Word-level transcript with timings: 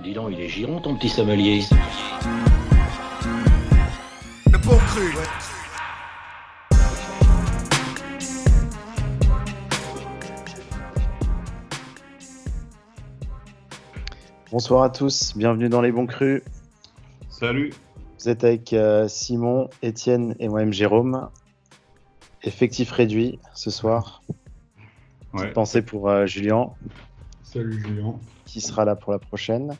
Dis 0.00 0.14
donc, 0.14 0.30
il 0.32 0.40
est 0.40 0.48
giron 0.48 0.80
ton 0.80 0.96
petit 0.96 1.08
sommelier. 1.08 1.60
Le 4.50 4.58
bon 4.58 4.76
cru, 4.76 5.06
ouais. 5.08 5.28
Bonsoir 14.50 14.82
à 14.82 14.90
tous, 14.90 15.36
bienvenue 15.36 15.68
dans 15.68 15.80
les 15.80 15.92
bons 15.92 16.06
crus. 16.06 16.42
Salut. 17.28 17.72
Vous 18.18 18.28
êtes 18.28 18.44
avec 18.44 18.72
euh, 18.72 19.08
Simon, 19.08 19.68
Étienne 19.82 20.34
et 20.38 20.48
moi-même 20.48 20.72
Jérôme. 20.72 21.28
Effectif 22.42 22.90
réduit 22.90 23.38
ce 23.54 23.70
soir. 23.70 24.22
Ouais. 25.34 25.50
Pensez 25.52 25.82
pour 25.82 26.08
euh, 26.08 26.26
Julien 26.26 26.70
Salut 27.42 27.80
Julien. 27.82 28.14
Qui 28.52 28.60
sera 28.60 28.84
là 28.84 28.96
pour 28.96 29.12
la 29.12 29.18
prochaine. 29.18 29.76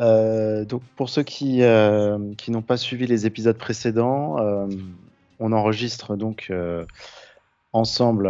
Euh, 0.00 0.64
donc 0.64 0.82
pour 0.96 1.08
ceux 1.08 1.22
qui, 1.22 1.62
euh, 1.62 2.34
qui 2.34 2.50
n'ont 2.50 2.62
pas 2.62 2.76
suivi 2.76 3.06
les 3.06 3.24
épisodes 3.24 3.56
précédents, 3.56 4.38
euh, 4.40 4.66
on 5.38 5.52
enregistre 5.52 6.16
donc 6.16 6.52
ensemble 7.72 8.28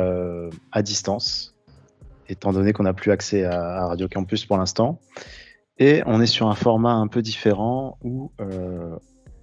à 0.70 0.82
distance, 0.82 1.54
étant 2.28 2.52
donné 2.52 2.72
qu'on 2.72 2.82
n'a 2.82 2.92
plus 2.92 3.10
accès 3.10 3.44
à, 3.44 3.84
à 3.84 3.86
Radio 3.86 4.06
Campus 4.06 4.44
pour 4.44 4.58
l'instant. 4.58 5.00
Et 5.78 6.02
on 6.04 6.20
est 6.20 6.26
sur 6.26 6.48
un 6.48 6.54
format 6.54 6.92
un 6.92 7.08
peu 7.08 7.22
différent 7.22 7.98
où 8.02 8.30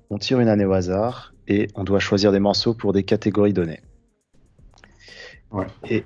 on 0.10 0.18
tire 0.18 0.40
une 0.40 0.50
année 0.50 0.66
au 0.66 0.74
hasard 0.74 1.34
et 1.48 1.68
on 1.76 1.84
doit 1.84 2.00
choisir 2.00 2.32
des 2.32 2.40
morceaux 2.40 2.74
pour 2.74 2.94
des 2.94 3.04
catégories 3.04 3.54
données. 3.54 3.82
Ouais. 5.52 5.66
Et 5.90 6.06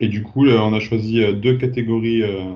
Et 0.00 0.08
du 0.08 0.22
coup, 0.22 0.44
là, 0.44 0.64
on 0.64 0.72
a 0.72 0.80
choisi 0.80 1.22
euh, 1.22 1.32
deux 1.32 1.56
catégories. 1.56 2.22
euh, 2.22 2.52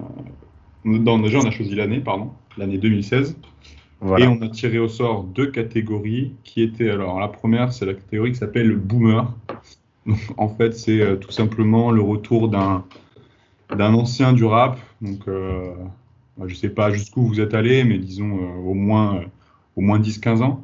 non, 0.85 1.19
déjà, 1.19 1.39
on 1.39 1.47
a 1.47 1.51
choisi 1.51 1.75
l'année, 1.75 2.01
pardon, 2.01 2.31
l'année 2.57 2.79
2016. 2.79 3.37
voilà. 4.01 4.25
Et 4.25 4.29
on 4.29 4.41
a 4.43 4.49
tiré 4.49 4.79
au 4.79 4.89
sort 4.89 5.25
deux 5.25 5.51
catégories 5.51 6.33
qui 6.45 6.63
étaient. 6.63 6.91
Alors, 6.91 7.21
la 7.21 7.29
première, 7.29 7.73
c'est 7.73 7.87
la 7.87 7.95
catégorie 7.95 8.33
qui 8.33 8.39
s'appelle 8.39 8.69
le 8.69 8.77
boomer. 8.77 9.33
Donc, 10.07 10.19
en 10.37 10.49
fait, 10.49 10.75
c'est 10.75 11.01
euh, 11.01 11.17
tout 11.17 11.31
simplement 11.31 11.91
le 11.91 12.03
retour 12.03 12.49
d'un 12.49 12.85
d'un 13.75 13.95
ancien 13.95 14.33
du 14.33 14.45
rap. 14.45 14.79
Donc, 15.01 15.27
euh, 15.29 15.73
bah, 16.37 16.45
je 16.49 16.55
sais 16.55 16.69
pas 16.69 16.91
jusqu'où 16.91 17.27
vous 17.27 17.41
êtes 17.41 17.55
allé, 17.55 17.85
mais 17.85 17.99
disons 17.99 18.39
euh, 18.39 18.57
au 18.59 18.75
moins, 18.75 19.17
euh, 19.17 19.25
au 19.77 19.81
moins 19.81 19.99
10-15 19.99 20.43
ans. 20.43 20.63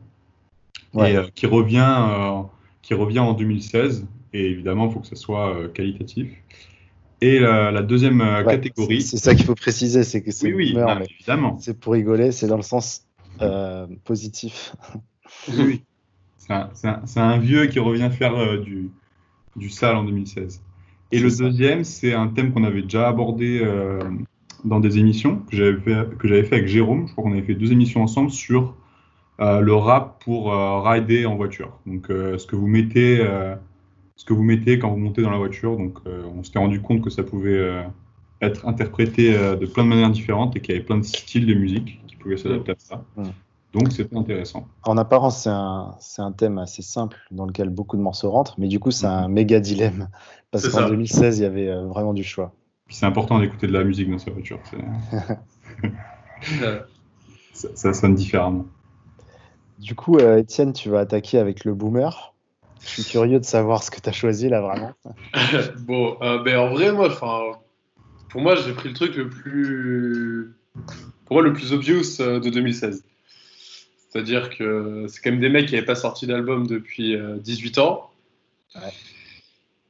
Ouais. 0.95 1.13
Et 1.13 1.17
euh, 1.17 1.27
qui, 1.35 1.47
revient, 1.47 1.95
euh, 2.09 2.43
qui 2.83 2.95
revient 2.95 3.21
en 3.21 3.33
2016. 3.33 4.07
Et 4.33 4.47
évidemment, 4.47 4.87
il 4.89 4.93
faut 4.93 5.01
que 5.01 5.07
ça 5.07 5.17
soit 5.17 5.55
euh, 5.55 5.69
qualitatif. 5.69 6.29
Et 7.23 7.39
la, 7.39 7.71
la 7.71 7.83
deuxième 7.83 8.21
euh, 8.21 8.43
Ouais, 8.45 8.55
catégorie. 8.55 9.03
C'est 9.03 9.19
ça 9.19 9.35
qu'il 9.35 9.45
faut 9.45 9.55
préciser, 9.55 10.05
c'est 10.05 10.23
que 10.23 10.31
c'est 10.31 10.47
Oui, 10.49 10.55
oui, 10.55 10.73
boomer, 10.73 10.87
non, 10.89 10.95
mais 10.95 11.01
mais 11.01 11.07
évidemment. 11.11 11.59
c'est 11.61 11.79
pour 11.79 11.93
rigoler, 11.93 12.33
c'est 12.33 12.47
dans 12.47 12.57
le 12.57 12.63
sens 12.63 13.07
euh, 13.43 13.87
positif. 14.05 14.75
Oui, 15.49 15.55
oui. 15.67 15.83
C'est 16.73 17.21
un, 17.21 17.39
vieux 17.39 17.67
qui 17.67 17.79
revient 17.79 18.11
faire 18.11 18.35
euh, 18.37 18.59
du, 18.59 18.91
du 19.57 19.69
sale 19.71 19.97
en 19.97 20.05
2016. 20.05 20.63
Et 21.13 21.19
le 21.21 21.29
ça. 21.31 21.45
deuxième, 21.45 21.85
c'est 21.85 22.13
un 22.15 22.29
thème 22.29 22.53
qu'on 22.53 22.65
avait 22.65 22.83
déjà 22.83 23.09
abordé 23.09 23.61
euh, 23.63 24.01
dans 24.65 24.81
des 24.81 24.99
émissions 24.99 25.43
que 25.51 25.57
j'avais 25.57 25.77
fait, 25.79 26.55
avec 26.55 26.67
Jérôme. 26.67 27.07
Je 27.07 27.13
crois 27.13 27.25
qu'on 27.25 27.33
avait 27.33 27.43
fait 27.43 27.55
deux 27.55 27.71
émissions 27.73 28.03
ensemble 28.03 28.31
sur 28.31 28.77
le 29.39 29.73
rap 29.73 30.23
pour 30.23 30.53
rider 30.85 31.25
en 31.25 31.35
voiture. 31.35 31.79
Donc, 31.87 32.07
ce 32.09 32.47
que 32.47 32.57
vous 32.57 32.67
mettez, 32.67 33.27
ce 34.21 34.27
que 34.27 34.35
vous 34.35 34.43
mettez 34.43 34.79
quand 34.79 34.91
vous 34.91 34.99
montez 34.99 35.23
dans 35.23 35.31
la 35.31 35.39
voiture. 35.39 35.79
Donc, 35.79 35.97
euh, 36.07 36.23
on 36.37 36.43
s'était 36.43 36.59
rendu 36.59 36.83
compte 36.83 37.01
que 37.01 37.09
ça 37.09 37.23
pouvait 37.23 37.57
euh, 37.57 37.83
être 38.43 38.69
interprété 38.69 39.35
euh, 39.35 39.57
de 39.57 39.65
plein 39.65 39.83
de 39.83 39.89
manières 39.89 40.11
différentes 40.11 40.55
et 40.57 40.61
qu'il 40.61 40.75
y 40.75 40.77
avait 40.77 40.85
plein 40.85 40.99
de 40.99 41.05
styles 41.05 41.47
de 41.47 41.55
musique 41.55 42.03
qui 42.07 42.17
pouvaient 42.17 42.37
s'adapter 42.37 42.73
à 42.73 42.75
ça. 42.77 43.03
Mm. 43.17 43.23
Donc, 43.73 43.91
c'était 43.93 44.15
intéressant. 44.15 44.69
En 44.83 44.99
apparence, 44.99 45.45
c'est 45.45 45.49
un, 45.49 45.95
c'est 46.01 46.21
un 46.21 46.33
thème 46.33 46.59
assez 46.59 46.83
simple 46.83 47.17
dans 47.31 47.47
lequel 47.47 47.71
beaucoup 47.71 47.97
de 47.97 48.03
morceaux 48.03 48.31
rentrent, 48.31 48.57
mais 48.59 48.69
du 48.69 48.79
coup, 48.79 48.91
c'est 48.91 49.07
un 49.07 49.29
méga 49.29 49.59
dilemme. 49.59 50.11
Parce 50.51 50.65
C'est 50.65 50.71
qu'en 50.71 50.81
ça. 50.81 50.89
2016, 50.91 51.39
il 51.39 51.43
y 51.43 51.47
avait 51.47 51.69
euh, 51.69 51.87
vraiment 51.87 52.13
du 52.13 52.23
choix. 52.23 52.53
Puis 52.89 52.97
c'est 52.97 53.07
important 53.07 53.39
d'écouter 53.39 53.69
de 53.69 53.73
la 53.73 53.85
musique 53.85 54.11
dans 54.11 54.19
sa 54.19 54.33
voiture. 54.33 54.59
c'est- 54.71 55.31
ça, 57.55 57.69
ça 57.75 57.93
sonne 57.95 58.17
différemment. 58.17 58.67
Du 59.79 59.95
coup, 59.95 60.19
euh, 60.19 60.37
Étienne, 60.37 60.75
tu 60.75 60.91
vas 60.91 60.99
attaquer 61.01 61.39
avec 61.39 61.65
le 61.65 61.73
boomer. 61.73 62.30
Je 62.83 62.89
suis 62.89 63.05
curieux 63.05 63.39
de 63.39 63.45
savoir 63.45 63.83
ce 63.83 63.91
que 63.91 64.01
tu 64.01 64.09
as 64.09 64.13
choisi 64.13 64.49
là, 64.49 64.61
vraiment. 64.61 64.93
bon, 65.81 66.17
euh, 66.23 66.43
ben 66.43 66.59
en 66.59 66.71
vrai, 66.71 66.93
moi, 66.93 67.09
enfin, 67.09 67.59
pour 68.31 68.41
moi, 68.41 68.57
j'ai 68.57 68.73
pris 68.73 68.89
le 68.89 68.95
truc 68.95 69.17
le 69.17 69.29
plus, 69.29 70.55
pour 71.27 71.37
moi, 71.37 71.43
le 71.43 71.53
plus 71.53 71.73
obvious 71.73 72.21
euh, 72.21 72.41
de 72.41 72.49
2016. 72.49 73.05
C'est-à-dire 74.11 74.51
que 74.51 75.07
c'est 75.09 75.21
quand 75.21 75.31
même 75.31 75.41
des 75.41 75.49
mecs 75.49 75.67
qui 75.67 75.75
n'avaient 75.75 75.87
pas 75.87 75.95
sorti 75.95 76.27
d'album 76.27 76.67
depuis 76.67 77.15
euh, 77.15 77.37
18 77.37 77.79
ans. 77.79 78.11
Ouais. 78.75 78.93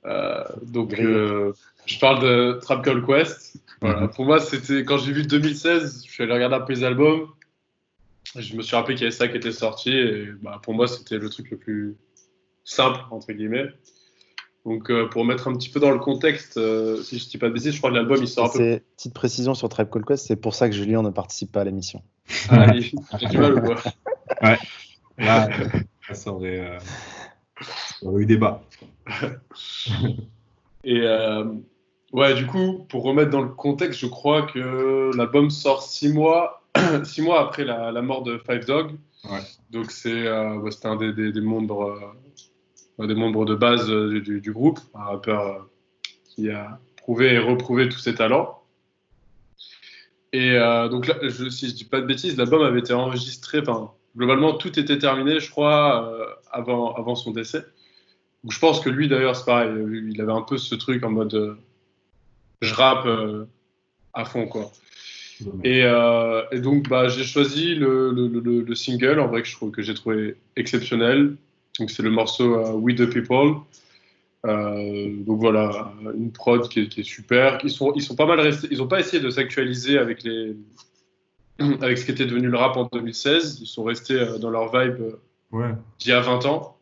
Euh, 0.07 0.45
donc, 0.63 0.99
euh, 0.99 1.53
je 1.87 1.99
parle 1.99 2.23
de 2.23 2.59
Trap 2.61 2.85
Call 2.85 3.05
Quest. 3.05 3.57
Voilà. 3.81 4.03
Mhm. 4.03 4.11
Pour 4.11 4.27
moi, 4.27 4.41
c'était 4.41 4.85
quand 4.85 4.99
j'ai 4.99 5.13
vu 5.13 5.23
2016, 5.23 6.05
je 6.07 6.11
suis 6.11 6.23
allé 6.23 6.35
regarder 6.35 6.57
un 6.57 6.61
peu 6.61 6.73
les 6.75 6.85
albums. 6.85 7.29
Je 8.37 8.55
me 8.55 8.63
suis 8.63 8.77
rappelé 8.77 8.95
qu'il 8.95 9.05
y 9.05 9.07
avait 9.07 9.17
ça 9.17 9.29
qui 9.29 9.37
était 9.37 9.53
sorti. 9.53 9.91
Et 9.91 10.29
bah, 10.43 10.61
pour 10.63 10.75
moi, 10.75 10.87
c'était 10.87 11.19
le 11.19 11.31
truc 11.31 11.51
le 11.51 11.57
plus 11.57 11.97
simple, 12.71 13.01
entre 13.11 13.33
guillemets. 13.33 13.67
Donc, 14.67 14.91
euh, 14.91 15.09
pour 15.09 15.25
mettre 15.25 15.49
un 15.49 15.55
petit 15.55 15.71
peu 15.71 15.81
dans 15.81 15.91
le 15.91 15.99
contexte, 15.99 16.59
euh, 16.59 17.03
si 17.03 17.19
je 17.19 17.25
ne 17.25 17.31
dis 17.31 17.39
pas 17.39 17.49
de 17.49 17.55
bêtises, 17.55 17.73
je 17.73 17.79
crois 17.79 17.91
que 17.91 17.97
l'album 17.97 18.19
il 18.21 18.29
sort 18.29 18.47
un 18.47 18.49
peu. 18.49 18.59
C'est 18.59 18.85
petite 18.97 19.15
précision 19.15 19.55
sur 19.55 19.69
Tribe 19.69 19.89
Call 19.91 20.05
Quest, 20.05 20.27
c'est 20.27 20.37
pour 20.37 20.55
ça 20.55 20.69
que 20.69 20.75
Julien 20.75 21.03
ne 21.03 21.11
participe 21.11 21.53
pas 21.53 21.63
à 21.63 21.65
l'émission. 21.65 22.03
Ah, 22.51 22.73
J'ai 22.75 23.27
du 23.27 23.39
mal 23.39 23.55
au 23.55 23.61
voir. 23.63 23.83
Là, 25.21 25.49
euh, 26.11 26.15
ça 26.15 26.33
aurait, 26.33 26.61
euh, 26.61 26.79
ça 27.61 28.07
aurait 28.07 28.23
eu 28.23 28.27
débat. 28.27 28.63
Et 30.85 31.01
euh, 31.03 31.45
ouais, 32.13 32.35
du 32.35 32.47
coup, 32.47 32.87
pour 32.89 33.03
remettre 33.03 33.31
dans 33.31 33.43
le 33.43 33.49
contexte, 33.49 34.01
je 34.01 34.07
crois 34.07 34.43
que 34.43 35.11
l'album 35.17 35.51
sort 35.51 35.83
six 35.83 36.13
mois, 36.13 36.63
six 37.05 37.23
mois 37.23 37.43
après 37.43 37.65
la, 37.65 37.93
la 37.93 38.03
mort 38.03 38.23
de 38.23 38.39
Five 38.39 38.65
Dog. 38.67 38.93
Ouais. 39.25 39.41
Donc 39.71 39.91
c'est 39.91 40.27
euh, 40.27 40.57
ouais, 40.57 40.71
un 40.85 40.97
des, 40.97 41.13
des, 41.13 41.33
des 41.33 41.41
membres, 41.43 42.15
des 43.07 43.15
membres 43.15 43.45
de 43.45 43.55
base 43.55 43.91
euh, 43.91 44.09
du, 44.11 44.21
du- 44.23 44.41
du 44.41 44.53
groupe, 44.53 44.79
un 44.95 45.05
rappeur 45.05 45.47
euh, 45.47 45.59
qui 46.25 46.51
a 46.51 46.79
prouvé 46.97 47.35
et 47.35 47.39
reprouvé 47.39 47.89
tous 47.89 47.99
ses 47.99 48.15
talents. 48.15 48.63
Et 50.33 50.53
euh, 50.53 50.89
donc 50.89 51.07
là, 51.09 51.17
je, 51.23 51.49
si 51.49 51.69
je 51.69 51.75
dis 51.75 51.85
pas 51.85 52.01
de 52.01 52.07
bêtises, 52.07 52.37
l'album 52.37 52.63
avait 52.63 52.79
été 52.81 52.93
enregistré, 52.93 53.61
enfin 53.61 53.91
globalement 54.17 54.53
tout 54.55 54.79
était 54.79 54.99
terminé, 54.99 55.41
je 55.41 55.51
crois, 55.51 56.09
euh, 56.13 56.25
avant, 56.53 56.95
avant 56.95 57.15
son 57.15 57.31
décès. 57.33 57.65
Donc, 58.45 58.53
je 58.53 58.59
pense 58.59 58.81
que 58.81 58.89
lui 58.91 59.09
d'ailleurs 59.09 59.37
c'est 59.37 59.45
pareil, 59.45 59.71
il 60.13 60.21
avait 60.21 60.33
un 60.33 60.43
peu 60.43 60.57
ce 60.57 60.75
truc 60.75 61.05
en 61.05 61.11
mode 61.11 61.35
euh, 61.35 61.55
je 62.61 62.75
rappe 62.75 63.07
à 64.15 64.25
fond 64.25 64.47
quoi. 64.47 64.71
Et, 65.65 65.85
euh, 65.85 66.43
et 66.53 66.61
donc, 66.61 66.89
bah, 66.91 67.09
j'ai 67.09 67.25
choisi 67.25 67.75
le, 67.75 68.11
le, 68.13 68.29
le- 68.29 68.61
le 68.61 68.75
single, 68.75 69.19
en 69.21 69.27
vrai, 69.27 69.41
que 69.43 69.49
je 69.49 69.55
trouve 69.55 69.71
que 69.71 69.81
j'ai 69.81 69.95
trouvé 69.95 70.37
exceptionnel. 70.55 71.37
Donc, 71.81 71.91
c'est 71.91 72.03
le 72.03 72.11
morceau 72.11 72.55
euh, 72.55 72.73
We 72.73 72.95
the 72.95 73.07
People. 73.11 73.57
Euh, 74.47 75.17
donc 75.25 75.39
voilà, 75.41 75.93
une 76.17 76.33
prod 76.33 76.67
qui 76.69 76.81
est, 76.81 76.89
qui 76.89 77.01
est 77.01 77.05
super. 77.05 77.59
Ils 77.65 77.71
sont, 77.71 77.93
ils 77.95 78.03
sont 78.03 78.15
pas 78.17 78.27
mal 78.27 78.41
restés. 78.41 78.69
Ils 78.71 78.81
ont 78.83 78.87
pas 78.87 79.01
essayé 79.01 79.23
de 79.23 79.29
s'actualiser 79.29 79.99
avec 79.99 80.23
les, 80.23 80.57
avec 81.81 81.99
ce 81.99 82.05
qui 82.05 82.13
était 82.13 82.27
devenu 82.27 82.49
le 82.49 82.57
rap 82.57 82.77
en 82.77 82.89
2016. 82.93 83.59
Ils 83.61 83.67
sont 83.67 83.83
restés 83.85 84.15
euh, 84.15 84.39
dans 84.39 84.51
leur 84.51 84.71
vibe 84.73 85.03
Ouais. 85.53 85.75
d'il 85.99 86.11
y 86.11 86.13
a 86.13 86.21
20 86.21 86.47
ans. 86.47 86.77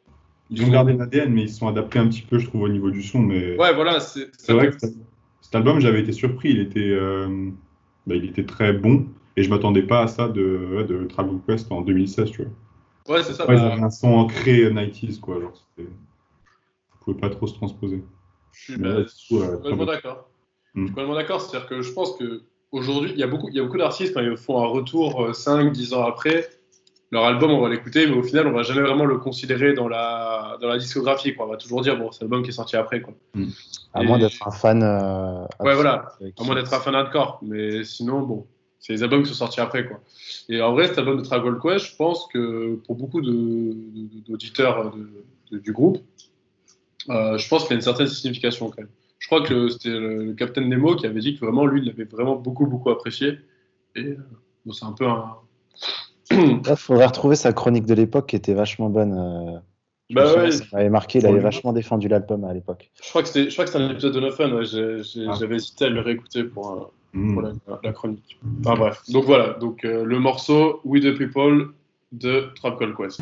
Ils 0.51 0.63
ont 0.63 0.69
gardé 0.69 0.93
l'ADN, 0.93 1.33
mais 1.33 1.43
ils 1.43 1.49
se 1.49 1.59
sont 1.59 1.69
adaptés 1.69 1.99
un 1.99 2.07
petit 2.09 2.23
peu, 2.23 2.39
je 2.39 2.47
trouve, 2.47 2.63
au 2.63 2.69
niveau 2.69 2.91
du 2.91 3.03
son. 3.03 3.21
Mais 3.21 3.57
Ouais, 3.57 3.75
voilà, 3.75 4.01
c'est 4.01 4.29
vrai 4.49 4.71
que 4.71 4.79
cet 4.79 4.95
cet 5.41 5.55
album, 5.55 5.81
j'avais 5.81 6.01
été 6.01 6.13
surpris. 6.13 6.51
Il 6.51 6.61
était, 6.61 6.81
euh, 6.91 7.49
bah, 8.07 8.15
il 8.17 8.25
était 8.27 8.45
très 8.45 8.75
bon. 8.75 9.07
Et 9.37 9.43
je 9.43 9.49
m'attendais 9.51 9.83
pas 9.83 10.03
à 10.03 10.07
ça 10.07 10.29
de, 10.29 10.85
de 10.87 11.05
Travel 11.05 11.37
Quest 11.47 11.73
en 11.73 11.81
2016, 11.81 12.31
tu 12.31 12.43
vois. 12.43 12.51
Ouais, 13.09 13.23
c'est 13.23 13.33
ça. 13.33 13.47
Ouais, 13.49 13.57
ils 13.57 13.61
bah, 13.63 13.73
avaient 13.73 13.83
un 13.83 13.91
son 13.91 14.09
ancré 14.09 14.71
90s, 14.71 15.19
quoi. 15.21 15.41
Genre, 15.41 15.53
c'était- 15.77 15.89
Vous 15.89 16.99
pouvez 17.05 17.17
pas 17.21 17.31
trop 17.31 17.47
se 17.47 17.55
transposer. 17.55 18.05
je 18.53 18.73
suis 19.07 19.29
tout, 19.29 19.43
euh, 19.43 19.57
complètement 19.57 19.87
d'accord. 19.87 20.29
Je 20.75 20.81
suis 20.81 20.89
complètement 20.91 21.15
d'accord. 21.15 21.41
C'est-à-dire 21.41 21.69
que 21.69 21.81
je 21.83 21.93
pense 21.93 22.17
que 22.17 22.43
aujourd'hui, 22.73 23.13
il 23.13 23.19
y 23.19 23.23
a 23.23 23.27
beaucoup, 23.27 23.49
il 23.49 23.55
y 23.57 23.61
a 23.61 23.63
beaucoup 23.65 23.79
d'artistes 23.79 24.13
quand 24.15 24.21
ils 24.21 24.37
font 24.37 24.61
un 24.63 24.67
retour 24.67 25.35
5, 25.35 25.73
10 25.73 25.95
ans 25.95 26.05
après, 26.05 26.49
leur 27.11 27.25
album, 27.25 27.51
on 27.53 27.61
va 27.63 27.71
l'écouter, 27.71 28.07
mais 28.07 28.15
au 28.17 28.23
final, 28.23 28.47
on 28.47 28.53
va 28.53 28.63
jamais 28.63 28.83
vraiment 28.83 29.07
le 29.07 29.17
considérer 29.17 29.73
dans 29.73 29.89
la, 29.89 30.59
dans 30.61 30.69
la 30.69 30.77
discographie. 30.77 31.35
Quoi. 31.35 31.47
On 31.47 31.51
va 31.51 31.57
toujours 31.57 31.81
dire, 31.81 31.97
bon, 31.99 32.13
c'est 32.13 32.21
l'album 32.21 32.43
qui 32.43 32.51
est 32.51 32.53
sorti 32.53 32.77
après. 32.77 33.01
Quoi. 33.01 33.15
À 33.95 34.03
Et- 34.03 34.07
moins 34.07 34.19
d'être 34.19 34.47
un 34.47 34.51
fan. 34.51 34.83
euh, 34.83 35.45
Ouais, 35.61 35.75
voilà. 35.75 36.13
avec 36.21 36.39
À 36.39 36.45
moins 36.45 36.55
d'être 36.55 36.75
un 36.75 36.81
fan 36.81 36.95
hardcore. 36.95 37.39
Mais 37.41 37.83
sinon, 37.85 38.21
bon, 38.21 38.47
c'est 38.81 38.93
les 38.93 39.03
albums 39.03 39.23
qui 39.23 39.29
sont 39.29 39.35
sortis 39.35 39.61
après. 39.61 39.87
Quoi. 39.87 40.01
Et 40.49 40.61
en 40.61 40.73
vrai, 40.73 40.87
cet 40.89 40.99
album 40.99 41.17
de 41.19 41.23
Travel 41.23 41.55
Quest, 41.63 41.87
je 41.93 41.97
pense 41.97 42.27
que 42.33 42.77
pour 42.87 42.97
beaucoup 42.97 43.21
d'auditeurs 43.21 44.95
du 45.51 45.73
groupe, 45.73 45.99
euh, 47.11 47.39
je 47.39 47.49
pense 47.49 47.63
qu'il 47.63 47.71
y 47.71 47.75
a 47.75 47.77
une 47.77 47.81
certaine 47.83 48.07
signification 48.07 48.69
quand 48.71 48.79
même. 48.83 48.91
Je 49.19 49.27
crois 49.27 49.43
que 49.43 49.69
c'était 49.69 49.89
le, 49.91 50.25
le 50.27 50.33
Captain 50.35 50.61
Nemo 50.63 50.95
qui 50.97 51.07
avait 51.07 51.21
dit 51.21 51.35
que 51.35 51.45
vraiment, 51.45 51.67
lui, 51.67 51.81
il 51.81 51.87
l'avait 51.87 52.05
vraiment 52.05 52.37
beaucoup, 52.37 52.67
beaucoup 52.67 52.91
apprécié. 52.91 53.39
Et 53.97 54.01
euh, 54.05 54.17
bon, 54.65 54.73
c'est 54.73 54.85
un 54.85 54.93
peu 54.93 55.07
un. 55.07 55.35
Il 56.31 56.61
faudrait 56.77 57.07
retrouver 57.07 57.35
sa 57.37 57.53
chronique 57.53 57.87
de 57.87 57.95
l'époque 57.95 58.29
qui 58.29 58.37
était 58.37 58.55
vachement 58.55 58.91
bonne. 58.91 59.15
euh, 59.15 59.59
je 60.11 60.15
Bah 60.15 60.27
souviens, 60.27 60.45
ouais. 60.45 60.51
ça 60.53 60.65
m'avait 60.73 60.91
marqué, 60.91 61.19
il 61.19 61.27
avait 61.27 61.39
vachement 61.41 61.73
défendu 61.73 62.09
l'album 62.09 62.45
à 62.45 62.53
l'époque. 62.55 62.91
Je 63.03 63.09
crois 63.09 63.23
que 63.23 63.29
c'était 63.29 63.77
un 63.77 63.91
épisode 63.91 64.15
de 64.15 64.21
No 64.21 64.31
Fun. 64.31 64.51
ouais, 64.53 64.65
Ah. 65.29 65.35
J'avais 65.41 65.57
hésité 65.57 65.87
à 65.87 65.89
le 65.89 66.01
réécouter 66.01 66.45
pour, 66.45 66.93
pour 67.13 67.43
la, 67.43 67.53
la 67.83 67.93
chronique. 67.93 68.39
Enfin 68.61 68.75
bref. 68.75 69.03
Donc 69.09 69.25
voilà. 69.25 69.55
Donc 69.55 69.85
euh, 69.85 70.05
le 70.05 70.19
morceau 70.19 70.81
We 70.85 71.03
the 71.03 71.17
People 71.17 71.69
de 72.13 72.51
Trap 72.55 72.79
Call 72.79 72.95
Quest. 72.95 73.21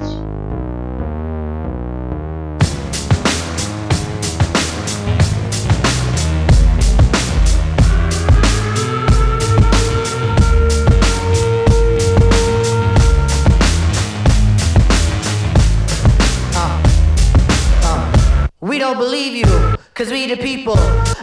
We 18.60 18.80
don't 18.80 18.98
believe 18.98 19.34
you, 19.34 19.46
cause 19.94 20.10
we 20.10 20.26
the 20.26 20.36
people 20.36 20.76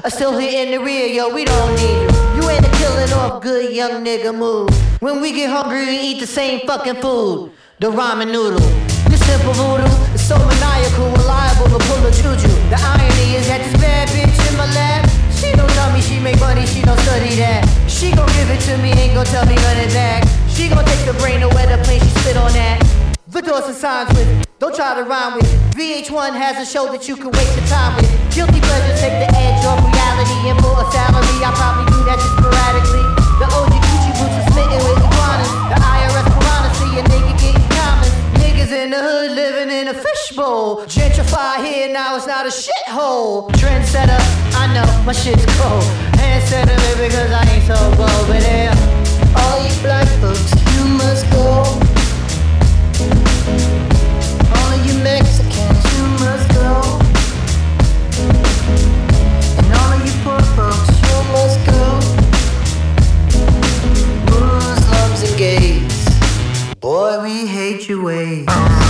are 0.04 0.10
still 0.10 0.38
here 0.38 0.66
in 0.66 0.72
the 0.72 0.80
rear, 0.80 1.08
yo, 1.08 1.30
we 1.32 1.46
don't 1.46 1.76
need 1.76 2.04
you. 2.04 2.13
Off 3.24 3.42
good 3.42 3.74
young 3.74 4.04
nigga 4.04 4.36
move. 4.36 4.68
When 5.00 5.22
we 5.22 5.32
get 5.32 5.50
hungry, 5.50 5.86
we 5.86 5.98
eat 5.98 6.20
the 6.20 6.28
same 6.28 6.68
fucking 6.68 7.00
food. 7.00 7.54
The 7.80 7.88
ramen 7.88 8.36
noodle. 8.36 8.60
Your 9.08 9.16
simple 9.16 9.56
voodoo 9.56 9.88
is 10.12 10.20
so 10.20 10.36
maniacal, 10.36 11.08
reliable 11.16 11.72
to 11.72 11.80
pull 11.88 12.04
a 12.04 12.12
juju. 12.12 12.52
The 12.68 12.76
irony 12.84 13.40
is 13.40 13.48
that 13.48 13.64
this 13.64 13.80
bad 13.80 14.12
bitch 14.12 14.36
in 14.52 14.58
my 14.60 14.68
lap, 14.76 15.08
she 15.32 15.56
don't 15.56 15.72
tell 15.72 15.88
me 15.96 16.02
she 16.02 16.20
make 16.20 16.38
money, 16.42 16.68
she 16.68 16.82
don't 16.82 17.00
study 17.08 17.32
that. 17.40 17.64
She 17.88 18.12
gon' 18.12 18.28
give 18.36 18.52
it 18.52 18.60
to 18.68 18.76
me, 18.84 18.92
ain't 18.92 19.16
gon' 19.16 19.26
tell 19.32 19.46
me 19.46 19.56
of 19.56 19.94
that. 19.96 20.28
She 20.52 20.68
gon' 20.68 20.84
take 20.84 21.06
the 21.08 21.16
brain 21.24 21.40
where 21.40 21.68
the 21.72 21.82
plane 21.88 22.02
she 22.02 22.12
spit 22.20 22.36
on 22.36 22.52
that. 22.52 22.84
The 23.28 23.42
doors 23.42 23.72
and 23.72 23.76
signs 23.76 24.10
with, 24.10 24.28
it. 24.28 24.48
don't 24.60 24.76
try 24.76 25.00
to 25.00 25.04
rhyme 25.08 25.36
with. 25.36 25.48
it. 25.48 25.78
VH1 25.80 26.36
has 26.36 26.60
a 26.60 26.70
show 26.70 26.92
that 26.92 27.08
you 27.08 27.16
can 27.16 27.32
waste 27.32 27.56
your 27.56 27.68
time 27.72 27.96
with. 27.96 28.12
Guilty 28.36 28.60
pleasures 28.60 29.00
take 29.00 29.16
the 29.16 29.32
edge 29.32 29.64
off 29.64 29.80
reality 29.80 30.52
and 30.52 30.60
for 30.60 30.76
a 30.76 30.86
salary. 30.92 31.40
I 31.40 31.50
probably 31.56 31.88
do 31.88 32.04
that 32.04 32.20
just 32.20 32.36
sporadically. 32.36 33.13
Fishbowl. 40.34 40.78
Gentrify 40.86 41.64
here, 41.64 41.92
now 41.92 42.16
it's 42.16 42.28
not 42.28 42.46
a 42.46 42.50
shithole. 42.50 43.50
Trendsetter, 43.52 44.20
I 44.56 44.74
know 44.74 45.04
my 45.06 45.14
shit's 45.14 45.46
cold. 45.58 45.84
Handsetter 46.18 46.78
because 46.98 47.32
I 47.32 47.44
ain't 47.54 47.66
so 47.66 47.76
bold. 47.96 48.28
But 48.28 48.42
yeah, 48.42 48.74
all 49.38 49.64
you 49.64 49.74
black 49.82 50.08
folks, 50.22 50.54
you 50.74 50.86
must 50.98 51.30
go. 51.32 51.64
All 54.56 54.76
you 54.86 54.94
Mexicans, 55.04 55.84
you 55.96 56.04
must 56.24 56.48
go. 56.54 57.00
And 59.58 59.68
all 59.78 59.94
of 59.94 60.06
you 60.06 60.14
poor 60.24 60.42
folks, 60.58 60.90
you 61.06 61.18
must 61.34 61.60
go. 61.68 61.84
Muslims 64.30 65.30
and 65.30 65.38
gays, 65.38 66.20
boy, 66.80 67.22
we 67.22 67.46
hate 67.46 67.88
your 67.88 68.04
ways. 68.04 68.83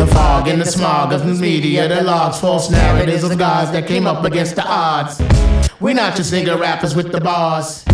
The 0.00 0.06
fog 0.06 0.48
and 0.48 0.58
the 0.58 0.64
smog 0.64 1.12
of 1.12 1.26
news 1.26 1.42
media 1.42 1.86
that 1.86 2.06
logs 2.06 2.40
false 2.40 2.70
narratives 2.70 3.22
of 3.22 3.36
guys 3.36 3.70
that 3.72 3.86
came 3.86 4.06
up 4.06 4.24
against 4.24 4.56
the 4.56 4.66
odds. 4.66 5.20
We're 5.78 5.92
not 5.92 6.16
just 6.16 6.32
nigga 6.32 6.58
rappers 6.58 6.96
with 6.96 7.12
the 7.12 7.20
bars. 7.20 7.84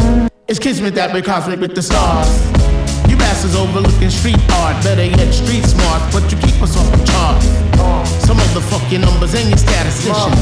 It's 0.46 0.60
kismet 0.60 0.94
that 0.94 1.12
we 1.12 1.20
cosmic 1.20 1.58
with 1.58 1.74
the 1.74 1.82
stars. 1.82 2.28
You 3.10 3.16
bastards 3.16 3.56
overlooking 3.56 4.10
street 4.10 4.38
art, 4.52 4.84
better 4.84 5.04
yet 5.04 5.32
street 5.32 5.64
smart, 5.64 6.12
but 6.12 6.30
you 6.30 6.38
keep 6.38 6.62
us 6.62 6.76
off 6.76 6.88
the 6.92 7.04
charts. 7.04 7.65
Some 8.20 8.38
of 8.38 8.50
the 8.54 8.60
fucking 8.60 9.00
numbers 9.00 9.34
and 9.34 9.48
your 9.48 9.58
statisticians. 9.58 10.40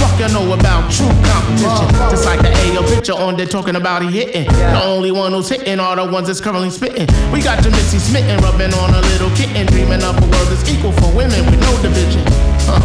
Fuck 0.00 0.18
you 0.20 0.28
know 0.28 0.52
about 0.52 0.90
true 0.90 1.08
competition. 1.24 1.88
Just 2.10 2.24
like 2.24 2.40
the 2.42 2.50
AO 2.50 2.82
picture 2.88 3.14
on 3.14 3.36
there 3.36 3.46
talking 3.46 3.76
about 3.76 4.02
he 4.02 4.10
hitting. 4.10 4.46
The 4.52 4.82
only 4.84 5.10
one 5.10 5.32
who's 5.32 5.48
hitting 5.48 5.80
are 5.80 5.96
the 5.96 6.04
ones 6.10 6.26
that's 6.28 6.40
currently 6.40 6.70
spitting. 6.70 7.06
We 7.32 7.42
got 7.42 7.62
your 7.64 7.72
Missy 7.72 7.98
smitten, 7.98 8.40
rubbing 8.42 8.74
on 8.74 8.94
a 8.94 9.00
little 9.00 9.30
kitten, 9.36 9.66
dreaming 9.66 10.02
up 10.02 10.16
a 10.16 10.26
world 10.26 10.48
that's 10.48 10.68
equal 10.68 10.92
for 10.92 11.10
women 11.14 11.44
with 11.46 11.60
no 11.60 11.82
division. 11.82 12.22
Huh. 12.66 12.80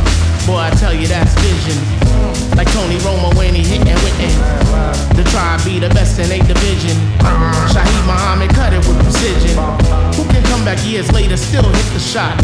Boy, 0.47 0.57
I 0.57 0.69
tell 0.71 0.93
you 0.93 1.07
that's 1.07 1.33
vision. 1.41 2.08
Like 2.59 2.73
Tony 2.73 2.97
Romo 2.97 3.33
when 3.37 3.55
he 3.55 3.63
hitting 3.63 3.87
witten. 3.87 5.15
The 5.15 5.23
tribe 5.31 5.63
be 5.63 5.79
the 5.79 5.87
best 5.95 6.19
in 6.19 6.29
a 6.29 6.45
division. 6.45 6.91
Shaheed 7.71 8.05
Muhammad 8.05 8.49
cut 8.49 8.73
it 8.73 8.85
with 8.85 9.01
precision. 9.01 9.55
Who 10.15 10.25
can 10.29 10.43
come 10.43 10.65
back 10.65 10.77
years 10.85 11.09
later, 11.13 11.37
still 11.37 11.63
hit 11.63 11.93
the 11.93 11.99
shot? 11.99 12.37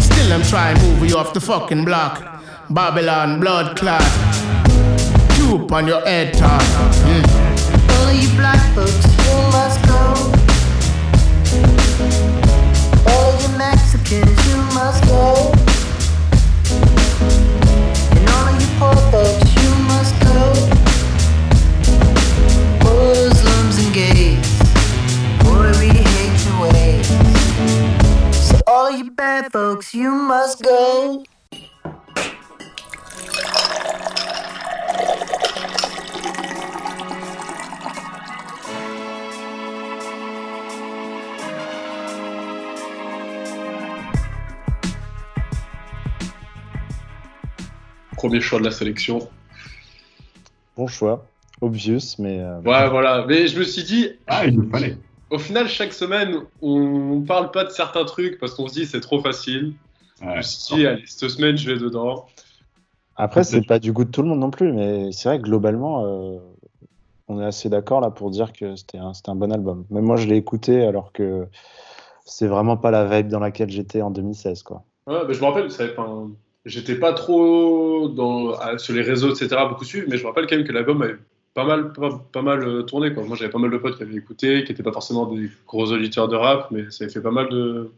Still 0.00 0.32
I'm 0.32 0.44
trying 0.44 0.76
to 0.76 0.82
move 0.84 1.10
you 1.10 1.18
off 1.18 1.34
the 1.34 1.40
fucking 1.40 1.84
block. 1.84 2.40
Babylon 2.70 3.40
blood 3.40 3.76
clot. 3.76 4.06
Coop 5.30 5.72
on 5.72 5.88
your 5.88 6.02
head 6.02 6.32
top. 6.34 6.62
Mm. 7.02 7.24
All 7.90 8.08
of 8.08 8.14
you 8.14 8.28
black 8.36 8.72
folks, 8.72 9.04
you 9.26 9.34
must 9.50 9.84
go. 9.88 10.05
Premier 48.28 48.40
choix 48.40 48.58
de 48.58 48.64
la 48.64 48.70
sélection. 48.70 49.18
Bon 50.76 50.86
choix. 50.86 51.26
Obvious, 51.60 52.16
mais. 52.18 52.40
euh, 52.40 52.60
Ouais, 52.60 52.88
voilà. 52.88 53.24
Mais 53.26 53.46
je 53.48 53.58
me 53.58 53.64
suis 53.64 53.82
dit, 53.84 54.10
Ah, 54.26 54.44
il 54.46 54.56
le 54.56 54.68
fallait. 54.68 54.96
au 55.30 55.38
final, 55.38 55.68
chaque 55.68 55.92
semaine, 55.92 56.36
on 56.60 57.22
parle 57.26 57.50
pas 57.50 57.64
de 57.64 57.70
certains 57.70 58.04
trucs 58.04 58.38
parce 58.38 58.54
qu'on 58.54 58.68
se 58.68 58.74
dit 58.74 58.86
c'est 58.86 59.00
trop 59.00 59.20
facile. 59.20 59.74
Je 60.20 60.26
Ouais. 60.26 60.36
me 60.38 60.42
suis 60.42 60.74
dit, 60.76 60.86
allez, 60.86 61.02
cette 61.06 61.28
semaine, 61.30 61.56
je 61.56 61.70
vais 61.70 61.78
dedans. 61.78 62.26
Après, 63.16 63.44
c'est 63.44 63.62
pas 63.66 63.78
du 63.78 63.92
goût 63.92 64.04
de 64.04 64.10
tout 64.10 64.20
le 64.22 64.28
monde 64.28 64.40
non 64.40 64.50
plus, 64.50 64.72
mais 64.72 65.10
c'est 65.12 65.28
vrai 65.30 65.38
que 65.38 65.44
globalement, 65.44 66.04
euh, 66.04 66.38
on 67.28 67.40
est 67.40 67.44
assez 67.46 67.70
d'accord 67.70 68.00
là 68.02 68.10
pour 68.10 68.30
dire 68.30 68.52
que 68.52 68.76
c'était 68.76 68.98
un, 68.98 69.12
un 69.26 69.34
bon 69.34 69.50
album. 69.52 69.86
Même 69.90 70.04
moi, 70.04 70.16
je 70.16 70.26
l'ai 70.26 70.36
écouté 70.36 70.84
alors 70.84 71.12
que 71.12 71.46
c'est 72.26 72.46
vraiment 72.46 72.76
pas 72.76 72.90
la 72.90 73.06
vibe 73.06 73.28
dans 73.28 73.40
laquelle 73.40 73.70
j'étais 73.70 74.02
en 74.02 74.10
2016, 74.10 74.62
quoi. 74.62 74.84
Ouais, 75.06 75.20
mais 75.26 75.32
je 75.32 75.40
me 75.40 75.46
rappelle, 75.46 75.70
ça, 75.70 75.84
enfin, 75.92 76.30
j'étais 76.66 76.96
pas 76.96 77.12
trop 77.12 78.08
dans, 78.08 78.78
sur 78.78 78.94
les 78.94 79.02
réseaux, 79.02 79.32
etc., 79.32 79.62
beaucoup 79.68 79.84
suivre, 79.84 80.06
mais 80.10 80.18
je 80.18 80.22
me 80.22 80.28
rappelle 80.28 80.46
quand 80.46 80.56
même 80.56 80.66
que 80.66 80.72
l'album 80.72 81.00
avait 81.00 81.16
pas 81.54 81.64
mal, 81.64 81.92
pas, 81.92 82.42
mal 82.42 82.62
euh, 82.62 82.82
tourné. 82.82 83.14
Quoi. 83.14 83.24
Moi, 83.24 83.36
j'avais 83.36 83.50
pas 83.50 83.58
mal 83.58 83.70
de 83.70 83.78
potes 83.78 83.96
qui 83.96 84.02
avaient 84.02 84.16
écouté, 84.16 84.64
qui 84.64 84.72
n'étaient 84.72 84.82
pas 84.82 84.92
forcément 84.92 85.26
des 85.26 85.48
gros 85.66 85.90
auditeurs 85.90 86.28
de 86.28 86.36
rap, 86.36 86.70
mais 86.70 86.90
ça 86.90 87.04
avait 87.04 87.12
fait 87.12 87.22
pas 87.22 87.30
mal 87.30 87.48
de, 87.48 87.90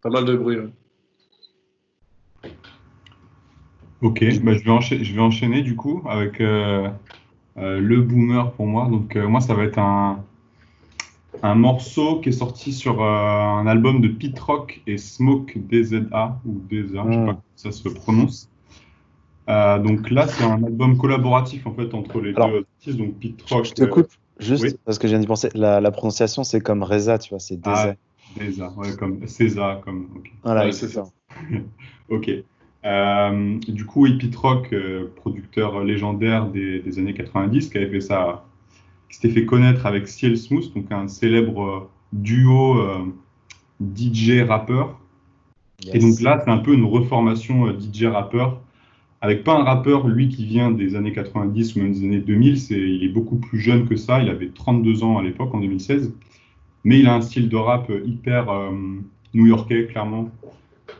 pas 0.00 0.08
mal 0.08 0.24
de 0.24 0.34
bruit. 0.34 0.56
Ok, 4.00 4.24
bah, 4.42 4.54
je, 4.54 4.64
vais 4.64 4.70
enchaîner, 4.70 5.04
je 5.04 5.14
vais 5.14 5.20
enchaîner 5.20 5.62
du 5.62 5.76
coup 5.76 6.02
avec 6.08 6.40
euh, 6.40 6.88
euh, 7.58 7.80
le 7.80 8.00
boomer 8.00 8.52
pour 8.52 8.66
moi. 8.66 8.88
Donc 8.88 9.16
moi 9.16 9.40
ça 9.40 9.54
va 9.54 9.64
être 9.64 9.78
un, 9.78 10.24
un 11.42 11.54
morceau 11.54 12.20
qui 12.20 12.30
est 12.30 12.32
sorti 12.32 12.72
sur 12.72 13.02
euh, 13.02 13.06
un 13.06 13.66
album 13.66 14.00
de 14.00 14.08
Pete 14.08 14.38
Rock 14.38 14.80
et 14.86 14.96
Smoke 14.98 15.52
DZA 15.56 16.40
ou 16.46 16.60
DZA, 16.70 16.82
je 16.82 16.86
sais 16.86 16.94
pas 16.94 17.02
Mm. 17.04 17.26
comment 17.26 17.42
ça 17.56 17.72
se 17.72 17.88
prononce. 17.88 18.48
Euh, 19.50 19.78
donc 19.78 20.10
là 20.10 20.26
c'est 20.26 20.44
un 20.44 20.62
album 20.64 20.96
collaboratif 20.96 21.66
en 21.66 21.74
fait 21.74 21.92
entre 21.92 22.20
les 22.20 22.34
Alors, 22.34 22.48
deux 22.50 22.64
artistes, 22.78 22.98
donc 22.98 23.14
Pete 23.18 23.42
Rock. 23.50 23.66
Je 23.66 23.72
te 23.72 23.82
euh, 23.82 23.86
coupe 23.88 24.08
juste 24.38 24.62
oui. 24.64 24.74
parce 24.84 24.98
que 24.98 25.06
je 25.06 25.12
viens 25.12 25.20
d'y 25.20 25.26
penser. 25.26 25.48
La, 25.54 25.80
la 25.80 25.90
prononciation, 25.90 26.44
c'est 26.44 26.60
comme 26.60 26.82
Reza, 26.82 27.18
tu 27.18 27.30
vois, 27.30 27.40
c'est 27.40 27.58
Ah, 27.64 27.94
Deza. 28.36 28.46
DZA, 28.66 28.72
ouais, 28.78 28.96
comme 28.98 29.26
César, 29.26 29.80
comme. 29.82 30.08
ok. 30.16 30.32
Voilà, 30.42 30.64
Ouais, 30.64 30.72
c'est 30.72 30.88
ça. 30.88 31.04
Ok. 32.10 32.30
Euh, 32.86 33.58
du 33.66 33.84
coup, 33.86 34.06
Pete 34.18 34.36
Rock, 34.36 34.74
producteur 35.16 35.84
légendaire 35.84 36.46
des, 36.46 36.80
des 36.80 36.98
années 36.98 37.14
90, 37.14 37.70
qui 37.70 37.78
avait 37.78 37.88
fait 37.90 38.00
ça, 38.00 38.44
qui 39.14 39.20
s'était 39.20 39.40
fait 39.40 39.46
connaître 39.46 39.86
avec 39.86 40.08
Ciel 40.08 40.36
Smooth, 40.36 40.74
donc 40.74 40.90
un 40.90 41.06
célèbre 41.06 41.62
euh, 41.62 41.88
duo 42.12 42.78
euh, 42.78 43.04
DJ 43.80 44.40
rappeur. 44.40 44.98
Et 45.92 45.98
donc 45.98 46.20
là, 46.20 46.40
c'est 46.44 46.50
un 46.50 46.58
peu 46.58 46.74
une 46.74 46.84
reformation 46.84 47.66
euh, 47.66 47.78
DJ 47.78 48.04
rappeur. 48.04 48.60
Avec 49.20 49.44
pas 49.44 49.54
un 49.54 49.62
rappeur, 49.62 50.08
lui 50.08 50.28
qui 50.28 50.44
vient 50.44 50.70
des 50.70 50.96
années 50.96 51.12
90 51.12 51.76
ou 51.76 51.78
même 51.78 51.92
des 51.92 52.04
années 52.04 52.20
2000, 52.20 52.58
c'est, 52.58 52.74
il 52.74 53.04
est 53.04 53.08
beaucoup 53.08 53.36
plus 53.36 53.58
jeune 53.58 53.86
que 53.86 53.96
ça, 53.96 54.20
il 54.20 54.28
avait 54.28 54.48
32 54.48 55.02
ans 55.04 55.18
à 55.18 55.22
l'époque, 55.22 55.54
en 55.54 55.60
2016, 55.60 56.12
mais 56.82 56.98
il 56.98 57.06
a 57.06 57.14
un 57.14 57.22
style 57.22 57.48
de 57.48 57.56
rap 57.56 57.90
hyper 58.04 58.50
euh, 58.50 58.70
new-yorkais, 59.32 59.86
clairement. 59.86 60.28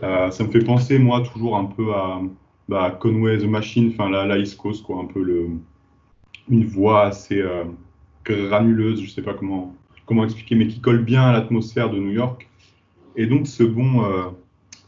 Euh, 0.03 0.31
ça 0.31 0.45
me 0.45 0.51
fait 0.51 0.65
penser, 0.65 0.99
moi, 0.99 1.21
toujours 1.21 1.57
un 1.57 1.67
peu 1.67 1.93
à 1.93 2.21
bah, 2.69 2.97
Conway 2.99 3.39
the 3.39 3.45
Machine, 3.45 3.91
enfin 3.93 4.09
la, 4.09 4.25
la 4.25 4.39
East 4.39 4.57
Coast, 4.57 4.85
quoi, 4.85 5.01
un 5.01 5.07
peu 5.07 5.23
le, 5.23 5.49
une 6.49 6.65
voix 6.65 7.07
assez 7.07 7.41
euh, 7.41 7.65
granuleuse, 8.25 9.03
je 9.03 9.11
sais 9.11 9.23
pas 9.23 9.35
comment, 9.35 9.75
comment 10.07 10.25
expliquer, 10.25 10.55
mais 10.55 10.67
qui 10.67 10.81
colle 10.81 11.05
bien 11.05 11.23
à 11.23 11.33
l'atmosphère 11.33 11.91
de 11.91 11.99
New 11.99 12.13
York. 12.13 12.49
Et 13.17 13.27
donc 13.27 13.47
ce 13.47 13.63
bon 13.63 14.05
euh, 14.05 14.25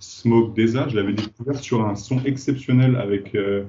Smoke 0.00 0.54
Desa, 0.54 0.88
je 0.88 0.96
l'avais 0.96 1.12
découvert 1.12 1.56
sur 1.56 1.84
un 1.84 1.94
son 1.94 2.22
exceptionnel 2.24 2.96
avec 2.96 3.34
euh, 3.34 3.64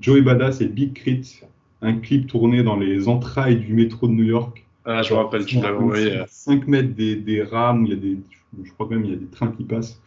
Joey 0.00 0.20
Badass 0.20 0.60
et 0.60 0.68
Big 0.68 0.92
Crit, 0.92 1.40
un 1.80 1.94
clip 1.94 2.26
tourné 2.26 2.62
dans 2.62 2.76
les 2.76 3.08
entrailles 3.08 3.56
du 3.56 3.72
métro 3.72 4.08
de 4.08 4.12
New 4.12 4.24
York. 4.24 4.64
Ah, 4.84 5.02
je 5.02 5.12
me 5.12 5.18
rappelle, 5.18 5.44
tu 5.44 5.56
l'avais 5.56 5.76
envoyé. 5.76 6.22
5 6.28 6.66
mètres 6.66 6.94
des, 6.94 7.16
des 7.16 7.42
rames, 7.42 7.84
il 7.86 7.90
y 7.90 7.92
a 7.92 7.96
des, 7.96 8.18
je 8.62 8.72
crois 8.72 8.88
même 8.88 9.04
il 9.04 9.10
y 9.10 9.14
a 9.14 9.16
des 9.16 9.26
trains 9.26 9.48
qui 9.48 9.64
passent. 9.64 10.00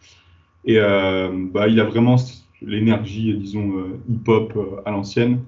Et 0.64 0.78
euh, 0.78 1.30
bah, 1.52 1.68
il 1.68 1.80
a 1.80 1.84
vraiment 1.84 2.16
l'énergie, 2.60 3.34
disons, 3.34 3.78
euh, 3.78 4.00
hip-hop 4.08 4.52
euh, 4.56 4.80
à 4.84 4.90
l'ancienne. 4.90 5.40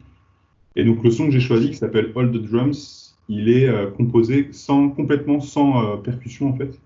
Et 0.76 0.84
donc 0.84 1.04
le 1.04 1.10
son 1.10 1.26
que 1.26 1.32
j'ai 1.32 1.40
choisi, 1.40 1.70
qui 1.70 1.76
s'appelle 1.76 2.12
All 2.16 2.30
the 2.32 2.42
Drums, 2.42 3.03
il 3.28 3.48
est 3.48 3.68
euh, 3.68 3.90
composé 3.90 4.48
sans, 4.52 4.90
complètement 4.90 5.40
sans 5.40 5.82
euh, 5.82 5.96
percussion 5.96 6.50
en 6.50 6.56
fait. 6.56 6.78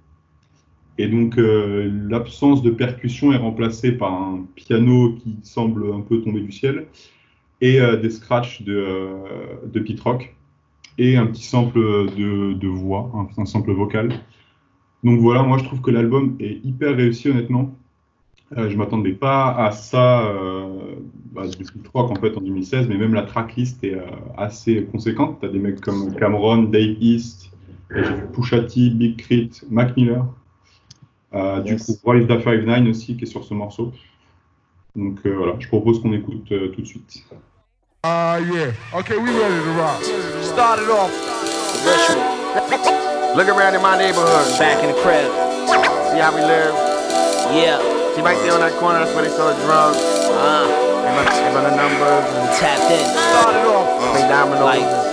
Et 0.99 1.09
donc 1.09 1.39
euh, 1.39 1.91
l'absence 2.09 2.63
de 2.63 2.71
percussion 2.71 3.33
est 3.33 3.37
remplacée 3.37 3.93
par 3.93 4.13
un 4.13 4.45
piano 4.57 5.15
qui 5.15 5.39
semble 5.43 5.93
un 5.93 6.01
peu 6.01 6.21
tomber 6.23 6.41
du 6.41 6.53
ciel 6.53 6.87
et 7.61 7.81
des 8.01 8.11
scratchs 8.11 8.63
de, 8.63 8.77
euh, 8.77 9.67
de 9.67 9.81
Pete 9.81 10.01
Rock 10.01 10.37
et 10.97 11.17
un 11.17 11.27
petit 11.27 11.45
sample 11.45 11.79
de, 11.79 12.53
de 12.53 12.69
voix, 12.69 13.11
un, 13.37 13.45
sample 13.47 13.73
vocal. 13.73 14.13
Donc 15.03 15.19
voilà, 15.21 15.43
moi 15.43 15.59
je 15.59 15.65
trouve 15.65 15.81
que 15.81 15.91
l'album 15.91 16.37
est 16.39 16.65
hyper 16.65 16.97
réussi 16.97 17.31
honnêtement. 17.31 17.75
Je 18.57 18.77
m'attendais 18.77 19.13
pas 19.13 19.55
à 19.55 19.73
ça 19.73 20.33
bah, 21.39 21.47
depuis 21.47 21.65
Pete 21.65 21.89
Rock 21.95 22.11
en 22.11 22.17
fait 22.17 22.37
en 22.37 22.41
2016, 22.41 22.87
mais 22.89 22.97
même 22.97 23.15
la 23.15 23.23
tracklist 23.23 23.83
est 23.85 23.95
euh, 23.95 24.03
assez 24.37 24.85
conséquente. 24.91 25.39
Tu 25.41 25.47
as 25.47 25.49
des 25.51 25.59
mecs 25.59 25.81
comme 25.81 26.15
Cameron, 26.17 26.63
Dave 26.65 26.97
East, 27.01 27.51
et 27.95 28.03
j'ai 28.05 28.15
vu 28.15 28.27
Pusha 28.33 28.61
T, 28.63 28.91
Big 28.91 29.17
Crit, 29.19 29.51
Mac 29.71 29.97
Miller. 29.97 30.25
Euh, 31.35 31.61
Du 31.61 31.73
Yes. 31.73 31.87
coup, 31.87 31.97
Royce 32.05 32.27
da 32.27 32.39
5'9 32.39 32.89
aussi 32.91 33.17
qui 33.17 33.25
est 33.25 33.27
sur 33.27 33.45
ce 33.45 33.53
morceau. 33.55 33.93
Donc 34.97 35.19
euh, 35.27 35.35
voilà, 35.37 35.55
je 35.59 35.69
propose 35.69 36.01
qu'on 36.03 36.13
écoute 36.13 36.51
euh, 36.53 36.69
tout 36.69 36.81
de 36.81 36.87
suite. 36.87 37.23
Ah, 38.05 38.39
yeah. 38.41 38.73
Okay, 38.95 39.17
we 39.17 39.29
ready 39.31 39.61
to 39.63 39.73
rock. 39.77 40.03
Started 40.43 40.89
off 40.89 41.11
the 41.75 41.81
ritual. 41.85 43.37
Look 43.37 43.49
around 43.49 43.75
in 43.75 43.83
my 43.83 43.97
neighborhood. 43.99 44.47
Back 44.59 44.83
in 44.83 44.89
the 44.89 44.99
crib. 45.03 45.29
See 46.11 46.19
how 46.19 46.33
we 46.35 46.41
live? 46.41 46.73
Yeah. 47.55 47.79
See 48.15 48.23
right 48.23 48.39
there 48.43 48.55
on 48.55 48.61
that 48.61 48.73
corner, 48.81 49.01
that's 49.01 49.13
where 49.15 49.23
they 49.23 49.31
sell 49.31 49.53
the 49.55 49.61
drugs. 49.67 49.99
Uh, 50.31 50.78
They 51.09 51.17
run, 51.17 51.25
they 51.25 51.51
run 51.57 51.65
the 51.65 51.77
numbers 51.77 52.25
and 52.37 52.49
tapped 52.61 52.91
in. 52.93 53.07
started 53.09 53.65
off. 53.65 53.89
Uh, 53.89 54.13
Play 54.13 54.29
dominoes. 54.29 54.65
Like- 54.65 55.09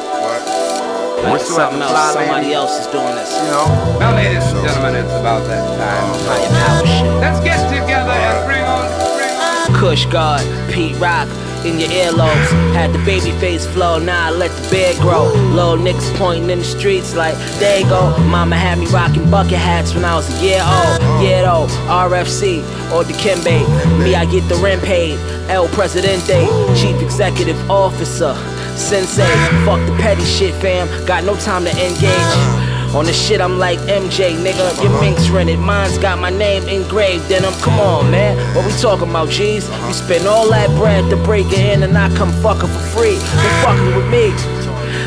Like 1.24 1.34
Whistle 1.34 1.60
at 1.60 1.72
something 1.72 1.82
else. 1.82 2.14
Somebody 2.14 2.42
lady. 2.44 2.54
else 2.54 2.80
is 2.82 2.88
doing 2.88 3.16
this. 3.16 3.32
you 3.34 3.48
know. 3.50 3.98
Now, 4.00 4.14
ladies 4.16 4.44
and 4.52 4.62
gentlemen, 4.68 4.96
it's 4.96 5.14
about 5.16 5.42
that 5.48 5.64
time. 5.80 6.04
Oh, 6.12 6.28
Higher 6.28 6.46
oh, 6.46 6.60
power 6.62 6.86
shit. 6.86 7.22
Let's 7.24 7.40
get 7.40 7.58
together 7.72 8.12
and 8.12 8.46
bring 8.46 8.62
on, 8.64 8.86
bring 9.18 9.36
on. 9.40 9.80
Kush 9.80 10.06
God, 10.08 10.44
Pete 10.72 10.96
Rock 10.98 11.28
in 11.66 11.80
your 11.80 11.90
earlobes. 11.90 12.50
Had 12.74 12.94
the 12.94 13.00
baby 13.00 13.32
face 13.40 13.66
flow, 13.66 14.00
now 14.00 14.28
I 14.28 14.30
let 14.32 14.52
the 14.52 14.70
beard 14.70 14.98
grow. 14.98 15.26
Little 15.54 15.78
niggas 15.78 16.16
pointing 16.18 16.50
in 16.50 16.60
the 16.60 16.66
streets 16.66 17.16
like, 17.16 17.36
there 17.60 17.80
you 17.80 17.90
go. 17.90 18.16
Mama 18.26 18.56
had 18.56 18.78
me 18.78 18.86
rocking 18.88 19.30
bucket 19.30 19.58
hats 19.58 19.94
when 19.94 20.06
I 20.06 20.16
was 20.16 20.30
a 20.30 20.44
year 20.44 20.62
old. 20.62 21.02
Yeah, 21.24 21.42
though, 21.44 21.68
RFC 21.88 22.60
or 22.92 23.04
Dikembe. 23.04 24.04
Me, 24.04 24.16
I 24.16 24.26
get 24.26 24.48
the 24.48 24.56
rent 24.56 24.84
paid. 24.84 25.18
El 25.50 25.68
Presidente, 25.70 26.48
Chief 26.76 27.02
Executive 27.02 27.60
Officer. 27.70 28.36
Sensei, 28.76 29.26
fuck 29.66 29.80
the 29.88 29.96
petty 30.02 30.24
shit, 30.24 30.54
fam. 30.56 30.88
Got 31.06 31.24
no 31.24 31.36
time 31.36 31.64
to 31.66 31.72
engage. 31.72 32.65
On 32.94 33.06
the 33.06 33.14
shit, 33.14 33.42
I'm 33.42 33.58
like 33.58 33.80
MJ, 33.80 34.36
nigga. 34.36 34.84
Your 34.84 34.92
mink's 35.02 35.30
rented, 35.30 35.60
mine's 35.60 35.98
got 35.98 36.20
my 36.20 36.30
name 36.30 36.68
engraved 36.68 37.32
in 37.32 37.42
them. 37.42 37.54
Come 37.62 37.80
on, 37.80 38.12
man. 38.12 38.38
What 38.56 38.66
we 38.66 38.72
talking 38.74 39.10
about, 39.10 39.30
G's? 39.30 39.68
You 39.88 39.94
spend 39.94 40.28
all 40.28 40.50
that 40.52 40.70
bread 40.78 41.10
to 41.10 41.18
break 41.18 41.48
it 41.48 41.60
in, 41.60 41.84
and 41.84 41.98
I 41.98 42.10
come 42.16 42.32
fucking 42.42 42.70
for 42.70 42.86
free. 42.96 43.16
You 43.16 43.50
fucking 43.64 43.96
with 43.96 44.10
me. 44.10 44.32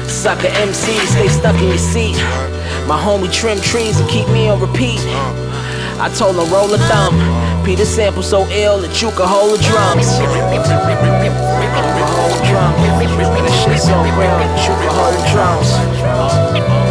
Sucker 0.09 0.49
MCs, 0.49 1.07
stay 1.13 1.29
stuck 1.29 1.57
in 1.57 1.69
your 1.69 1.79
seat. 1.79 2.17
My 2.87 2.99
homie 2.99 3.33
trim 3.33 3.61
trees 3.61 4.01
and 4.01 4.09
keep 4.09 4.29
me 4.29 4.49
on 4.49 4.61
repeat. 4.61 5.01
I 6.01 6.09
told 6.17 6.37
him 6.37 6.51
roll 6.53 6.73
a 6.73 6.79
thumb. 6.79 7.15
Peter 7.65 7.85
sample 7.85 8.23
so 8.23 8.47
ill 8.49 8.81
that 8.81 9.03
you 9.03 9.11
can 9.11 9.27
hold 9.29 9.59
the 9.59 9.63
drums. 9.65 10.09
Hold 12.17 12.39
drums. 12.49 12.79
This 13.45 13.57
shit 13.65 13.79
so 13.81 13.97
real 14.01 14.37
that 14.41 14.57
you 14.65 14.75
can 14.81 14.93
hold 14.95 15.15
the 15.15 15.23
drums. 15.33 16.88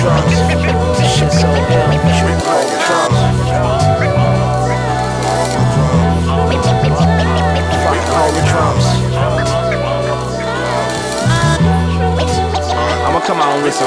Hold 0.00 0.24
the 0.24 0.40
drums. 0.40 0.98
This 0.98 1.12
shit 1.12 1.30
so 1.30 1.46
ill 1.46 1.66
that 1.68 1.92
you 1.92 2.00
can 2.00 2.40
the 2.64 2.78
drums. 2.80 3.18
Fucking 7.84 8.08
hold 8.08 8.32
the 8.34 8.42
drums. 8.48 8.86
I'ma 13.04 13.20
come 13.20 13.40
on, 13.40 13.62
listen. 13.62 13.86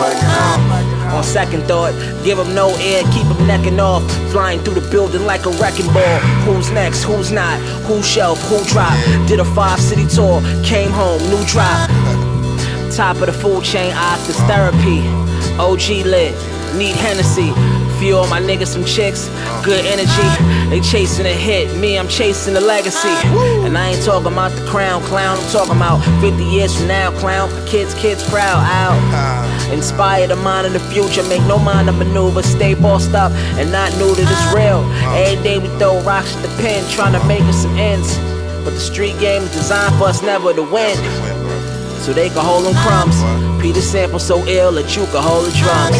On 1.13 1.23
second 1.23 1.63
thought, 1.63 1.93
give 2.23 2.37
him 2.37 2.53
no 2.53 2.69
air, 2.77 3.03
keep 3.11 3.25
him 3.25 3.47
necking 3.47 3.79
off. 3.79 4.03
Flying 4.31 4.59
through 4.59 4.75
the 4.75 4.87
building 4.91 5.25
like 5.25 5.45
a 5.47 5.49
wrecking 5.51 5.91
ball. 5.93 6.19
Who's 6.45 6.69
next? 6.71 7.03
Who's 7.03 7.31
not? 7.31 7.59
Who 7.87 8.03
shelf? 8.03 8.39
Who 8.49 8.63
drop? 8.65 8.93
Did 9.27 9.39
a 9.39 9.45
five 9.45 9.79
city 9.79 10.05
tour, 10.07 10.41
came 10.63 10.91
home, 10.91 11.21
new 11.29 11.43
drop. 11.45 11.89
Top 12.91 13.15
of 13.17 13.25
the 13.25 13.33
food 13.33 13.63
chain, 13.63 13.91
after 13.93 14.33
therapy. 14.45 15.22
OG 15.59 16.05
lit, 16.05 16.33
need 16.75 16.95
Hennessy. 16.95 17.53
Few 17.99 18.17
my 18.27 18.41
niggas 18.41 18.67
some 18.67 18.83
chicks, 18.83 19.29
good 19.63 19.85
energy. 19.85 20.27
They 20.69 20.81
chasing 20.81 21.25
a 21.25 21.33
hit, 21.33 21.77
me 21.79 21.97
I'm 21.97 22.07
chasing 22.07 22.53
the 22.53 22.61
legacy. 22.61 23.13
And 23.63 23.77
I 23.77 23.89
ain't 23.89 24.03
talking 24.03 24.33
about 24.33 24.51
the 24.51 24.65
crown, 24.65 25.01
clown. 25.03 25.37
I'm 25.37 25.51
talking 25.51 25.75
about 25.75 25.99
50 26.19 26.43
years 26.43 26.75
from 26.75 26.87
now, 26.87 27.11
clown. 27.19 27.49
Kids, 27.67 27.93
kids 27.93 28.27
proud, 28.29 28.59
out. 28.65 29.71
Inspire 29.71 30.27
the 30.27 30.35
mind 30.35 30.67
of 30.67 30.73
the 30.73 30.79
future, 30.79 31.23
make 31.23 31.43
no 31.43 31.59
mind 31.59 31.87
of 31.87 31.97
maneuver. 31.97 32.43
Stay 32.43 32.73
bossed 32.73 33.13
up 33.13 33.31
and 33.57 33.71
not 33.71 33.91
new 33.97 34.13
to 34.15 34.21
this 34.21 34.53
real. 34.53 34.83
Every 35.13 35.41
day 35.43 35.59
we 35.59 35.67
throw 35.77 36.01
rocks 36.01 36.35
at 36.35 36.41
the 36.41 36.49
pen, 36.61 36.83
trying 36.89 37.13
to 37.13 37.25
make 37.27 37.43
us 37.43 37.61
some 37.61 37.77
ends. 37.77 38.17
But 38.65 38.71
the 38.71 38.79
street 38.79 39.17
game 39.19 39.43
is 39.43 39.51
designed 39.51 39.95
for 39.95 40.05
us 40.05 40.21
never 40.23 40.53
to 40.53 40.63
win 40.63 41.32
so 42.03 42.11
they 42.11 42.27
can 42.27 42.43
hold 42.43 42.65
them 42.65 42.75
crumbs. 42.83 43.15
Peter 43.61 43.79
sample 43.79 44.19
so 44.19 44.45
ill 44.45 44.73
that 44.73 44.93
you 44.95 45.05
can 45.05 45.23
hold 45.23 45.45
the 45.45 45.51
drums. 45.55 45.95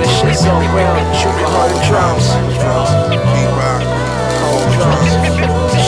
This 0.00 0.08
shit 0.20 0.34
so 0.34 0.48
real 0.72 0.94
that 0.96 1.12
you 1.20 1.30
can 1.36 1.48
hold 1.52 1.76
drums. 1.84 2.26
Hold 4.40 4.64
drums. 4.72 5.10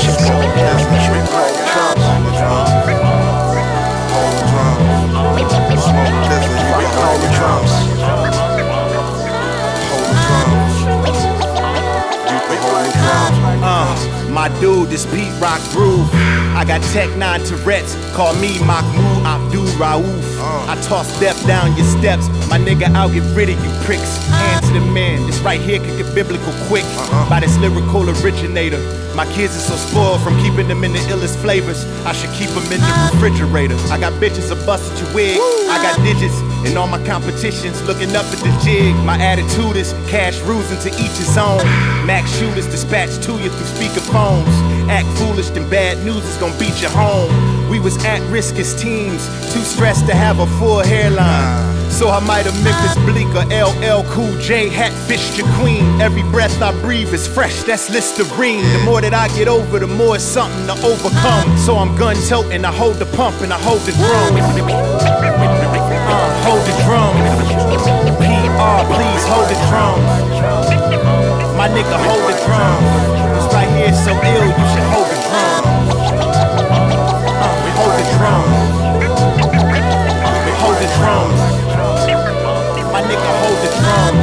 Shit 0.05 0.21
so 0.21 0.37
drums. 0.53 1.46
My 14.49 14.61
dude, 14.61 14.89
this 14.89 15.07
beat 15.07 15.33
Rock 15.41 15.61
groove. 15.73 16.09
I 16.55 16.65
got 16.65 16.81
Tech 16.93 17.11
9 17.17 17.41
Tourette's, 17.45 17.95
call 18.15 18.35
me 18.37 18.59
Mahmoud 18.61 19.27
Abdul 19.27 19.67
Raouf. 19.75 20.39
Uh. 20.39 20.73
I 20.73 20.81
toss 20.83 21.09
death 21.19 21.39
down 21.47 21.77
your 21.77 21.87
steps, 21.87 22.29
my 22.49 22.59
nigga, 22.59 22.87
I'll 22.95 23.13
get 23.13 23.25
rid 23.35 23.49
of 23.49 23.59
you 23.65 23.71
pricks. 23.85 24.19
Uh. 24.31 24.39
Hand 24.39 24.67
to 24.67 24.73
the 24.75 24.87
man, 24.93 25.27
this 25.27 25.39
right 25.41 25.61
here 25.61 25.79
can 25.79 25.97
get 25.99 26.15
biblical 26.15 26.53
quick. 26.69 26.85
Uh-huh. 26.85 27.29
By 27.29 27.41
this 27.41 27.59
lyrical 27.59 28.09
originator. 28.23 28.79
My 29.17 29.27
kids 29.33 29.57
are 29.57 29.67
so 29.73 29.77
spoiled 29.77 30.21
from 30.21 30.39
keeping 30.41 30.69
them 30.69 30.85
in 30.85 30.93
the 30.93 31.01
illest 31.11 31.41
flavors. 31.41 31.85
I 32.05 32.13
should 32.13 32.31
keep 32.31 32.51
them 32.51 32.65
in 32.71 32.81
the 32.81 32.87
uh. 32.87 33.11
refrigerator. 33.15 33.77
I 33.91 33.99
got 33.99 34.13
bitches 34.23 34.53
a 34.53 34.67
busted 34.67 34.95
your 35.01 35.13
wig, 35.15 35.39
I 35.71 35.83
got 35.83 35.99
digits. 36.05 36.39
In 36.67 36.77
all 36.77 36.89
my 36.89 37.03
competitions, 37.07 37.81
looking 37.87 38.15
up 38.17 38.27
at 38.27 38.39
the 38.43 38.51
jig. 38.65 38.95
My 39.07 39.17
attitude 39.19 39.77
is 39.77 39.93
cash 40.09 40.41
rules 40.43 40.71
into 40.73 40.89
each 40.99 41.15
his 41.15 41.39
own. 41.39 41.63
Max 42.07 42.31
shooters 42.39 42.67
dispatched 42.67 43.23
to 43.23 43.33
you 43.39 43.51
through 43.51 43.71
speakerphones. 44.17 44.89
Act 44.89 45.09
foolish, 45.19 45.49
then 45.51 45.69
bad 45.69 46.05
news 46.05 46.25
is 46.25 46.37
gonna 46.37 46.59
beat 46.59 46.81
you 46.81 46.89
home. 46.89 47.31
We 47.69 47.81
was 47.81 47.97
at 48.05 48.21
risk 48.31 48.57
as 48.57 48.81
teens, 48.81 49.27
too 49.53 49.61
stressed 49.61 50.07
to 50.07 50.15
have 50.15 50.39
a 50.39 50.47
full 50.59 50.81
hairline. 50.81 51.75
So 51.91 52.11
I 52.11 52.21
might 52.21 52.47
have 52.47 52.63
Memphis 52.63 52.95
Bleak 53.05 53.27
or 53.35 53.45
LL 53.47 54.05
Cool 54.11 54.39
J 54.41 54.69
hat 54.69 54.93
fished 55.09 55.39
your 55.39 55.49
queen. 55.55 56.01
Every 56.01 56.23
breath 56.31 56.61
I 56.63 56.73
breathe 56.81 57.13
is 57.13 57.27
fresh, 57.27 57.63
that's 57.63 57.91
Listerine. 57.91 58.63
The 58.73 58.83
more 58.85 59.01
that 59.01 59.15
I 59.15 59.29
get 59.29 59.49
over, 59.49 59.79
the 59.79 59.87
more 59.87 60.17
it's 60.17 60.25
something 60.25 60.67
to 60.67 60.75
overcome. 60.87 61.57
So 61.59 61.77
I'm 61.77 61.97
gun 61.97 62.17
toting, 62.29 62.65
I 62.65 62.73
hold 62.73 62.97
the 62.97 63.07
pump 63.17 63.41
and 63.41 63.53
I 63.53 63.59
hold 63.59 63.81
the 63.81 63.93
drum. 63.93 64.37
Uh, 66.09 66.45
hold 66.45 66.63
the 66.67 66.75
drum. 66.85 68.16
PR, 68.67 68.83
please 68.91 69.25
hold 69.31 69.47
the 69.47 69.59
drum. 69.71 69.99
My 71.55 71.69
nigga, 71.71 71.97
hold 72.03 72.23
the 72.27 72.35
drum. 72.43 72.83
It's 73.39 73.47
right 73.55 73.71
here 73.79 73.95
so 73.95 74.11
ill, 74.11 74.47
you 74.59 74.67
should 74.75 74.89
hold 74.91 75.07
the 75.07 75.19
drum. 75.27 75.63
Uh, 77.31 77.55
we 77.63 77.71
hold 77.79 77.95
the 77.95 78.07
drum. 78.19 78.45
We 80.47 80.53
hold 80.63 80.77
the 80.83 80.89
drum. 80.99 81.29
My 82.91 83.03
nigga, 83.07 83.31
hold 83.43 83.59
the 83.63 83.71
drum. 83.79 84.15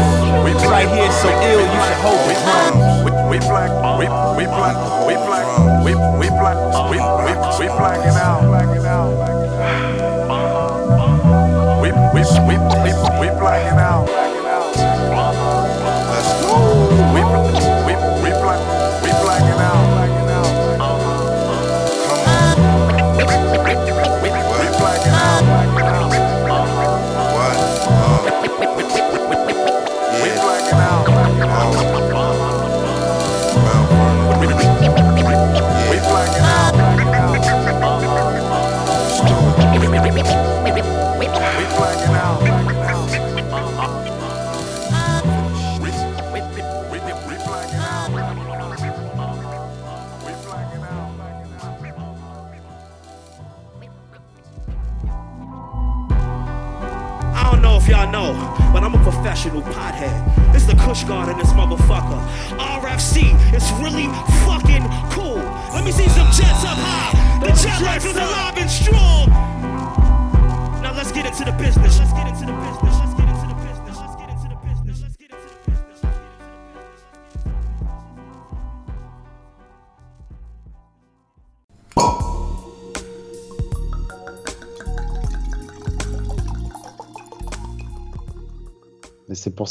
It's 0.51 0.65
right 0.65 0.89
here 0.91 1.11
so 1.23 1.29
ill, 1.31 1.63
you 1.63 1.79
should 1.87 2.01
hold 2.03 2.21
the 2.27 2.35
drum. 2.43 2.73
We, 3.05 3.11
we 3.31 3.37
black, 3.47 3.71
we, 3.99 4.05
we 4.37 4.45
black, 4.45 4.75
we 5.07 5.15
black, 5.23 5.47
we, 5.85 5.91
we 6.19 6.27
black, 6.35 6.57
we, 6.91 6.97
we, 6.99 7.31
we 7.59 7.67
blacking 7.79 8.17
out. 8.19 8.52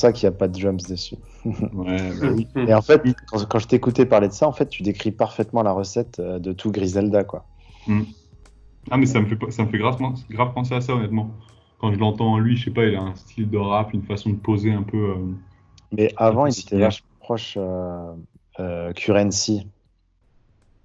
Ça 0.02 0.12
qu'il 0.12 0.28
n'y 0.28 0.34
a 0.34 0.38
pas 0.38 0.48
de 0.48 0.60
drums 0.60 0.86
dessus. 0.88 1.16
Ouais, 1.72 2.12
bah 2.20 2.28
oui. 2.34 2.46
Et 2.68 2.74
en 2.74 2.82
fait, 2.82 3.02
quand, 3.26 3.44
quand 3.48 3.58
je 3.58 3.66
t'écoutais 3.66 4.06
parler 4.06 4.28
de 4.28 4.32
ça, 4.32 4.46
en 4.46 4.52
fait, 4.52 4.68
tu 4.68 4.82
décris 4.82 5.10
parfaitement 5.10 5.62
la 5.62 5.72
recette 5.72 6.20
euh, 6.20 6.38
de 6.38 6.52
tout 6.52 6.70
Griselda, 6.70 7.24
quoi. 7.24 7.44
Mm. 7.86 8.02
Ah, 8.90 8.96
mais 8.96 9.06
ça 9.06 9.20
me 9.20 9.26
fait, 9.26 9.38
ça 9.50 9.64
me 9.64 9.70
fait 9.70 9.78
grave, 9.78 9.96
grave 10.30 10.52
penser 10.54 10.74
à 10.74 10.80
ça, 10.80 10.94
honnêtement. 10.94 11.30
Quand 11.78 11.92
je 11.92 11.98
l'entends 11.98 12.32
en 12.34 12.38
lui, 12.38 12.56
je 12.56 12.66
sais 12.66 12.70
pas, 12.70 12.84
il 12.84 12.94
a 12.94 13.02
un 13.02 13.14
style 13.14 13.48
de 13.50 13.58
rap, 13.58 13.92
une 13.92 14.02
façon 14.02 14.30
de 14.30 14.36
poser 14.36 14.72
un 14.72 14.82
peu. 14.82 15.10
euh, 15.10 15.16
Mais 15.92 16.12
avant, 16.16 16.46
il 16.46 16.58
était 16.58 16.78
vachement 16.78 17.08
proche 17.20 17.54
euh, 17.56 18.12
euh, 18.60 18.92
Currency. 18.92 19.66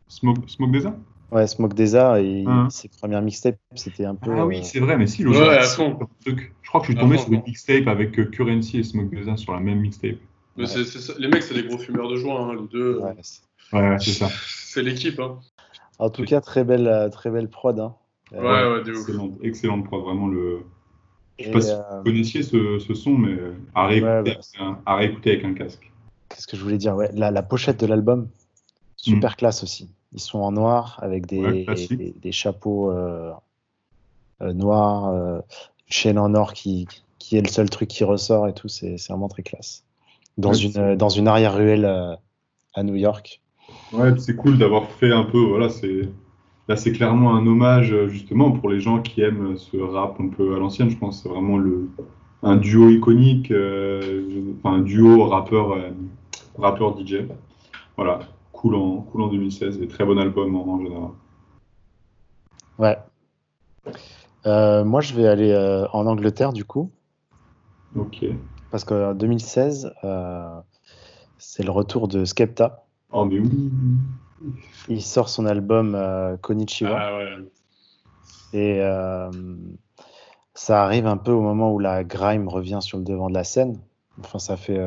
Smoke, 0.08 0.48
Smoke 0.48 0.72
Desa 0.72 0.96
Ouais, 1.32 1.46
Smoke 1.46 1.74
Desa, 1.76 2.22
et 2.22 2.46
Hein. 2.48 2.70
ses 2.70 2.88
premières 2.88 3.22
mixtapes, 3.22 3.58
c'était 3.76 4.06
un 4.06 4.16
peu. 4.16 4.32
Ah 4.38 4.46
oui, 4.46 4.60
euh, 4.60 4.64
c'est 4.64 4.80
vrai, 4.80 4.98
mais 4.98 5.08
si, 5.08 5.24
le 5.24 5.32
Ouais. 5.32 5.60
Je 5.62 6.70
crois 6.70 6.82
que 6.82 6.88
je 6.88 6.92
suis 6.92 6.96
tombé 7.00 7.18
fond, 7.18 7.24
sur 7.24 7.34
une 7.34 7.44
mixtape 7.46 7.88
avec 7.88 8.18
euh, 8.20 8.26
Currency 8.26 8.80
et 8.80 8.84
Smoke 8.84 9.14
Desa 9.16 9.36
sur 9.38 9.54
la 9.54 9.60
même 9.60 9.80
mixtape. 9.80 10.16
Mais 10.56 10.66
c'est- 10.66 10.86
c'est 10.86 11.00
ça. 11.00 11.14
Les 11.20 11.28
mecs, 11.28 11.44
c'est 11.44 11.54
des 11.54 11.64
gros 11.64 11.78
fumeurs 11.78 12.10
de 12.10 12.16
joint, 12.16 12.50
hein, 12.50 12.56
les 12.56 12.68
deux. 12.68 13.00
ouais, 13.00 13.16
c'est- 13.22 13.42
Ouais, 13.74 13.82
ouais, 13.90 14.00
c'est 14.00 14.12
ça. 14.12 14.30
C'est 14.48 14.82
l'équipe. 14.82 15.20
Hein. 15.20 15.40
En 16.00 16.10
tout 16.10 16.24
cas, 16.24 16.40
très 16.42 16.64
belle, 16.64 16.88
euh, 16.88 17.10
très 17.10 17.30
belle 17.30 17.50
prod. 17.50 17.78
Hein. 17.80 17.94
Ouais, 18.32 18.40
ouais, 18.40 18.84
de 18.84 18.92
ouf. 18.92 19.00
Excellente, 19.00 19.34
excellente 19.44 19.86
prod, 19.86 20.02
vraiment 20.04 20.28
le. 20.28 20.62
Je 21.40 21.44
sais 21.44 21.50
Et, 21.50 21.54
pas 21.54 21.62
si 21.62 21.72
euh, 21.72 21.76
vous 21.98 22.04
connaissiez 22.06 22.44
ce, 22.44 22.80
ce 22.80 22.94
son, 22.94 23.12
mais 23.12 23.36
à 23.76 23.88
réécouter, 23.88 24.12
Ouais, 24.12 24.24
bah, 24.24 24.30
avec 24.32 24.46
un- 24.60 24.80
à 24.86 24.96
réécouter 24.96 25.32
avec 25.32 25.44
un 25.46 25.54
casque. 25.54 25.92
Qu'est-ce 26.30 26.48
que 26.48 26.58
je 26.58 26.64
voulais 26.64 26.78
dire? 26.78 26.96
Ouais, 26.96 27.10
la, 27.14 27.30
la 27.32 27.44
pochette 27.44 27.80
de 27.80 27.86
l'album, 27.86 28.30
super 28.96 29.36
classe 29.36 29.64
aussi. 29.64 29.90
Ils 30.14 30.20
sont 30.20 30.40
en 30.40 30.52
noir 30.52 31.00
avec 31.02 31.26
des. 31.26 31.66
Ouais, 31.68 31.88
des, 31.90 32.16
des 32.20 32.32
chapeaux 32.32 32.92
euh, 32.92 33.32
euh, 34.42 34.54
noirs, 34.54 35.08
euh, 35.10 35.38
une 35.38 35.94
chaîne 35.94 36.20
en 36.20 36.34
or 36.34 36.54
qui, 36.54 36.88
qui 37.20 37.38
est 37.38 37.42
le 37.42 37.50
seul 37.50 37.70
truc 37.70 37.90
qui 37.90 38.04
ressort 38.04 38.48
et 38.48 38.54
tout. 38.54 38.68
C'est 38.68 38.96
vraiment 39.10 39.28
très 39.28 39.44
classe. 39.44 39.84
Dans 40.38 40.52
Ouais, 40.52 40.60
une, 40.60 40.96
dans 40.96 41.10
une 41.10 41.28
arrière-ruelle 41.28 41.86
à 41.86 42.84
New 42.84 42.96
York. 42.96 43.42
Ouais, 43.92 44.18
c'est 44.18 44.36
cool 44.36 44.58
d'avoir 44.58 44.90
fait 44.92 45.12
un 45.12 45.24
peu, 45.24 45.40
voilà, 45.40 45.70
c'est 45.70 46.10
là 46.70 46.76
c'est 46.76 46.92
clairement 46.92 47.36
un 47.36 47.46
hommage 47.48 47.94
justement 48.08 48.52
pour 48.52 48.70
les 48.70 48.80
gens 48.80 49.02
qui 49.02 49.22
aiment 49.22 49.58
ce 49.58 49.78
rap 49.78 50.20
un 50.20 50.28
peu 50.30 50.56
à 50.56 50.60
l'ancienne, 50.60 50.90
je 50.90 50.98
pense, 50.98 51.24
c'est 51.24 51.30
vraiment 51.30 51.58
le 51.58 51.90
un 52.44 52.56
duo 52.56 52.90
iconique, 52.90 53.52
enfin 54.60 54.76
un 54.76 54.82
duo 54.82 55.26
rappeur 55.26 55.76
rappeur 56.58 56.98
DJ. 56.98 57.26
Voilà, 57.96 58.20
cool 58.58 58.76
en 58.76 59.02
cool 59.02 59.22
en 59.22 59.28
2016 59.28 59.82
et 59.82 59.88
très 59.88 60.04
bon 60.04 60.18
album 60.18 60.56
en, 60.56 60.68
en 60.68 60.80
général. 60.82 61.10
Ouais. 62.80 62.98
Euh, 64.46 64.84
moi, 64.84 65.02
je 65.02 65.14
vais 65.14 65.28
aller 65.28 65.52
euh, 65.52 65.88
en 65.94 66.06
Angleterre 66.08 66.54
du 66.54 66.66
coup, 66.66 66.92
Ok. 67.96 68.26
parce 68.72 68.84
qu'en 68.84 69.14
2016, 69.14 69.94
euh, 70.04 70.60
c'est 71.38 71.64
le 71.64 71.72
retour 71.72 72.08
de 72.08 72.26
Skepta. 72.26 72.84
Oh 73.12 73.26
mais 73.26 73.40
oui. 73.40 73.72
Il 74.88 75.02
sort 75.02 75.30
son 75.30 75.46
album 75.46 75.98
Konichiwa. 76.42 77.00
Ah 77.00 77.18
ouais. 77.18 77.30
Et 78.54 78.82
ça 80.54 80.84
arrive 80.84 81.08
un 81.08 81.18
peu 81.18 81.32
au 81.32 81.42
moment 81.42 81.72
où 81.74 81.80
la 81.80 82.04
grime 82.04 82.48
revient 82.48 82.80
sur 82.82 82.98
le 82.98 83.04
devant 83.04 83.30
de 83.30 83.34
la 83.34 83.44
scène. 83.44 83.80
Enfin, 84.20 84.40
ça 84.40 84.58
fait 84.58 84.80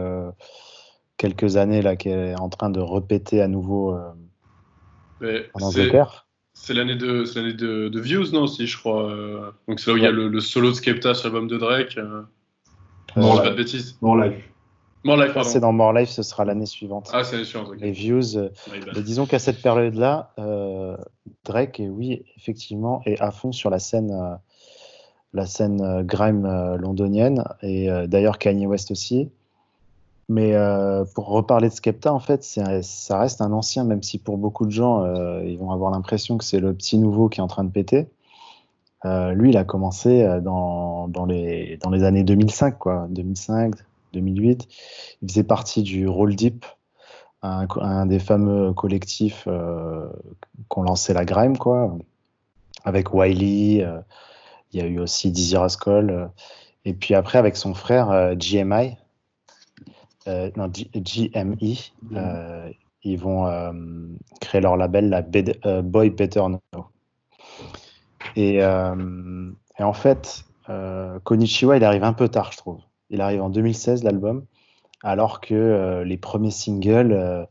quelques 1.20 1.56
années 1.58 1.82
là 1.82 1.96
qu'elle 1.96 2.28
est 2.30 2.40
en 2.40 2.48
train 2.48 2.70
de 2.70 2.80
répéter 2.80 3.42
à 3.42 3.46
nouveau 3.48 3.92
euh, 3.94 4.08
Mais 5.20 5.46
en 5.52 5.58
c'est- 5.70 5.80
Angleterre. 5.82 6.26
C'est 6.54 6.74
l'année 6.74 6.96
de, 6.96 7.24
c'est 7.24 7.40
l'année 7.40 7.52
de, 7.54 7.88
de 7.88 8.00
Views, 8.00 8.32
non, 8.32 8.42
aussi, 8.42 8.66
je 8.66 8.76
crois. 8.78 9.10
euh. 9.10 9.50
Donc 9.68 9.80
c'est 9.80 9.90
là 9.90 9.94
où 9.94 9.96
il 9.98 10.02
y 10.02 10.06
a 10.06 10.10
le, 10.10 10.28
le 10.28 10.40
solo 10.40 10.70
de 10.70 10.74
Skepta 10.74 11.14
sur 11.14 11.28
l'album 11.28 11.46
de 11.48 11.56
Drake. 11.58 11.96
Euh... 11.98 12.22
Euh, 13.16 13.22
si 13.22 13.28
je 13.28 13.32
dis 13.32 13.36
ouais. 13.38 13.42
pas 13.44 13.50
de 13.50 13.56
bêtises. 13.56 13.98
More 14.00 14.16
Life. 14.16 14.34
More 15.04 15.16
Life, 15.16 15.32
pardon. 15.34 15.48
c'est 15.48 15.60
dans 15.60 15.72
More 15.72 15.92
Life, 15.92 16.08
ce 16.10 16.22
sera 16.22 16.44
l'année 16.44 16.66
suivante. 16.66 17.10
Ah, 17.12 17.22
c'est 17.24 17.32
l'année 17.36 17.44
suivante, 17.46 17.72
views. 17.76 18.36
euh, 18.36 18.48
mais 18.94 19.02
disons 19.02 19.26
qu'à 19.26 19.38
cette 19.38 19.60
période-là, 19.62 20.32
euh, 20.38 20.96
Drake, 21.44 21.80
est, 21.80 21.88
oui, 21.88 22.24
effectivement, 22.36 23.00
est 23.06 23.18
à 23.20 23.30
fond 23.30 23.52
sur 23.52 23.70
la 23.70 23.78
scène, 23.78 24.10
euh, 24.12 24.34
la 25.32 25.46
scène 25.46 25.80
euh, 25.80 26.02
grime 26.02 26.44
euh, 26.44 26.76
londonienne, 26.76 27.44
et 27.62 27.90
euh, 27.90 28.06
d'ailleurs 28.06 28.38
Kanye 28.38 28.66
West 28.66 28.90
aussi. 28.90 29.30
Mais 30.30 30.54
euh, 30.54 31.04
pour 31.16 31.26
reparler 31.26 31.68
de 31.70 31.74
Skepta, 31.74 32.14
en 32.14 32.20
fait, 32.20 32.44
ça 32.44 33.18
reste 33.18 33.40
un 33.40 33.50
ancien, 33.50 33.82
même 33.82 34.00
si 34.00 34.16
pour 34.16 34.38
beaucoup 34.38 34.64
de 34.64 34.70
gens, 34.70 35.02
euh, 35.02 35.42
ils 35.44 35.58
vont 35.58 35.72
avoir 35.72 35.90
l'impression 35.90 36.38
que 36.38 36.44
c'est 36.44 36.60
le 36.60 36.72
petit 36.72 36.98
nouveau 36.98 37.28
qui 37.28 37.40
est 37.40 37.42
en 37.42 37.48
train 37.48 37.64
de 37.64 37.70
péter. 37.70 38.08
Euh, 39.04 39.32
lui, 39.32 39.50
il 39.50 39.56
a 39.56 39.64
commencé 39.64 40.24
dans, 40.40 41.08
dans, 41.08 41.26
les, 41.26 41.78
dans 41.78 41.90
les 41.90 42.04
années 42.04 42.22
2005, 42.22 42.78
quoi, 42.78 43.08
2005, 43.10 43.74
2008. 44.12 44.68
Il 45.22 45.28
faisait 45.28 45.42
partie 45.42 45.82
du 45.82 46.06
Roll 46.06 46.36
Deep, 46.36 46.64
un, 47.42 48.06
des 48.06 48.20
fameux 48.20 48.72
collectifs 48.72 49.48
qu'on 50.68 50.82
lançait 50.82 51.12
la 51.12 51.24
grime, 51.24 51.58
quoi, 51.58 51.98
avec 52.84 53.12
Wiley. 53.12 53.84
il 54.72 54.80
y 54.80 54.80
a 54.80 54.86
eu 54.86 55.00
aussi 55.00 55.32
Dizzy 55.32 55.56
Rascal. 55.56 56.30
et 56.84 56.94
puis 56.94 57.16
après, 57.16 57.38
avec 57.38 57.56
son 57.56 57.74
frère 57.74 58.36
GMI, 58.36 58.96
non, 60.56 60.70
G- 60.72 60.90
GME, 60.94 61.56
euh, 62.16 62.70
ils 63.02 63.18
vont 63.18 63.46
euh, 63.46 63.72
créer 64.40 64.60
leur 64.60 64.76
label, 64.76 65.08
la 65.08 65.22
Bed- 65.22 65.58
euh, 65.64 65.82
Boy 65.82 66.10
Better 66.10 66.42
Know. 66.48 66.84
Et, 68.36 68.62
euh, 68.62 69.50
et 69.78 69.82
en 69.82 69.92
fait, 69.92 70.44
euh, 70.68 71.18
Konichiwa, 71.20 71.76
il 71.76 71.84
arrive 71.84 72.04
un 72.04 72.12
peu 72.12 72.28
tard, 72.28 72.52
je 72.52 72.58
trouve. 72.58 72.80
Il 73.08 73.20
arrive 73.20 73.42
en 73.42 73.50
2016, 73.50 74.04
l'album, 74.04 74.44
alors 75.02 75.40
que 75.40 75.54
euh, 75.54 76.04
les 76.04 76.16
premiers 76.16 76.50
singles, 76.50 77.12
euh, 77.12 77.44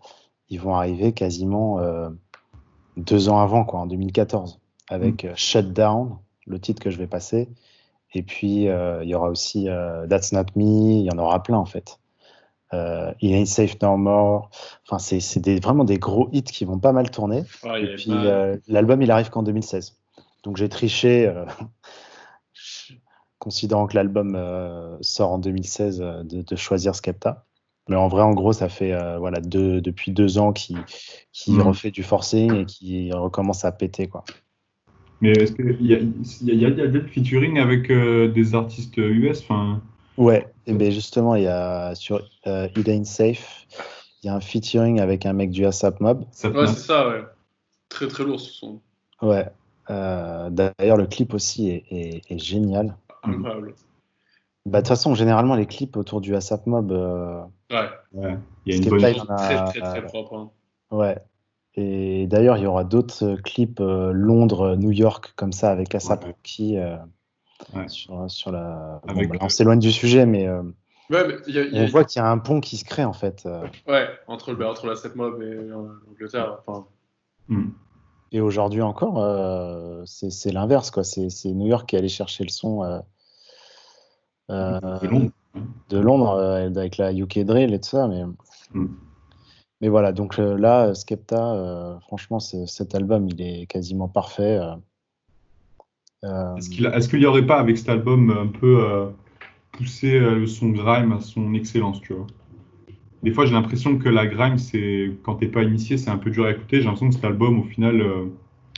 ils 0.50 0.60
vont 0.60 0.76
arriver 0.76 1.12
quasiment 1.12 1.80
euh, 1.80 2.10
deux 2.98 3.30
ans 3.30 3.40
avant, 3.40 3.66
quoi, 3.66 3.80
en 3.82 3.88
2014, 3.88 4.60
avec 4.90 5.26
euh, 5.26 5.34
Shutdown, 5.36 6.18
le 6.48 6.60
titre 6.60 6.82
que 6.82 6.90
je 6.90 6.98
vais 6.98 7.08
passer. 7.08 7.50
Et 8.14 8.24
puis, 8.24 8.68
euh, 8.70 9.04
il 9.04 9.10
y 9.10 9.16
aura 9.16 9.30
aussi 9.30 9.70
euh, 9.70 10.08
That's 10.08 10.32
Not 10.32 10.46
Me, 10.56 10.64
il 10.64 11.04
y 11.04 11.12
en 11.12 11.18
aura 11.18 11.44
plein, 11.44 11.58
en 11.58 11.66
fait. 11.66 11.99
Euh, 12.74 13.12
It 13.22 13.34
Ain't 13.34 13.46
Safe 13.48 13.76
No 13.82 13.98
More. 13.98 14.50
Enfin, 14.86 15.00
c'est 15.00 15.20
c'est 15.20 15.40
des, 15.40 15.60
vraiment 15.60 15.84
des 15.84 15.98
gros 15.98 16.30
hits 16.32 16.44
qui 16.44 16.66
vont 16.66 16.80
pas 16.80 16.92
mal 16.94 17.10
tourner. 17.10 17.44
Ouais, 17.64 17.82
il 17.84 17.90
y 17.90 17.92
Et 17.92 17.96
puis, 17.96 18.10
pas- 18.10 18.14
euh, 18.14 18.58
l'album, 18.68 19.02
il 19.02 19.12
arrive 19.12 19.30
qu'en 19.30 19.44
2016. 19.44 19.98
Donc, 20.44 20.58
j'ai 20.58 20.70
triché, 20.70 21.28
euh, 21.28 21.46
considérant 23.40 23.88
que 23.88 23.96
l'album 23.96 24.36
euh, 24.36 24.98
sort 25.02 25.32
en 25.32 25.40
2016, 25.40 26.02
euh, 26.02 26.24
de, 26.24 26.42
de 26.42 26.56
choisir 26.56 26.96
Skepta. 26.96 27.46
Mais 27.88 27.96
en 27.96 28.08
vrai, 28.08 28.22
en 28.22 28.34
gros, 28.34 28.54
ça 28.54 28.70
fait 28.70 28.94
euh, 28.94 29.18
voilà, 29.18 29.40
deux, 29.40 29.82
depuis 29.82 30.12
deux 30.12 30.38
ans 30.38 30.54
qu'il 30.54 30.76
Mhm. 31.48 31.62
refait 31.62 31.90
du 31.92 32.04
forcing 32.04 32.54
et 32.54 32.66
qu'il 32.66 33.14
recommence 33.16 33.66
à 33.66 33.72
péter. 33.72 34.08
Quoi. 34.08 34.24
Mais 35.22 35.32
est-ce 35.32 35.54
qu'il 35.54 35.86
y 35.86 35.96
a, 35.96 36.00
il 36.00 36.08
y, 36.48 36.60
a, 36.60 36.60
il 36.60 36.62
y 36.62 36.66
a- 36.66 36.70
il 36.70 36.78
y 36.78 36.82
a 36.82 36.88
des 36.88 37.02
featuring 37.02 37.58
avec 37.60 37.90
euh, 37.90 38.28
des 38.28 38.54
artistes 38.54 38.98
US 38.98 39.42
enfin, 39.42 39.82
Ouais, 40.18 40.46
et 40.70 40.74
ben 40.74 40.92
justement, 40.92 41.36
il 41.36 41.44
y 41.44 41.48
a 41.48 41.96
sur 41.96 42.22
euh, 42.48 42.68
It 42.76 42.88
Ain't 42.88 43.06
Safe, 43.06 43.66
il 44.24 44.28
y 44.28 44.30
a 44.30 44.36
un 44.36 44.40
featuring 44.40 45.00
avec 45.00 45.26
un 45.26 45.34
mec 45.34 45.52
du 45.52 45.66
ASAP 45.66 46.00
Mob. 46.00 46.20
Ouais, 46.44 46.68
c'est 46.68 46.74
ça, 46.80 47.08
ouais. 47.10 47.24
Très 47.90 48.08
très 48.08 48.24
lourd 48.24 48.40
ce 48.40 48.52
son. 48.54 48.80
Ouais. 49.22 49.48
Euh, 49.90 50.50
D'ailleurs, 50.52 50.98
le 50.98 51.08
clip 51.08 51.34
aussi 51.34 51.70
est, 51.70 51.86
est- 51.92 52.22
est 52.32 52.38
génial. 52.38 52.96
Incroyable. 53.24 53.74
Bah, 54.66 54.80
de 54.80 54.84
toute 54.84 54.90
façon, 54.90 55.16
généralement, 55.16 55.56
les 55.56 55.66
clips 55.66 55.98
autour 55.98 56.22
du 56.22 56.36
ASAP 56.36 56.68
Mob, 56.68 56.92
euh, 56.92 57.42
Ouais. 57.72 57.90
Ouais, 58.14 58.38
il 58.66 58.74
y 58.74 58.76
a 58.76 58.78
une 58.78 58.90
bonne. 58.90 59.04
a- 59.30 59.72
Très 59.72 59.80
très 59.82 59.82
très 59.82 60.06
propre. 60.06 60.36
hein. 60.36 60.52
Ouais. 60.92 61.18
Et 61.76 62.28
d'ailleurs, 62.28 62.58
il 62.58 62.64
y 62.64 62.68
aura 62.68 62.84
d'autres 62.84 63.24
euh, 63.26 63.38
clips 63.38 63.80
euh, 63.80 64.12
Londres, 64.12 64.76
New 64.76 64.92
York, 64.92 65.34
comme 65.36 65.54
ça, 65.54 65.72
avec 65.72 65.94
ASAP 65.96 66.26
qui 66.44 66.78
euh, 67.76 67.88
sur, 67.88 68.30
sur 68.30 68.52
la. 68.52 69.02
Bon, 69.08 69.26
bah, 69.28 69.36
on 69.42 69.50
s'éloigne 69.50 69.80
du 69.80 69.92
sujet, 69.92 70.26
mais 70.26 70.48
euh, 70.48 70.64
Ouais, 71.10 71.28
mais 71.28 71.36
il 71.48 71.56
y 71.56 71.60
a, 71.60 71.64
il 71.64 71.74
y 71.76 71.80
a- 71.80 71.84
on 71.84 71.88
voit 71.88 72.04
qu'il 72.04 72.22
y 72.22 72.24
a 72.26 72.30
un 72.30 72.38
pont 72.38 72.60
qui 72.62 72.78
se 72.78 72.86
crée 72.86 73.04
en 73.06 73.14
fait. 73.14 73.44
euh. 73.46 73.66
Ouais, 73.88 74.08
entre, 74.28 74.52
le- 74.52 74.58
bah, 74.58 74.70
entre 74.70 74.86
la 74.88 74.96
7 74.96 75.16
mob 75.16 75.42
et 75.42 75.46
euh, 75.46 75.88
l'Angleterre. 76.08 76.58
Enfin, 76.66 76.86
Hmm. 77.48 77.70
Et 78.32 78.42
aujourd'hui 78.42 78.84
encore, 78.84 79.18
euh, 79.24 80.04
c'est 80.06 80.52
l'inverse, 80.52 80.92
quoi. 80.92 81.04
C'est 81.04 81.32
c'est 81.32 81.50
New 81.52 81.66
York 81.66 81.90
qui 81.90 81.96
est 81.96 82.00
allé 82.00 82.10
chercher 82.10 82.44
le 82.44 82.50
son 82.50 82.84
euh, 82.84 83.00
euh, 84.52 84.80
De 85.02 85.08
Londres. 85.08 85.32
de 85.90 85.98
Londres, 85.98 86.30
euh, 86.34 86.66
avec 86.68 86.98
la 86.98 87.12
UK 87.12 87.40
Drill 87.40 87.74
et 87.74 87.80
tout 87.80 87.90
ça. 87.90 88.08
Mais, 88.08 88.24
Hmm. 88.74 88.86
mais 89.82 89.90
voilà, 89.90 90.12
donc 90.12 90.38
euh, 90.38 90.56
là, 90.60 90.94
Skepta, 90.94 91.54
euh, 91.56 92.00
franchement, 92.02 92.40
cet 92.40 92.94
album, 92.94 93.28
il 93.30 93.42
est 93.42 93.66
quasiment 93.66 94.08
parfait. 94.08 94.60
Euh. 96.24 96.56
Est-ce 96.58 96.70
qu'il 96.70 96.86
est-ce 96.86 97.10
qu'il 97.10 97.22
y 97.22 97.26
aurait 97.26 97.46
pas 97.46 97.60
avec 97.60 97.78
cet 97.78 97.90
album 97.90 98.32
un 98.32 98.48
peu 98.48 98.84
euh, 98.84 99.10
poussé 99.72 100.16
euh, 100.16 100.36
le 100.36 100.48
son 100.48 100.70
grime 100.70 101.12
à 101.14 101.22
son 101.22 101.54
excellence, 101.54 102.02
tu 102.02 102.14
vois? 102.14 102.28
Des 103.24 103.32
fois, 103.32 103.46
j'ai 103.46 103.54
l'impression 103.54 103.98
que 103.98 104.08
la 104.10 104.28
grime, 104.28 104.58
c'est 104.58 105.12
quand 105.24 105.36
t'es 105.36 105.48
pas 105.48 105.64
initié, 105.64 105.98
c'est 105.98 106.10
un 106.10 106.18
peu 106.18 106.30
dur 106.30 106.46
à 106.46 106.52
écouter. 106.52 106.78
J'ai 106.78 106.84
l'impression 106.84 107.10
que 107.10 107.16
cet 107.16 107.26
album, 107.26 107.60
au 107.60 107.64
final, 107.64 108.00
euh, 108.02 108.26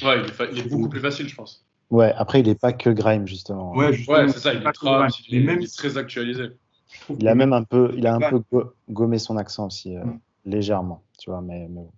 ouais, 0.04 0.20
il 0.20 0.26
est, 0.26 0.32
fa- 0.32 0.46
il 0.52 0.60
est 0.60 0.70
beaucoup 0.70 0.90
plus 0.90 1.00
facile, 1.00 1.28
je 1.30 1.36
pense. 1.36 1.66
Ouais, 1.92 2.12
après, 2.16 2.40
il 2.40 2.48
n'est 2.48 2.56
pas 2.56 2.74
que 2.74 2.90
grime, 2.90 3.28
justement. 3.28 3.76
ouais, 3.76 3.94
justement, 3.94 4.18
Ouais, 4.18 4.28
c'est 4.30 4.40
ça, 4.40 4.54
il 4.54 4.66
est, 4.66 4.72
trop 4.72 4.88
grime. 4.88 4.98
trap, 5.08 5.12
il, 5.28 5.36
est, 5.36 5.40
Mais 5.40 5.46
même 5.46 5.62
il 5.62 5.66
est 5.66 5.78
très 5.78 5.98
actualisé. 5.98 6.46
Il 7.20 7.28
a 7.28 7.36
même 7.36 7.54
un 7.54 7.64
peu, 7.64 7.94
il 7.96 8.08
a 8.08 8.16
un 8.16 8.20
Ouais. 8.20 8.30
peu 8.30 8.42
go- 8.52 8.74
gommé 8.90 9.20
son 9.20 9.38
accent 9.38 9.68
aussi, 9.68 9.96
euh, 9.96 10.04
Mm. 10.06 10.20
légèrement, 10.46 11.04
tu 11.20 11.30
vois, 11.30 11.42
mais, 11.42 11.68
mais 11.70 11.82
bon. 11.82 11.92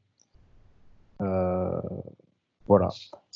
Euh, 1.21 1.79
voilà. 2.67 2.89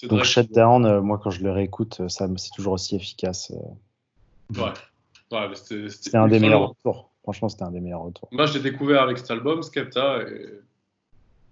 Donc. 0.03 0.23
Shutdown, 0.23 0.85
euh, 0.85 1.01
moi 1.01 1.19
quand 1.21 1.31
je 1.31 1.43
le 1.43 1.51
réécoute, 1.51 1.97
euh, 2.01 2.09
ça, 2.09 2.27
c'est 2.37 2.51
toujours 2.51 2.73
aussi 2.73 2.95
efficace. 2.95 3.51
euh. 3.51 4.61
Ouais. 4.61 4.73
C'était 5.55 5.89
C'était 5.89 6.17
un 6.17 6.27
des 6.27 6.39
meilleurs 6.39 6.69
retours. 6.69 7.09
Franchement, 7.23 7.49
c'était 7.49 7.63
un 7.63 7.71
des 7.71 7.81
meilleurs 7.81 8.03
retours. 8.03 8.29
Moi, 8.31 8.45
je 8.45 8.53
l'ai 8.53 8.59
découvert 8.59 9.01
avec 9.01 9.17
cet 9.17 9.31
album, 9.31 9.61
Skepta, 9.63 10.19
et, 10.21 10.61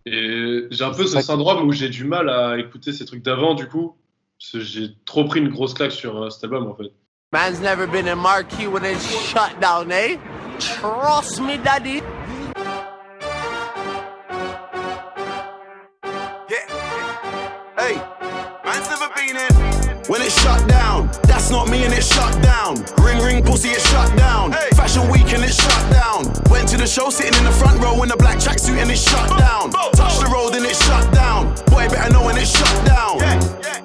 et 0.09 0.67
j'ai 0.71 0.83
un 0.85 0.93
peu 0.93 1.05
ce 1.07 1.19
syndrome 1.21 1.67
où 1.67 1.73
j'ai 1.73 1.89
du 1.89 2.05
mal 2.05 2.29
à 2.29 2.57
écouter 2.57 2.93
ces 2.93 3.03
trucs 3.05 3.23
d'avant, 3.23 3.55
du 3.55 3.67
coup, 3.67 3.97
parce 4.39 4.51
que 4.51 4.59
j'ai 4.61 4.95
trop 5.05 5.25
pris 5.25 5.39
une 5.41 5.49
grosse 5.49 5.73
claque 5.73 5.91
sur 5.91 6.23
euh, 6.23 6.29
cet 6.29 6.45
album, 6.45 6.67
en 6.67 6.75
fait. 6.75 6.91
Man's 7.33 7.59
never 7.59 7.87
been 7.87 8.07
in 8.07 8.15
marquee 8.15 8.67
when 8.67 8.85
it's 8.85 9.05
shut 9.05 9.59
down, 9.59 9.91
eh? 9.91 10.17
Trust 10.59 11.41
me, 11.41 11.57
daddy. 11.61 12.01
Shut 20.45 20.69
down, 20.69 21.09
that's 21.23 21.49
not 21.49 21.69
me 21.69 21.85
and 21.85 21.93
it's 21.93 22.13
shut 22.13 22.33
down. 22.43 22.75
Ring 23.03 23.17
ring 23.17 23.43
pussy, 23.43 23.69
it's 23.69 23.89
shut 23.89 24.15
down. 24.15 24.51
Fashion 24.77 25.09
week 25.09 25.33
and 25.33 25.43
it's 25.43 25.55
shut 25.55 25.83
down. 25.91 26.31
Went 26.51 26.67
to 26.69 26.77
the 26.77 26.85
show 26.85 27.09
sitting 27.09 27.33
in 27.39 27.43
the 27.43 27.51
front 27.51 27.81
row 27.83 28.03
in 28.03 28.11
a 28.11 28.17
black 28.17 28.37
tracksuit 28.37 28.77
and 28.77 28.91
it's 28.91 29.01
shut 29.01 29.29
down. 29.39 29.71
Touch 29.71 30.19
the 30.19 30.29
road 30.31 30.53
and 30.53 30.65
it's 30.65 30.85
shut 30.85 31.11
down. 31.11 31.55
Boy, 31.65 31.89
better 31.89 32.13
know 32.13 32.25
when 32.25 32.37
it's 32.37 32.51
shut 32.55 32.85
down. 32.85 33.84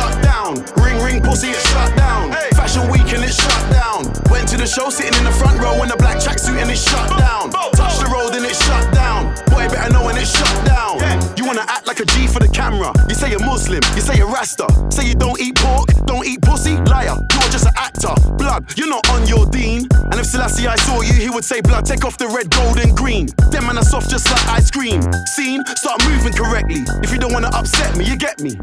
down. 0.21 0.63
Ring 0.81 0.97
ring 1.03 1.21
pussy, 1.21 1.49
it's 1.49 1.67
shut 1.69 1.95
down. 1.97 2.31
Fashion 2.57 2.89
week 2.89 3.11
and 3.13 3.23
it's 3.23 3.35
shut 3.35 3.63
down. 3.71 4.05
Went 4.29 4.47
to 4.49 4.57
the 4.57 4.67
show 4.67 4.89
sitting 4.89 5.17
in 5.17 5.25
the 5.25 5.31
front 5.31 5.59
row 5.61 5.83
in 5.83 5.91
a 5.91 5.97
black 5.97 6.17
tracksuit 6.17 6.61
and 6.61 6.69
it's 6.69 6.81
shut 6.81 7.09
down. 7.17 7.51
Touch 7.73 7.99
the 7.99 8.09
road 8.13 8.33
and 8.35 8.45
it's 8.45 8.63
shut 8.65 8.93
down. 8.93 9.33
Boy, 9.51 9.67
better 9.67 9.91
know 9.93 10.05
when 10.05 10.17
it's 10.17 10.31
shut 10.31 10.65
down. 10.65 10.97
You 11.37 11.45
wanna 11.45 11.65
act 11.67 11.87
like 11.87 11.99
a 11.99 12.05
G 12.05 12.27
for 12.27 12.39
the 12.39 12.47
camera. 12.47 12.93
You 13.09 13.15
say 13.15 13.29
you're 13.31 13.45
Muslim, 13.45 13.81
you 13.95 14.01
say 14.01 14.17
you're 14.17 14.31
Rasta. 14.31 14.67
Say 14.91 15.07
you 15.07 15.15
don't 15.15 15.39
eat 15.39 15.55
pork, 15.55 15.89
don't 16.05 16.25
eat 16.25 16.41
pussy. 16.41 16.77
Liar, 16.89 17.17
you're 17.17 17.51
just 17.51 17.65
an 17.65 17.73
actor. 17.75 18.13
Blood, 18.37 18.65
you're 18.77 18.89
not 18.89 19.07
on 19.09 19.27
your 19.27 19.45
dean. 19.47 19.87
And 20.11 20.15
if 20.19 20.25
Selassie 20.25 20.67
I 20.67 20.75
saw 20.75 21.01
you, 21.01 21.13
he 21.13 21.29
would 21.29 21.45
say, 21.45 21.61
Blood, 21.61 21.85
take 21.85 22.05
off 22.05 22.17
the 22.17 22.27
red, 22.27 22.49
gold, 22.49 22.79
and 22.79 22.95
green. 22.95 23.27
Them 23.51 23.65
man 23.65 23.77
are 23.77 23.83
soft 23.83 24.09
just 24.09 24.29
like 24.29 24.47
ice 24.49 24.69
cream. 24.69 25.01
Scene, 25.35 25.63
start 25.75 26.03
moving 26.07 26.33
correctly. 26.33 26.83
If 27.03 27.11
you 27.11 27.17
don't 27.17 27.33
wanna 27.33 27.49
upset 27.53 27.97
me, 27.97 28.05
you 28.05 28.17
get 28.17 28.39
me. 28.41 28.57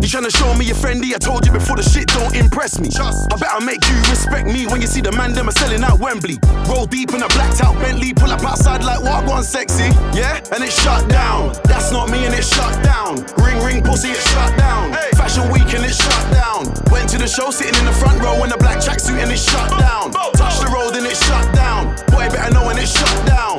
You 0.00 0.06
tryna 0.06 0.30
show 0.30 0.54
me 0.54 0.64
you're 0.64 0.76
friendly? 0.76 1.12
I 1.12 1.18
told 1.18 1.44
you 1.44 1.50
before 1.50 1.76
the 1.76 1.82
shit 1.82 2.06
don't 2.06 2.34
impress 2.36 2.78
me. 2.78 2.88
I 2.94 3.36
better 3.36 3.64
make 3.64 3.82
you 3.90 3.98
respect 4.08 4.46
me 4.46 4.64
when 4.66 4.80
you 4.80 4.86
see 4.86 5.00
the 5.00 5.10
man 5.10 5.34
them 5.34 5.48
are 5.48 5.58
selling 5.58 5.82
out 5.82 5.98
Wembley. 5.98 6.38
Roll 6.70 6.86
deep 6.86 7.12
in 7.12 7.22
a 7.22 7.28
blacked 7.34 7.60
out 7.60 7.74
Bentley, 7.82 8.14
pull 8.14 8.30
up 8.30 8.42
outside 8.44 8.84
like 8.84 9.02
what 9.02 9.26
one 9.26 9.42
sexy. 9.42 9.90
Yeah, 10.14 10.38
and 10.54 10.62
it's 10.62 10.80
shut 10.80 11.08
down. 11.10 11.52
That's 11.64 11.90
not 11.90 12.10
me 12.10 12.24
and 12.26 12.34
it's 12.34 12.46
shut 12.46 12.72
down. 12.84 13.26
Ring 13.42 13.58
ring 13.64 13.82
pussy, 13.82 14.10
it's 14.10 14.22
shut 14.30 14.56
down. 14.56 14.92
Fashion 15.18 15.50
week 15.50 15.74
and 15.74 15.84
it's 15.84 15.98
shut 15.98 16.32
down. 16.32 16.70
Went 16.94 17.10
to 17.10 17.18
the 17.18 17.26
show 17.26 17.50
sitting 17.50 17.74
in 17.74 17.84
the 17.84 17.92
front 17.92 18.22
row 18.22 18.44
in 18.44 18.52
a 18.52 18.56
black 18.56 18.78
tracksuit 18.78 19.18
and 19.18 19.32
it's 19.32 19.42
shut 19.42 19.68
down. 19.80 20.12
Touch 20.38 20.60
the 20.62 20.70
road 20.72 20.94
and 20.94 21.06
it's 21.06 21.18
shut 21.26 21.52
down. 21.54 21.90
Boy, 22.14 22.30
better 22.30 22.54
know 22.54 22.64
when 22.66 22.78
it's 22.78 22.96
shut 22.96 23.26
down. 23.26 23.58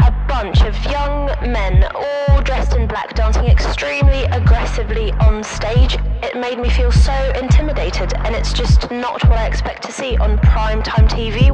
A 0.00 0.10
bunch 0.26 0.62
of 0.62 0.74
young 0.86 1.26
men, 1.52 1.84
all 1.94 2.42
dressed 2.42 2.74
in 2.74 2.88
black, 2.88 3.14
dancing 3.14 3.44
extremely 3.44 4.24
aggressively 4.24 4.55
on 4.78 5.42
stage. 5.42 5.96
It 6.22 6.36
made 6.36 6.58
me 6.58 6.68
feel 6.68 6.92
so 6.92 7.14
intimidated, 7.40 8.12
and 8.24 8.34
it's 8.34 8.52
just 8.52 8.90
not 8.90 9.24
what 9.24 9.38
I 9.38 9.46
expect 9.46 9.82
to 9.84 9.92
see 9.92 10.18
on 10.18 10.38
prime 10.38 10.82
time 10.82 11.08
TV. 11.08 11.50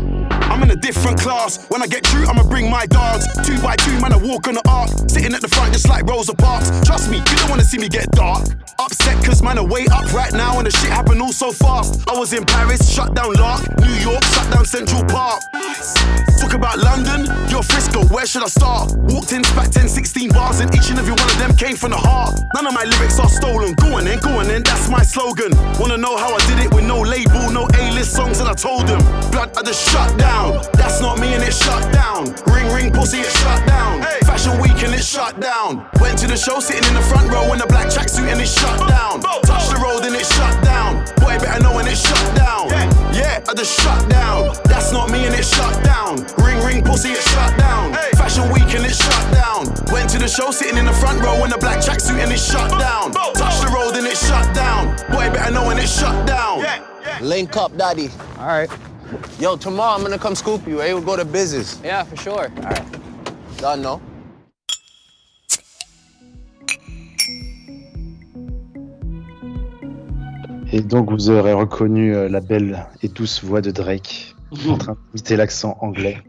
I'm 0.50 0.60
in 0.64 0.72
a 0.72 0.76
different 0.76 1.20
class. 1.20 1.68
When 1.68 1.82
I 1.82 1.86
get 1.86 2.04
through, 2.04 2.26
I'ma 2.26 2.42
bring 2.42 2.68
my 2.68 2.84
dogs. 2.86 3.24
Two 3.46 3.62
by 3.62 3.76
two, 3.76 3.92
man, 4.00 4.12
I 4.12 4.16
walk 4.16 4.48
on 4.48 4.54
the 4.54 4.68
arc. 4.68 4.90
Sitting 5.08 5.34
at 5.34 5.40
the 5.40 5.48
front 5.48 5.72
just 5.72 5.88
like 5.88 6.04
Rosa 6.04 6.34
Parks. 6.34 6.68
Trust 6.84 7.10
me, 7.10 7.18
you 7.18 7.36
don't 7.36 7.50
wanna 7.50 7.64
see 7.64 7.78
me 7.78 7.88
get 7.88 8.10
dark. 8.10 8.42
Upset 8.78 9.24
cause 9.24 9.42
man 9.42 9.58
are 9.58 9.66
way 9.66 9.86
up 9.92 10.12
right 10.12 10.32
now 10.32 10.58
and 10.58 10.66
the 10.66 10.70
shit 10.70 10.90
happened 10.90 11.22
all 11.22 11.32
so 11.32 11.52
fast. 11.52 12.02
I 12.08 12.18
was 12.18 12.32
in 12.32 12.44
Paris, 12.44 12.92
shut 12.92 13.14
down 13.14 13.32
Lark, 13.34 13.62
New 13.78 13.94
York, 14.02 14.24
shut 14.24 14.50
down 14.50 14.64
Central 14.64 15.04
Park. 15.04 15.40
Talk 16.40 16.54
about 16.54 16.78
London, 16.78 17.26
you're 17.48 17.62
Frisco, 17.62 18.04
where 18.06 18.26
should 18.26 18.42
I 18.42 18.48
start? 18.48 18.92
Walked 18.96 19.32
in, 19.32 19.44
spat 19.44 19.70
10, 19.72 19.88
16 19.88 20.30
bars, 20.30 20.58
and 20.58 20.74
each 20.74 20.90
and 20.90 20.98
every 20.98 21.12
one 21.12 21.30
of 21.30 21.38
them 21.38 21.54
came 21.56 21.76
from 21.76 21.90
the 21.92 21.96
heart. 21.96 22.34
None 22.54 22.66
of 22.66 22.74
my 22.74 22.82
lyrics 22.82 23.11
are 23.18 23.28
stolen. 23.28 23.74
Go 23.74 23.96
on 23.96 24.04
then, 24.04 24.18
go 24.20 24.38
on 24.38 24.46
then, 24.46 24.62
that's 24.62 24.88
my 24.88 25.02
slogan. 25.02 25.52
Wanna 25.78 25.98
know 25.98 26.16
how 26.16 26.34
I 26.34 26.40
did 26.46 26.58
it 26.64 26.74
with 26.74 26.84
no 26.84 27.00
label, 27.00 27.50
no 27.50 27.68
A-list 27.78 28.12
songs, 28.12 28.40
and 28.40 28.48
I 28.48 28.54
told 28.54 28.86
them. 28.86 29.00
Blood, 29.30 29.56
I 29.56 29.62
just 29.62 29.88
shut 29.90 30.16
down. 30.18 30.62
That's 30.74 31.00
not 31.00 31.18
me 31.18 31.34
and 31.34 31.42
it 31.42 31.54
shut 31.54 31.92
down. 31.92 32.34
Ring, 32.46 32.72
ring, 32.72 32.92
pussy, 32.92 33.18
it 33.20 33.32
shut 33.32 33.66
down. 33.66 34.02
Fashion 34.24 34.60
week 34.60 34.82
and 34.82 34.94
it 34.94 35.04
shut 35.04 35.40
down. 35.40 35.86
Went 36.00 36.18
to 36.20 36.26
the 36.26 36.36
show, 36.36 36.60
sitting 36.60 36.86
in 36.88 36.94
the 36.94 37.02
front 37.02 37.30
row 37.32 37.52
in 37.52 37.60
a 37.60 37.66
black 37.66 37.88
tracksuit 37.88 38.30
and 38.32 38.40
it 38.40 38.48
shut 38.48 38.78
down. 38.88 39.20
Touch 39.20 39.68
the 39.68 39.78
road 39.82 40.04
and 40.04 40.14
it 40.14 40.26
shut 40.26 40.64
down. 40.64 41.04
Boy, 41.20 41.38
better 41.38 41.62
know 41.62 41.74
when 41.76 41.86
it 41.86 41.96
shut 41.96 42.36
down. 42.36 42.68
Yeah, 43.12 43.44
I 43.48 43.54
just 43.54 43.78
shut 43.80 44.08
down. 44.08 44.56
That's 44.64 44.92
not 44.92 45.10
me 45.10 45.26
and 45.26 45.34
it 45.34 45.44
shut 45.44 45.84
down. 45.84 46.16
Ring, 46.44 46.64
ring, 46.64 46.82
pussy, 46.82 47.10
it 47.10 47.22
shut 47.22 47.58
down. 47.58 47.92
Fashion 48.22 48.52
week 48.52 48.72
and 48.76 48.86
it 48.86 48.94
shut 48.94 49.32
down. 49.34 49.66
Went 49.92 50.08
to 50.10 50.18
the 50.18 50.28
show, 50.28 50.52
sitting 50.52 50.78
in 50.78 50.84
the 50.84 50.92
front 50.92 51.20
row 51.24 51.44
in 51.44 51.52
a 51.52 51.58
black 51.58 51.78
tracksuit 51.78 52.22
and 52.22 52.30
it 52.30 52.38
shut 52.38 52.70
down. 52.78 53.10
Touch 53.34 53.58
the 53.60 53.66
road 53.74 53.96
and 53.96 54.06
it 54.06 54.16
shut 54.16 54.46
down. 54.54 54.94
Boy, 55.10 55.28
better 55.34 55.50
know 55.50 55.66
when 55.66 55.76
it 55.76 55.88
shut 55.88 56.24
down. 56.24 56.62
Link 57.20 57.56
up, 57.56 57.76
daddy. 57.76 58.10
All 58.38 58.46
right. 58.46 58.70
Yo, 59.40 59.56
tomorrow 59.56 59.96
I'm 59.96 60.02
gonna 60.02 60.20
come 60.20 60.36
scoop 60.36 60.64
you, 60.68 60.80
eh? 60.82 60.92
We'll 60.92 61.02
go 61.02 61.16
to 61.16 61.24
business. 61.24 61.80
Yeah, 61.82 62.04
for 62.04 62.14
sure. 62.16 62.46
All 62.58 62.62
right. 62.62 63.58
Done, 63.58 63.82
no? 63.82 64.00
Et 70.70 70.80
donc 70.80 71.10
vous 71.10 71.28
aurez 71.28 71.54
reconnu 71.54 72.14
euh, 72.14 72.28
la 72.28 72.40
belle 72.40 72.86
et 73.02 73.08
douce 73.08 73.42
voix 73.42 73.60
de 73.60 73.72
Drake 73.72 74.36
en 74.68 74.78
train 74.78 74.96
d'imiter 75.12 75.34
l'accent 75.34 75.76
anglais. 75.80 76.22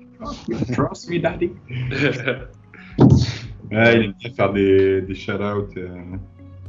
Trust 0.73 1.09
me, 1.09 1.19
daddy. 1.19 1.51
Ouais, 3.71 3.97
il 3.97 4.03
aime 4.05 4.13
bien 4.19 4.29
faire 4.31 4.53
des, 4.53 5.01
des 5.01 5.15
shout-outs 5.15 5.75
euh, 5.77 5.89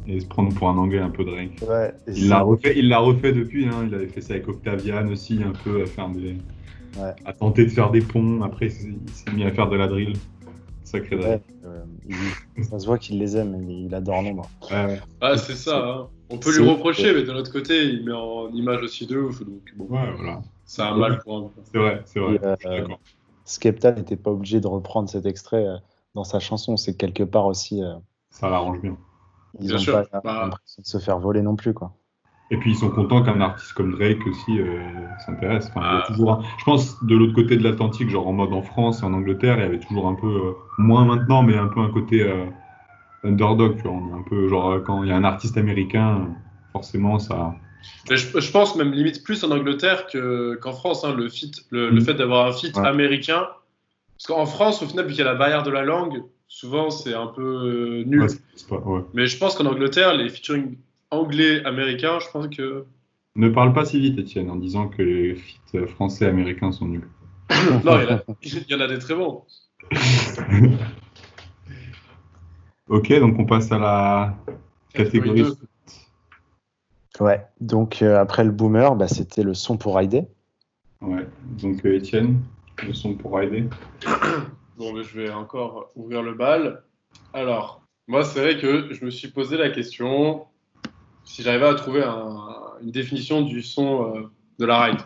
et 0.06 0.20
se 0.20 0.26
prendre 0.26 0.54
pour 0.54 0.68
un 0.70 0.78
anglais 0.78 1.00
un 1.00 1.10
peu 1.10 1.24
Drake. 1.24 1.60
Ouais, 1.68 1.92
Il 2.08 2.28
l'a 2.28 2.40
refait, 2.40 2.72
il 2.78 2.88
l'a 2.88 2.98
refait 2.98 3.32
depuis, 3.32 3.66
hein. 3.66 3.84
il 3.86 3.94
avait 3.94 4.06
fait 4.06 4.22
ça 4.22 4.34
avec 4.34 4.48
Octavian 4.48 5.06
aussi, 5.08 5.40
un 5.42 5.52
peu 5.52 5.82
à 5.82 5.86
faire 5.86 6.08
des. 6.08 6.36
Ouais. 6.96 7.12
à 7.26 7.32
tenter 7.32 7.64
de 7.64 7.70
faire 7.70 7.90
des 7.90 8.00
ponts, 8.00 8.40
après 8.42 8.66
il 8.66 8.70
s'est 9.12 9.32
mis 9.32 9.44
à 9.44 9.50
faire 9.50 9.68
de 9.68 9.76
la 9.76 9.88
drill. 9.88 10.14
Sacré 10.84 11.16
Drake. 11.16 11.42
Ouais, 11.62 11.68
euh, 11.68 11.84
il- 12.56 12.64
ça 12.64 12.78
se 12.78 12.86
voit 12.86 12.98
qu'il 12.98 13.18
les 13.18 13.36
aime, 13.36 13.56
il, 13.68 13.86
il 13.86 13.94
adore 13.94 14.22
Londres. 14.22 14.48
Ouais, 14.70 14.86
ouais. 14.86 15.00
Ah, 15.20 15.36
c'est 15.36 15.56
ça. 15.56 15.76
hein. 15.84 16.06
On 16.30 16.38
peut 16.38 16.56
lui 16.56 16.66
reprocher, 16.68 17.12
mais 17.12 17.22
de 17.24 17.32
l'autre 17.32 17.52
côté, 17.52 17.84
il 17.84 18.04
met 18.04 18.12
en 18.12 18.48
image 18.52 18.82
aussi 18.82 19.06
de 19.06 19.18
ouf. 19.18 19.40
Donc, 19.40 19.60
bon, 19.76 19.84
Ouais, 19.86 20.08
voilà. 20.16 20.40
c'est 20.64 20.82
un 20.82 20.96
mal 20.96 21.18
pour 21.24 21.36
un. 21.36 21.50
C'est 21.72 21.78
vrai, 21.78 22.02
c'est 22.06 22.20
vrai. 22.20 22.38
Euh. 22.66 22.86
Skepta 23.44 23.92
n'était 23.92 24.16
pas 24.16 24.30
obligé 24.30 24.60
de 24.60 24.66
reprendre 24.66 25.08
cet 25.08 25.26
extrait 25.26 25.66
euh, 25.66 25.76
dans 26.14 26.24
sa 26.24 26.40
chanson, 26.40 26.76
c'est 26.76 26.96
quelque 26.96 27.22
part 27.22 27.46
aussi. 27.46 27.82
euh, 27.82 27.94
Ça 28.30 28.48
l'arrange 28.48 28.80
bien. 28.80 28.96
ils 29.60 29.66
Bien 29.68 29.76
ont 29.76 29.78
sûr, 29.78 29.92
pas 30.10 30.20
bah- 30.22 30.44
l'impression 30.44 30.82
de 30.82 30.86
se 30.86 30.98
faire 30.98 31.18
voler 31.18 31.42
non 31.42 31.56
plus, 31.56 31.74
quoi. 31.74 31.92
Et 32.50 32.56
puis 32.58 32.72
ils 32.72 32.76
sont 32.76 32.90
contents 32.90 33.22
qu'un 33.22 33.40
artiste 33.40 33.72
comme 33.72 33.92
Drake 33.92 34.26
aussi 34.26 34.58
euh, 34.60 34.78
s'intéresse. 35.26 35.66
Enfin, 35.70 35.80
Ah. 35.82 36.04
toujours 36.06 36.32
un- 36.32 36.42
Je 36.58 36.64
pense 36.64 37.02
de 37.04 37.16
l'autre 37.16 37.34
côté 37.34 37.56
de 37.56 37.62
l'Atlantique, 37.64 38.10
genre 38.10 38.26
en 38.28 38.32
mode 38.32 38.52
en 38.52 38.62
France 38.62 39.02
et 39.02 39.04
en 39.04 39.12
Angleterre, 39.14 39.56
il 39.58 39.62
y 39.62 39.64
avait 39.64 39.78
toujours 39.80 40.08
un 40.08 40.14
peu, 40.14 40.26
euh, 40.26 40.52
moins 40.78 41.04
maintenant, 41.04 41.42
mais 41.42 41.56
un 41.56 41.68
peu 41.68 41.80
un 41.80 41.90
côté 41.90 42.22
euh, 42.22 42.44
underdog. 43.24 43.76
Tu 43.76 43.82
vois. 43.82 43.92
On 43.92 44.10
est 44.10 44.20
un 44.20 44.22
peu 44.22 44.48
genre 44.48 44.82
quand 44.84 45.02
il 45.02 45.08
y 45.08 45.12
a 45.12 45.16
un 45.16 45.24
artiste 45.24 45.56
américain, 45.56 46.28
forcément 46.72 47.18
ça. 47.18 47.54
Mais 48.10 48.16
je, 48.16 48.38
je 48.38 48.50
pense 48.50 48.76
même 48.76 48.92
limite 48.92 49.22
plus 49.24 49.42
en 49.44 49.50
Angleterre 49.50 50.06
que- 50.06 50.56
qu'en 50.60 50.72
France, 50.72 51.04
hein, 51.04 51.14
le, 51.14 51.28
feat- 51.28 51.64
le, 51.70 51.90
le 51.90 52.00
Mm. 52.00 52.04
fait 52.04 52.14
d'avoir 52.14 52.46
un 52.46 52.52
feat 52.52 52.76
Ouais. 52.76 52.86
américain. 52.86 53.46
Parce 54.16 54.26
qu'en 54.26 54.46
France, 54.46 54.82
au 54.82 54.86
final, 54.86 55.06
vu 55.06 55.12
qu'il 55.12 55.24
y 55.24 55.26
a 55.26 55.30
la 55.32 55.34
barrière 55.38 55.62
de 55.62 55.70
la 55.70 55.82
langue, 55.84 56.22
souvent 56.48 56.90
c'est 56.90 57.14
un 57.14 57.26
peu 57.26 57.42
euh, 57.42 58.04
nul. 58.04 58.22
Ouais, 58.22 58.28
c'est- 58.28 58.40
c'est 58.54 58.68
pas- 58.68 58.76
ouais. 58.78 59.00
Mais 59.14 59.26
je 59.26 59.36
pense 59.38 59.54
qu'en 59.56 59.66
Angleterre, 59.66 60.14
les 60.14 60.28
featuring 60.28 60.76
anglais-américains, 61.10 62.18
je 62.20 62.26
pense 62.32 62.48
que. 62.48 62.84
Ne 63.36 63.48
parle 63.48 63.72
pas 63.72 63.84
si 63.84 63.98
vite, 63.98 64.18
Étienne, 64.18 64.50
en 64.50 64.56
disant 64.56 64.88
que 64.88 65.02
les 65.02 65.34
feats 65.34 65.86
français 65.88 66.26
et 66.26 66.28
américains 66.28 66.70
sont 66.72 66.86
nuls. 66.86 67.08
non, 67.84 67.98
il 68.00 68.04
y, 68.04 68.12
en 68.12 68.16
a, 68.16 68.22
il 68.42 68.64
y 68.70 68.74
en 68.74 68.80
a 68.80 68.86
des 68.86 68.98
très 68.98 69.14
bons. 69.14 69.42
Ok, 72.88 73.12
donc 73.18 73.38
on 73.38 73.46
passe 73.46 73.72
à 73.72 73.78
la 73.78 74.36
catégorie. 74.92 75.42
Catégorie 75.42 75.58
Ouais, 77.20 77.46
donc 77.60 78.02
euh, 78.02 78.18
après 78.18 78.44
le 78.44 78.50
boomer, 78.50 78.96
bah, 78.96 79.06
c'était 79.08 79.42
le 79.44 79.54
son 79.54 79.76
pour 79.76 79.96
Rider. 79.96 80.24
Ouais, 81.00 81.26
donc 81.62 81.84
euh, 81.86 81.96
Étienne, 81.96 82.40
le 82.86 82.92
son 82.92 83.14
pour 83.14 83.40
aider. 83.40 83.64
Bon, 84.76 84.92
mais 84.92 85.04
je 85.04 85.20
vais 85.20 85.30
encore 85.30 85.92
ouvrir 85.94 86.20
le 86.24 86.34
bal. 86.34 86.82
Alors, 87.32 87.86
moi, 88.08 88.24
c'est 88.24 88.40
vrai 88.40 88.58
que 88.60 88.92
je 88.92 89.04
me 89.04 89.10
suis 89.10 89.28
posé 89.28 89.56
la 89.56 89.70
question 89.70 90.46
si 91.22 91.42
j'arrivais 91.44 91.66
à 91.68 91.74
trouver 91.74 92.02
un- 92.02 92.72
une 92.82 92.90
définition 92.90 93.42
du 93.42 93.62
son 93.62 94.16
euh, 94.16 94.22
de 94.58 94.66
la 94.66 94.82
ride. 94.82 94.98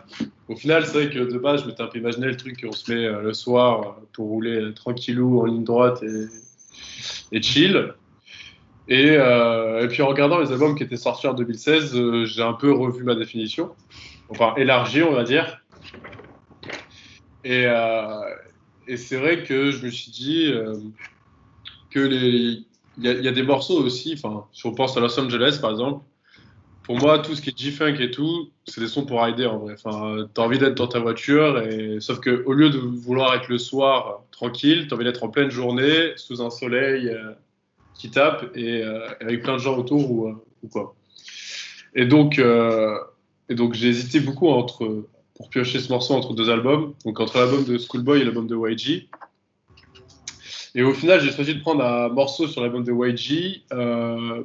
Au 0.47 0.55
final, 0.55 0.87
c'est 0.87 1.03
vrai 1.05 1.09
que 1.11 1.19
de 1.19 1.37
base, 1.37 1.61
je 1.61 1.67
m'étais 1.67 1.83
un 1.83 1.87
peu 1.87 1.99
imaginé 1.99 2.25
le 2.25 2.35
truc 2.35 2.59
qu'on 2.59 2.71
se 2.71 2.91
met 2.91 3.05
euh, 3.05 3.21
le 3.21 3.31
soir 3.33 3.97
pour 4.13 4.27
rouler 4.29 4.73
tranquillou 4.73 5.39
en 5.39 5.45
ligne 5.45 5.63
droite 5.63 6.01
et, 6.01 6.25
et 7.31 7.41
chill. 7.43 7.93
Et, 8.89 9.11
euh, 9.11 9.83
et 9.83 9.87
puis 9.87 10.01
en 10.01 10.07
regardant 10.07 10.39
les 10.39 10.51
albums 10.51 10.75
qui 10.75 10.81
étaient 10.83 10.97
sortis 10.97 11.27
en 11.27 11.33
2016, 11.35 11.95
euh, 11.95 12.25
j'ai 12.25 12.41
un 12.41 12.53
peu 12.53 12.71
revu 12.71 13.03
ma 13.03 13.13
définition, 13.13 13.75
enfin 14.29 14.55
élargi, 14.57 15.03
on 15.03 15.11
va 15.11 15.23
dire. 15.23 15.63
Et, 17.43 17.65
euh, 17.67 18.21
et 18.87 18.97
c'est 18.97 19.17
vrai 19.17 19.43
que 19.43 19.69
je 19.69 19.85
me 19.85 19.91
suis 19.91 20.11
dit 20.11 20.51
que 21.91 21.99
les, 21.99 22.63
il 22.97 23.05
y, 23.05 23.27
a- 23.27 23.31
des 23.31 23.43
morceaux 23.43 23.79
aussi, 23.79 24.15
enfin, 24.17 24.47
si 24.51 24.65
on 24.65 24.73
pense 24.73 24.97
à 24.97 24.99
Los 24.99 25.17
Angeles 25.19 25.59
par 25.61 25.69
exemple, 25.69 26.03
pour 26.83 26.97
moi, 26.97 27.19
tout 27.19 27.35
ce 27.35 27.41
qui 27.41 27.51
est 27.51 27.57
G-Funk 27.57 27.97
et 27.99 28.09
tout, 28.09 28.49
c'est 28.65 28.81
des 28.81 28.87
sons 28.87 29.05
pour 29.05 29.21
rider 29.21 29.45
en 29.45 29.59
vrai. 29.59 29.75
Enfin, 29.77 30.27
t'as 30.33 30.41
envie 30.41 30.57
d'être 30.57 30.73
dans 30.73 30.87
ta 30.87 30.97
voiture, 30.97 31.59
et... 31.59 31.97
sauf 31.99 32.19
que 32.19 32.43
au 32.47 32.53
lieu 32.53 32.71
de 32.71 32.79
vouloir 32.79 33.35
être 33.35 33.47
le 33.47 33.59
soir 33.59 34.23
tranquille, 34.31 34.87
t'as 34.89 34.95
envie 34.95 35.05
d'être 35.05 35.23
en 35.23 35.29
pleine 35.29 35.51
journée, 35.51 36.13
sous 36.15 36.41
un 36.41 36.49
soleil 36.49 37.15
qui 37.99 38.09
tape, 38.09 38.55
et 38.55 38.81
euh, 38.81 39.07
avec 39.19 39.43
plein 39.43 39.53
de 39.53 39.59
gens 39.59 39.77
autour 39.77 40.09
ou, 40.09 40.27
euh, 40.29 40.33
quoi. 40.71 40.95
Et 41.93 42.05
donc, 42.05 42.39
euh, 42.39 42.97
et 43.49 43.55
donc 43.55 43.73
j'ai 43.73 43.89
hésité 43.89 44.21
beaucoup 44.21 44.47
entre, 44.47 45.05
pour 45.35 45.49
piocher 45.49 45.79
ce 45.79 45.91
morceau 45.91 46.13
entre 46.13 46.33
deux 46.33 46.49
albums, 46.49 46.93
donc 47.05 47.19
entre 47.19 47.37
l'album 47.37 47.65
de 47.65 47.77
Schoolboy 47.77 48.21
et 48.21 48.23
l'album 48.23 48.47
de 48.47 48.55
YG. 48.55 49.09
Et 50.75 50.83
au 50.83 50.93
final, 50.93 51.19
j'ai 51.19 51.31
choisi 51.31 51.55
de 51.55 51.61
prendre 51.61 51.83
un 51.83 52.09
morceau 52.09 52.47
sur 52.47 52.61
l'album 52.61 52.83
de 52.83 52.93
YG 52.93 53.63
euh, 53.73 54.43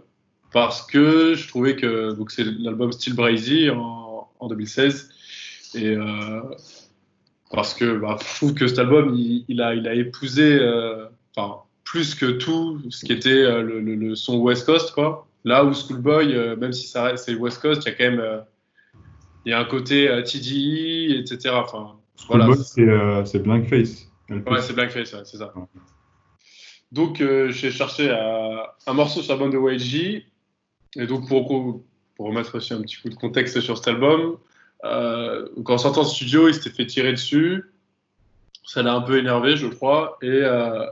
parce 0.52 0.82
que 0.82 1.34
je 1.34 1.46
trouvais 1.48 1.76
que 1.76 2.16
c'est 2.28 2.44
l'album 2.44 2.92
Still 2.92 3.14
Brazy 3.14 3.70
en, 3.70 4.28
en 4.40 4.48
2016 4.48 5.10
et 5.74 5.88
euh, 5.88 6.40
parce 7.50 7.74
que 7.74 7.98
bah, 7.98 8.16
je 8.20 8.36
trouve 8.36 8.54
que 8.54 8.66
cet 8.66 8.78
album 8.78 9.14
il, 9.14 9.60
a 9.60 9.74
il 9.74 9.86
a 9.86 9.94
épousé 9.94 10.58
euh, 10.60 11.06
plus 11.94 12.16
que 12.16 12.26
tout 12.26 12.80
ce 12.90 13.04
qui 13.04 13.12
était 13.12 13.30
euh, 13.30 13.62
le, 13.62 13.78
le- 13.78 13.94
le 13.94 14.14
son 14.16 14.38
West 14.38 14.66
Coast 14.66 14.92
quoi. 14.92 15.28
Là 15.44 15.64
où 15.64 15.72
Schoolboy, 15.72 16.34
euh, 16.34 16.56
même 16.56 16.72
si 16.72 16.88
ça 16.88 17.04
reste 17.04 17.26
c'est 17.26 17.34
West 17.36 17.62
Coast, 17.62 17.82
il 17.84 17.90
y 17.90 17.92
a 17.92 17.94
quand 17.94 18.10
même 18.10 18.18
euh, 18.20 18.40
il 19.46 19.50
y 19.50 19.52
a 19.52 19.60
un 19.60 19.64
côté 19.64 20.08
euh, 20.08 20.20
TDE, 20.22 21.20
etc. 21.20 21.54
Enfin 21.54 21.92
voilà. 22.28 22.46
C'est 23.24 23.38
Blankface. 23.38 24.08
Ouais, 24.50 24.60
c'est 24.62 24.72
Blackface, 24.72 25.12
ouais, 25.12 25.20
c'est 25.24 25.36
ça. 25.36 25.52
Donc, 26.90 27.20
euh, 27.20 27.50
j'ai 27.50 27.70
cherché 27.70 28.10
à- 28.10 28.74
un 28.88 28.92
morceau 28.92 29.22
sur 29.22 29.36
l'album 29.36 29.50
de 29.52 29.72
YG. 29.74 30.24
Et 30.96 31.06
donc, 31.06 31.28
pour, 31.28 31.46
pour 32.16 32.26
remettre 32.26 32.56
aussi 32.56 32.72
un 32.74 32.80
petit 32.82 32.96
coup 33.02 33.08
de 33.08 33.14
contexte 33.14 33.60
sur 33.60 33.76
cet 33.76 33.86
album, 33.88 34.38
euh, 34.84 35.46
donc 35.56 35.70
en 35.70 35.78
sortant 35.78 36.02
de 36.02 36.08
studio, 36.08 36.48
il 36.48 36.54
s'était 36.54 36.70
fait 36.70 36.86
tirer 36.86 37.12
dessus. 37.12 37.64
Ça 38.64 38.82
l'a 38.82 38.94
un 38.94 39.00
peu 39.02 39.18
énervé, 39.18 39.56
je 39.56 39.66
crois. 39.68 40.16
Et, 40.22 40.26
euh, 40.28 40.86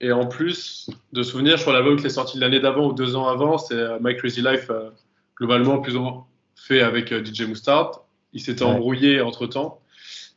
et 0.00 0.12
en 0.12 0.26
plus 0.26 0.90
de 1.12 1.22
souvenirs, 1.22 1.56
je 1.56 1.62
crois 1.62 1.72
l'album 1.74 1.96
qui 1.98 2.06
est 2.06 2.10
sorti 2.10 2.38
l'année 2.38 2.60
d'avant 2.60 2.88
ou 2.88 2.92
deux 2.92 3.16
ans 3.16 3.26
avant, 3.28 3.58
c'est 3.58 3.74
euh, 3.74 3.98
My 4.00 4.16
Crazy 4.16 4.42
Life, 4.42 4.70
euh, 4.70 4.90
globalement 5.36 5.78
plus 5.80 5.96
ou 5.96 6.00
moins 6.00 6.26
fait 6.56 6.80
avec 6.80 7.12
euh, 7.12 7.24
DJ 7.24 7.42
Mustard. 7.42 8.04
Il 8.32 8.40
s'était 8.40 8.62
Ouais. 8.64 8.70
embrouillé 8.70 9.20
entre 9.20 9.46
temps. 9.46 9.80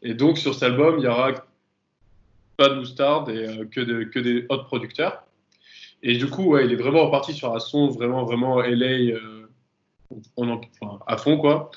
Et 0.02 0.13
donc, 0.13 0.38
sur 0.38 0.54
cet 0.54 0.63
album, 0.63 0.95
il 1.00 1.04
y 1.04 1.08
aura 1.08 1.32
pas 2.58 2.69
de 2.69 2.76
Mustard 2.76 3.30
et 3.30 3.67
que, 3.69 3.82
de- 3.82 4.04
que 4.06 4.19
des 4.19 4.45
autres 4.50 4.65
producteurs. 4.65 5.24
Et 6.04 6.15
du 6.17 6.28
coup, 6.28 6.45
ouais, 6.45 6.65
il 6.65 6.71
est 6.71 6.76
vraiment 6.76 7.06
reparti 7.06 7.34
sur 7.34 7.54
un 7.54 7.60
son 7.60 7.88
vraiment, 7.89 8.24
vraiment 8.24 8.63
LA 8.63 9.13
euh, 9.13 9.47
on 10.38 10.50
en- 10.50 10.62
enfin, 10.82 11.00
à 11.08 11.17
fond, 11.17 11.38
quoi. 11.38 11.69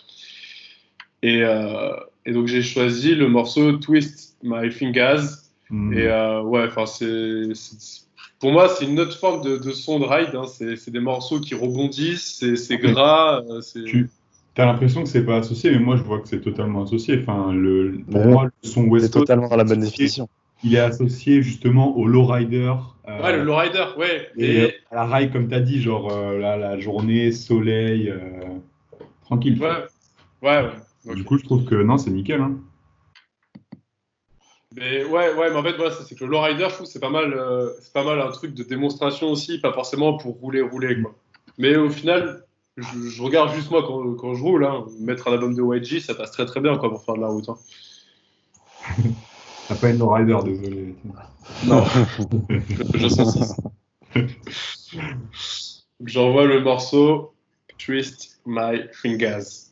Et, 1.22 1.42
euh, 1.42 1.92
et 2.26 2.32
donc, 2.32 2.46
j'ai 2.46 2.62
choisi 2.62 3.14
le 3.14 3.28
morceau 3.28 3.72
Twist 3.76 4.36
My 4.42 4.70
Fingers. 4.70 5.20
Et 5.92 6.06
euh, 6.06 6.42
ouais, 6.42 6.66
enfin, 6.66 6.86
c'est. 6.86 7.52
pour 8.40 8.52
moi, 8.52 8.68
c'est 8.68 8.84
une 8.84 9.00
autre 9.00 9.16
forme 9.18 9.42
de, 9.42 9.56
de 9.56 9.70
son 9.72 9.98
de 9.98 10.04
ride. 10.04 10.34
hein. 10.34 10.44
C'est 10.46 10.90
des 10.90 11.00
morceaux 11.00 11.40
qui 11.40 11.54
rebondissent, 11.54 12.44
c'est 12.56 12.78
gras. 12.78 13.42
euh, 13.48 13.60
c'est- 13.60 13.84
Tu 13.84 14.08
as 14.56 14.66
l'impression 14.66 15.02
que 15.02 15.08
c'est 15.08 15.24
pas 15.24 15.38
associé, 15.38 15.70
mais 15.72 15.78
moi 15.80 15.96
je 15.96 16.02
vois 16.02 16.20
que 16.20 16.28
c'est 16.28 16.40
totalement 16.40 16.84
associé. 16.84 17.18
Enfin, 17.20 17.52
le, 17.52 17.98
pour 18.08 18.20
Ouais. 18.20 18.26
moi, 18.32 18.44
le 18.44 18.68
son 18.68 18.84
West 18.84 19.06
C'est 19.06 19.12
Coast, 19.12 19.26
totalement 19.26 19.54
la 19.56 19.64
bonne 19.64 19.80
définition. 19.80 20.28
Il 20.62 20.74
est 20.74 20.78
associé 20.78 21.42
justement 21.42 21.96
au 21.96 22.06
lowrider. 22.06 22.72
euh, 23.08 23.22
Ouais, 23.22 23.36
le 23.36 23.42
lowrider, 23.44 23.84
ouais. 23.98 24.28
et 24.38 24.74
à 24.90 24.94
la 24.94 25.04
ride, 25.06 25.32
comme 25.32 25.48
tu 25.48 25.54
as 25.54 25.60
dit, 25.60 25.80
genre 25.82 26.10
euh, 26.12 26.38
la, 26.38 26.56
la 26.56 26.78
journée, 26.78 27.32
soleil, 27.32 28.08
euh, 28.08 28.20
tranquille. 29.24 29.60
Ouais, 29.60 29.68
ouais, 30.42 30.70
ouais. 31.06 31.14
Du 31.16 31.24
coup, 31.24 31.36
je 31.36 31.44
trouve 31.44 31.64
que 31.64 31.74
non, 31.74 31.98
c'est 31.98 32.10
nickel. 32.10 32.40
Hein. 32.40 32.56
Mais 34.76 35.04
ouais, 35.04 35.34
ouais, 35.34 35.50
mais 35.50 35.56
en 35.56 35.62
fait, 35.62 35.76
voilà, 35.76 35.94
c'est 36.06 36.14
que 36.16 36.24
le 36.24 36.30
lowrider, 36.30 36.64
je 36.68 36.74
trouve, 36.74 36.86
que 36.86 36.92
c'est 36.92 37.00
pas 37.00 37.10
mal, 37.10 37.32
euh, 37.32 37.70
c'est 37.80 37.92
pas 37.92 38.02
mal 38.04 38.20
un 38.20 38.30
truc 38.30 38.54
de 38.54 38.62
démonstration 38.64 39.28
aussi, 39.28 39.58
pas 39.58 39.72
forcément 39.72 40.16
pour 40.16 40.34
rouler, 40.40 40.62
rouler, 40.62 41.00
quoi. 41.00 41.14
Mais 41.58 41.76
au 41.76 41.88
final, 41.90 42.44
je, 42.76 43.08
je 43.08 43.22
regarde 43.22 43.54
juste 43.54 43.70
moi 43.70 43.84
quand, 43.86 44.14
quand 44.14 44.34
je 44.34 44.42
roule, 44.42 44.64
hein, 44.64 44.84
mettre 45.00 45.28
un 45.28 45.32
album 45.32 45.54
de 45.54 45.62
YG, 45.62 46.00
ça 46.00 46.14
passe 46.14 46.32
très 46.32 46.46
très 46.46 46.60
bien, 46.60 46.76
quoi, 46.76 46.90
pour 46.90 47.04
faire 47.04 47.14
de 47.14 47.20
la 47.20 47.28
route. 47.28 47.48
hein. 47.48 47.56
T'as 49.68 49.76
pas 49.76 49.90
une 49.90 49.98
lowrider, 49.98 50.36
désolé. 50.44 50.94
Non, 51.66 51.84
je 52.94 53.08
sens 53.08 53.60
J'envoie 56.04 56.46
le 56.46 56.60
morceau 56.60 57.32
Twist 57.78 58.40
My 58.44 58.82
Fingers. 58.92 59.70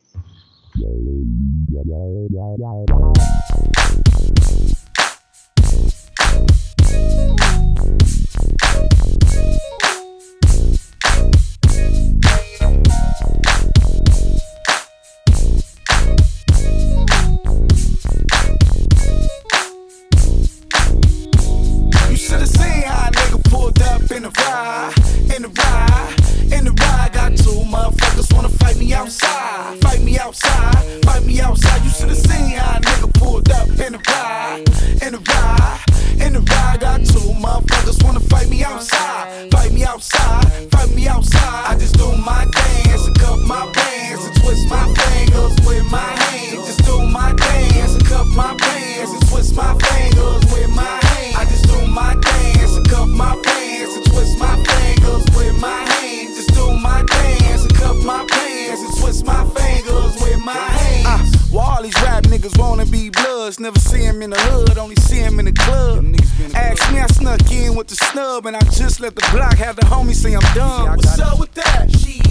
Dumb. 70.63 70.95
What's 70.95 71.19
up 71.19 71.39
with 71.39 71.53
that? 71.53 71.91
Shit. 71.91 72.21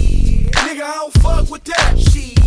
Nigga, 0.53 0.81
I 0.81 0.95
don't 0.95 1.13
fuck 1.21 1.49
with 1.49 1.63
that. 1.65 1.99
Shit. 1.99 2.42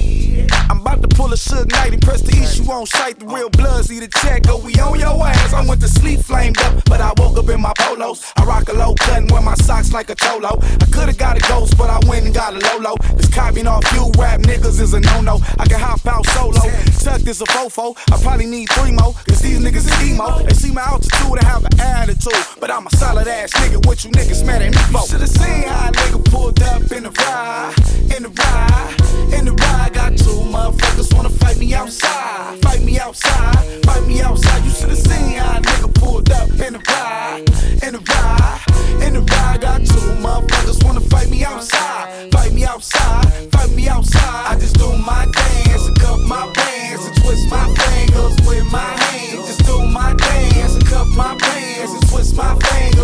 Pull 1.16 1.33
a 1.33 1.37
Suge 1.37 1.72
Knight 1.72 1.94
and 1.94 2.02
press 2.02 2.20
the 2.20 2.37
issue 2.37 2.70
on 2.70 2.85
sight. 2.85 3.18
The 3.18 3.26
real 3.26 3.48
bloods 3.48 3.88
need 3.90 4.02
a 4.02 4.09
check, 4.20 4.42
go 4.42 4.59
we 4.59 4.74
on 4.74 5.00
your 5.00 5.16
ass. 5.26 5.55
I 5.55 5.64
went 5.64 5.81
to 5.81 5.88
sleep 5.88 6.20
flamed 6.20 6.59
up, 6.59 6.85
but 6.85 7.00
I 7.00 7.12
woke 7.16 7.38
up 7.38 7.48
in 7.48 7.59
my 7.61 7.72
polos. 7.79 8.22
I 8.37 8.44
rock 8.44 8.68
a 8.68 8.74
low 8.74 8.94
cut 8.94 9.22
and 9.22 9.31
wear 9.31 9.40
my 9.40 9.55
socks 9.55 9.94
like 9.94 10.11
a 10.11 10.14
cholo. 10.14 10.61
I 10.61 10.87
could've 10.92 11.16
got 11.16 11.38
a 11.38 11.48
ghost, 11.48 11.79
but 11.79 11.88
I 11.88 11.98
went 12.07 12.26
and 12.26 12.35
got 12.35 12.52
a 12.52 12.59
Lolo. 12.59 12.96
Cause 12.96 13.31
copying 13.31 13.66
off 13.66 13.83
you 13.94 14.12
rap 14.18 14.40
niggas 14.40 14.79
is 14.79 14.92
a 14.92 15.00
no-no. 15.00 15.40
I 15.59 15.64
can 15.66 15.81
hop 15.81 16.05
out 16.07 16.26
solo. 16.26 16.61
Tuck 17.00 17.26
is 17.26 17.40
a 17.40 17.46
fofo. 17.46 17.96
I 18.12 18.20
probably 18.22 18.46
need 18.46 18.68
three 18.72 18.92
more, 18.92 19.14
cause 19.26 19.40
these 19.40 19.59
niggas 19.59 19.88
is 19.88 20.02
emo. 20.05 20.42
They 20.42 20.52
see 20.52 20.70
my 20.70 20.83
altitude 20.83 21.38
and 21.38 21.44
have 21.44 21.64
an 21.64 21.81
attitude. 21.81 22.44
But 22.61 22.70
I'm 22.70 22.87
a 22.87 22.90
solid 22.90 23.26
ass 23.26 23.52
nigga, 23.52 23.85
what 23.87 24.05
you 24.05 24.11
niggas 24.11 24.44
mad 24.44 24.61
at 24.61 24.70
me 24.70 24.79
for? 24.92 25.09
Should've 25.09 25.29
seen 25.29 25.62
how 25.62 25.88
a 25.88 25.92
nigga 25.92 26.24
pulled 26.31 26.62
up 26.62 26.92
in 26.92 27.05
the 27.05 27.11
ride, 27.11 27.74
in 28.14 28.22
the 28.24 28.29
ride, 28.29 29.33
in 29.33 29.44
the 29.46 29.52
ride. 29.52 29.94
Got 29.94 30.18
two 30.18 30.44
motherfuckers 30.52 31.06
wanna 31.14 31.31
fight 31.31 31.59
me 31.59 31.75
outside, 31.75 32.61
fight 32.62 32.83
me 32.83 32.99
outside, 32.99 33.85
fight 33.85 34.07
me 34.07 34.21
outside. 34.21 34.64
You 34.64 34.71
should've 34.71 34.99
seen 34.99 35.38
how 35.38 35.59
a 35.59 35.61
nigga 35.61 35.95
pulled 35.95 36.31
up 36.31 36.49
in 36.51 36.73
the 36.75 36.83
ride, 36.88 37.45
in 37.83 37.92
the 37.95 38.03
ride, 38.12 38.61
in 39.03 39.14
the 39.14 39.21
ride. 39.21 39.61
Got 39.61 39.85
two 39.85 40.07
motherfuckers 40.25 40.85
wanna 40.85 41.01
fight 41.01 41.29
me 41.29 41.45
outside, 41.45 42.33
fight 42.33 42.53
me 42.53 42.64
outside, 42.64 43.27
fight 43.53 43.71
me 43.73 43.88
outside. 43.88 44.53
I 44.53 44.59
just 44.59 44.77
do 44.79 44.88
my 44.99 45.27
dance. 45.33 45.87
And 45.87 45.99
cup 45.99 46.21
my 46.21 46.51
bands 46.53 47.07
and 47.07 47.16
twist 47.23 47.51
my 47.51 47.66
fingers 47.75 48.37
with 48.47 48.64
my 48.73 48.92
hands. 49.03 49.47
Just 49.47 49.66
do 49.66 49.87
my 49.87 50.14
dance. 50.14 50.75
And 50.75 50.87
cup 50.87 51.09
my 51.09 51.37
bands 51.37 51.92
and 51.92 52.09
twist 52.09 52.37
my 52.37 52.55
fingers 52.55 52.95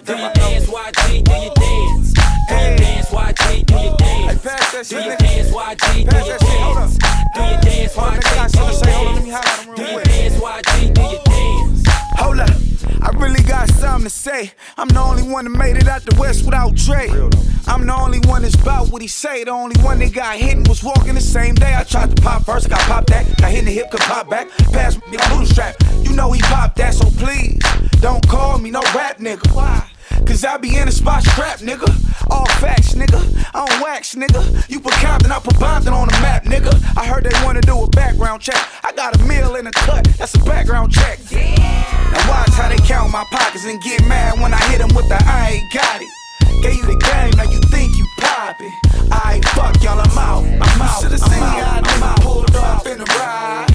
dance. 0.00 0.06
Do 0.06 0.16
your 0.16 0.32
dance, 0.32 0.66
YG, 0.66 1.24
do 1.24 1.32
your 1.32 1.54
dance. 1.54 2.12
Do 2.48 2.54
your 2.54 2.76
dance, 2.76 3.08
YG, 3.10 3.66
do 3.66 3.74
your 3.74 3.96
dance. 3.96 4.88
Do 4.88 4.96
your 4.96 5.16
dance, 5.16 5.50
YG, 5.50 5.84
do 5.94 6.16
your 6.16 6.38
dance. 6.38 6.98
Do 7.34 7.40
your 7.40 7.60
dance, 7.60 7.94
YG, 7.94 8.52
do 8.52 8.60
your 8.60 8.78
dance. 8.80 8.82
Do 8.84 9.00
your 9.00 9.32
dance, 9.32 9.59
something 14.00 14.10
to 14.10 14.48
say. 14.48 14.52
I'm 14.76 14.88
the 14.88 15.00
only 15.00 15.22
one 15.22 15.44
that 15.44 15.50
made 15.50 15.76
it 15.76 15.88
out 15.88 16.02
the 16.02 16.16
West 16.18 16.44
without 16.44 16.74
Dre. 16.74 17.08
I'm 17.66 17.86
the 17.86 17.94
only 17.94 18.20
one 18.20 18.42
that's 18.42 18.54
about 18.54 18.88
what 18.90 19.02
he 19.02 19.08
say. 19.08 19.44
The 19.44 19.50
only 19.50 19.80
one 19.82 19.98
that 19.98 20.12
got 20.12 20.36
hit 20.36 20.56
and 20.56 20.66
was 20.68 20.82
walking 20.82 21.14
the 21.14 21.20
same 21.20 21.54
day. 21.54 21.74
I 21.74 21.84
tried 21.84 22.14
to 22.14 22.22
pop 22.22 22.44
first, 22.44 22.66
I 22.66 22.70
got 22.70 22.80
popped 22.80 23.08
that. 23.08 23.36
Got 23.38 23.50
hit 23.50 23.60
in 23.60 23.64
the 23.66 23.72
hip, 23.72 23.90
could 23.90 24.00
pop 24.00 24.30
back. 24.30 24.48
Pass 24.72 24.96
me 24.96 25.16
the 25.16 25.34
blue 25.34 25.44
strap. 25.44 25.76
You 26.02 26.14
know 26.14 26.32
he 26.32 26.40
popped 26.42 26.76
that, 26.76 26.94
so 26.94 27.10
please 27.18 27.58
don't 28.00 28.26
call 28.28 28.58
me 28.58 28.70
no 28.70 28.80
rap 28.94 29.18
nigga. 29.18 29.54
Why? 29.54 29.86
Cause 30.26 30.44
I 30.44 30.56
be 30.58 30.76
in 30.76 30.86
the 30.86 30.92
spot 30.92 31.22
strapped, 31.22 31.62
nigga. 31.62 31.88
All 32.30 32.46
facts, 32.60 32.94
nigga. 32.94 33.20
I 33.54 33.66
don't 33.66 33.82
wax, 33.82 34.14
nigga. 34.14 34.68
You 34.68 34.80
put 34.80 34.92
Compton, 34.94 35.32
I 35.32 35.38
put 35.38 35.54
Bompton 35.54 35.92
on 35.92 36.08
the 36.08 36.18
map, 36.20 36.44
nigga. 36.44 36.72
I 36.96 37.06
heard 37.06 37.24
they 37.24 37.44
wanna 37.44 37.60
do 37.60 37.82
a 37.82 37.88
background 37.88 38.40
check. 38.42 38.56
I 38.84 38.92
got 38.92 39.16
a 39.16 39.22
meal 39.24 39.56
in 39.56 39.66
a 39.66 39.72
cut, 39.72 40.04
that's 40.18 40.34
a 40.34 40.44
background 40.44 40.92
check. 40.92 41.18
Yeah. 41.30 42.10
Now 42.12 42.28
watch 42.28 42.50
how 42.50 42.68
they 42.68 42.78
count 42.78 43.10
my 43.12 43.24
pockets 43.30 43.64
and 43.64 43.80
get 43.82 44.06
mad 44.06 44.40
when 44.40 44.54
I 44.54 44.58
hit 44.70 44.78
them 44.78 44.94
with 44.94 45.08
the 45.08 45.18
I 45.24 45.60
ain't 45.60 45.72
got 45.72 46.00
it. 46.00 46.08
Gave 46.62 46.76
you 46.76 46.86
the 46.86 46.96
game, 46.96 47.32
now 47.36 47.50
you 47.50 47.58
think 47.70 47.96
you 47.96 48.06
poppin'. 48.18 48.72
I 49.12 49.40
fuck 49.54 49.82
y'all, 49.82 49.98
I'm 49.98 50.18
out. 50.18 50.44
I'm 50.44 50.82
out. 50.82 51.00
Should've 51.02 51.18
seen 51.18 51.42
how 51.42 51.78
a 51.78 51.82
nigga 51.82 52.22
pulled 52.22 52.56
off 52.56 52.86
in 52.86 52.98
the 52.98 53.04
ride, 53.04 53.69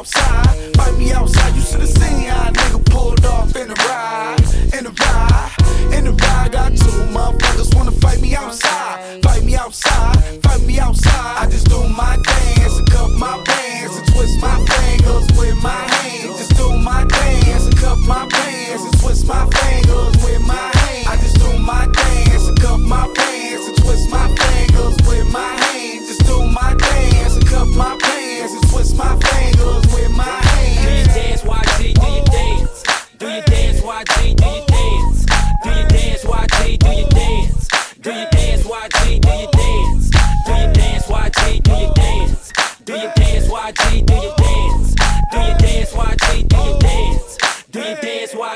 outside, 0.00 0.76
fight 0.76 0.98
me 0.98 1.12
outside. 1.12 1.54
You 1.54 1.60
should've 1.60 1.88
seen 1.88 2.24
how 2.24 2.48
a 2.48 2.52
nigga 2.52 2.90
pulled 2.90 3.24
off 3.26 3.54
in 3.54 3.68
the 3.68 3.74
ride, 3.74 4.40
in 4.72 4.84
the 4.84 4.92
ride, 4.98 5.94
in 5.94 6.04
the 6.06 6.12
ride. 6.12 6.52
Got 6.52 6.70
two 6.72 7.00
motherfuckers 7.12 7.74
wanna 7.76 7.92
fight 7.92 8.20
me 8.22 8.34
outside, 8.34 9.22
fight 9.22 9.44
me 9.44 9.56
outside, 9.56 10.16
fight 10.42 10.62
me 10.62 10.78
outside. 10.78 11.36
I 11.42 11.50
just 11.50 11.68
do 11.68 11.80
my 11.88 12.16
dance 12.16 12.78
and 12.78 12.90
cup 12.90 13.10
my 13.10 13.42
bands 13.44 13.96
and 13.98 14.06
twist 14.12 14.40
my 14.40 14.56
fingers 14.70 15.26
with 15.38 15.62
my 15.62 15.82
hands. 15.94 16.38
Just 16.38 16.56
do 16.56 16.78
my 16.78 17.04
dance 17.04 17.66
and 17.66 17.76
cup 17.76 17.98
my 17.98 18.26
bands 18.26 18.40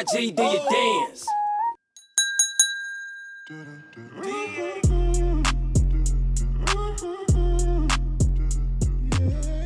YG, 0.05 0.35
do 0.35 0.43
your 0.43 0.65
dance. 0.71 1.27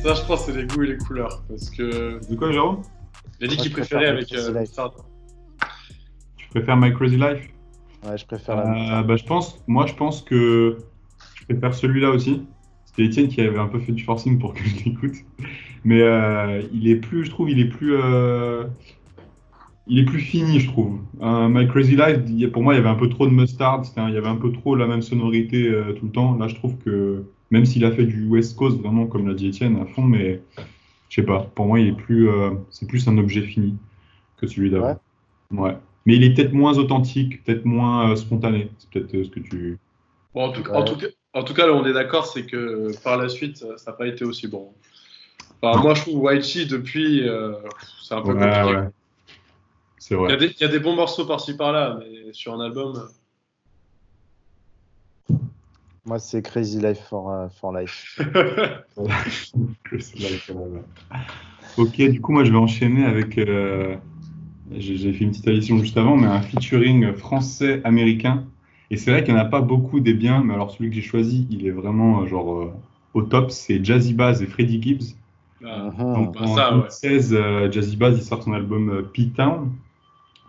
Ça, 0.03 0.13
je 0.13 0.25
pense, 0.25 0.45
c'est 0.45 0.53
les 0.53 0.65
goûts 0.65 0.83
et 0.83 0.87
les 0.87 0.97
couleurs. 0.97 1.43
Parce 1.47 1.69
que. 1.69 2.19
De 2.29 2.35
quoi, 2.35 2.51
Jérôme? 2.51 2.81
Il 3.39 3.45
a 3.45 3.47
dit 3.47 3.57
qu'il 3.57 3.71
préférait 3.71 4.07
avec 4.07 4.31
euh. 4.33 4.65
Tu 6.37 6.47
préfères 6.49 6.77
My 6.77 6.93
Crazy 6.93 7.17
Life? 7.17 7.49
Ouais, 8.05 8.17
je 8.17 8.25
préfère 8.25 8.55
la 8.55 8.99
Euh, 8.99 9.03
bah, 9.03 9.17
je 9.17 9.25
pense, 9.25 9.61
moi, 9.67 9.85
je 9.87 9.93
pense 9.93 10.21
que 10.21 10.77
je 11.35 11.45
préfère 11.45 11.73
celui-là 11.73 12.11
aussi. 12.11 12.45
C'était 12.85 13.05
Étienne 13.05 13.27
qui 13.27 13.41
avait 13.41 13.59
un 13.59 13.67
peu 13.67 13.79
fait 13.79 13.91
du 13.91 14.03
forcing 14.03 14.39
pour 14.39 14.53
que 14.53 14.63
je 14.63 14.85
l'écoute. 14.85 15.15
Mais 15.83 16.01
euh, 16.01 16.61
il 16.73 16.89
est 16.89 16.95
plus, 16.95 17.25
je 17.25 17.29
trouve, 17.29 17.49
il 17.49 17.59
est 17.59 17.69
plus, 17.69 17.95
euh, 17.95 18.65
il 19.89 19.99
est 19.99 20.05
plus 20.05 20.19
fini, 20.21 20.59
je 20.59 20.67
trouve. 20.69 20.99
Euh, 21.21 21.49
My 21.49 21.67
Crazy 21.67 21.95
Life, 21.97 22.51
pour 22.51 22.63
moi, 22.63 22.73
il 22.73 22.77
y 22.77 22.79
avait 22.79 22.89
un 22.89 22.95
peu 22.95 23.09
trop 23.09 23.27
de 23.27 23.31
mustard. 23.33 23.83
un- 23.97 24.09
il 24.09 24.15
y 24.15 24.17
avait 24.17 24.27
un 24.27 24.35
peu 24.35 24.51
trop 24.51 24.75
la 24.75 24.87
même 24.87 25.01
sonorité 25.01 25.67
euh, 25.67 25.93
tout 25.93 26.05
le 26.05 26.11
temps. 26.11 26.37
Là, 26.37 26.47
je 26.47 26.55
trouve 26.55 26.77
que 26.77 27.23
même 27.51 27.65
s'il 27.65 27.83
a 27.85 27.91
fait 27.91 28.05
du 28.05 28.27
West 28.27 28.55
Coast 28.57 28.77
vraiment, 28.79 29.07
comme 29.07 29.27
l'a 29.27 29.33
dit 29.33 29.47
Étienne, 29.47 29.77
à 29.81 29.85
fond, 29.85 30.03
mais 30.03 30.41
je 31.09 31.15
sais 31.15 31.23
pas. 31.25 31.41
Pour 31.55 31.65
moi, 31.67 31.79
il 31.79 31.87
est 31.89 31.93
plus, 31.97 32.29
euh, 32.29 32.51
c'est 32.71 32.87
plus 32.87 33.07
un 33.07 33.17
objet 33.17 33.41
fini 33.41 33.75
que 34.37 34.47
celui 34.47 34.69
d'avant. 34.69 34.99
Ouais. 35.51 35.75
Mais 36.05 36.15
il 36.15 36.23
est 36.23 36.33
peut-être 36.33 36.53
moins 36.53 36.77
authentique, 36.77 37.43
peut-être 37.43 37.65
moins 37.65 38.11
euh, 38.11 38.15
spontané. 38.15 38.69
C'est 38.77 38.89
peut-être 38.91 39.15
euh, 39.15 39.23
ce 39.25 39.29
que 39.29 39.39
tu. 39.39 39.77
Bon, 40.33 40.43
en, 40.45 40.51
tout, 40.51 40.63
en, 40.71 40.83
tout 40.83 40.97
cas, 40.97 41.07
en 41.33 41.43
tout 41.43 41.53
cas, 41.53 41.67
là, 41.67 41.73
on 41.73 41.85
est 41.85 41.93
d'accord, 41.93 42.25
c'est 42.27 42.45
que 42.45 42.91
par 43.03 43.17
la 43.17 43.29
suite, 43.29 43.57
ça 43.57 43.91
n'a 43.91 43.97
pas 43.97 44.07
été 44.07 44.25
aussi 44.25 44.47
bon. 44.47 44.69
Enfin, 45.61 45.81
moi, 45.81 45.93
je 45.93 46.01
trouve 46.01 46.23
Whitey, 46.23 46.65
depuis, 46.65 47.27
euh, 47.27 47.53
c'est 48.03 48.13
un 48.15 48.21
peu 48.21 48.33
Ouais, 48.33 48.39
compliqué. 48.39 48.89
Ouais. 49.99 50.05
C'est 50.07 50.15
Il 50.15 50.17
y, 50.17 50.23
a 50.23 50.35
vrai. 50.35 50.37
des, 50.37 50.53
il 50.53 50.61
y 50.61 50.63
a 50.65 50.67
des 50.67 50.79
bons 50.79 50.95
morceaux 50.95 51.25
par-ci 51.25 51.55
par-là, 51.55 51.99
mais 51.99 52.33
sur 52.33 52.53
un 52.53 52.59
album. 52.59 52.95
euh, 55.29 55.35
Moi, 56.05 56.19
c'est 56.19 56.41
Crazy 56.41 56.79
Life 56.79 56.99
for, 57.09 57.29
euh, 57.31 57.47
for 57.49 57.77
Life. 57.77 58.19
Ok, 61.77 61.95
du 62.01 62.19
coup, 62.19 62.31
moi, 62.33 62.43
je 62.43 62.51
vais 62.51 62.57
enchaîner 62.57 63.05
avec. 63.05 63.37
euh, 63.37 63.95
J'ai 64.71 65.13
fait 65.13 65.23
une 65.23 65.31
petite 65.31 65.47
addition 65.47 65.77
juste 65.77 65.97
avant, 65.97 66.17
mais 66.17 66.27
un 66.27 66.41
featuring 66.41 67.13
français-américain. 67.13 68.43
Et 68.91 68.97
c'est 68.97 69.11
vrai 69.11 69.23
qu'il 69.23 69.33
n'y 69.33 69.39
en 69.39 69.43
a 69.43 69.47
pas 69.49 69.61
beaucoup 69.61 69.99
des 69.99 70.13
biens, 70.13 70.43
mais 70.43 70.53
alors 70.55 70.71
celui 70.71 70.89
que 70.89 70.95
j'ai 70.95 71.01
choisi, 71.01 71.47
il 71.51 71.65
est 71.67 71.71
vraiment 71.71 72.21
euh, 72.21 72.25
genre 72.27 72.53
euh, 72.55 72.73
au 73.13 73.21
top. 73.21 73.51
C'est 73.51 73.83
Jazzy 73.85 74.13
Bass 74.13 74.41
et 74.41 74.47
Freddie 74.47 74.81
Gibbs. 74.81 75.15
Ah, 75.63 75.89
Donc, 75.95 76.33
bah, 76.33 76.41
en 76.41 76.55
ça, 76.55 76.69
ouais. 76.71 76.79
2016, 76.81 77.33
euh, 77.33 77.71
Jazzy 77.71 77.95
Bass 77.97 78.15
il 78.17 78.23
sort 78.23 78.41
son 78.43 78.53
album 78.53 78.89
euh, 78.89 79.01
P-Town, 79.13 79.71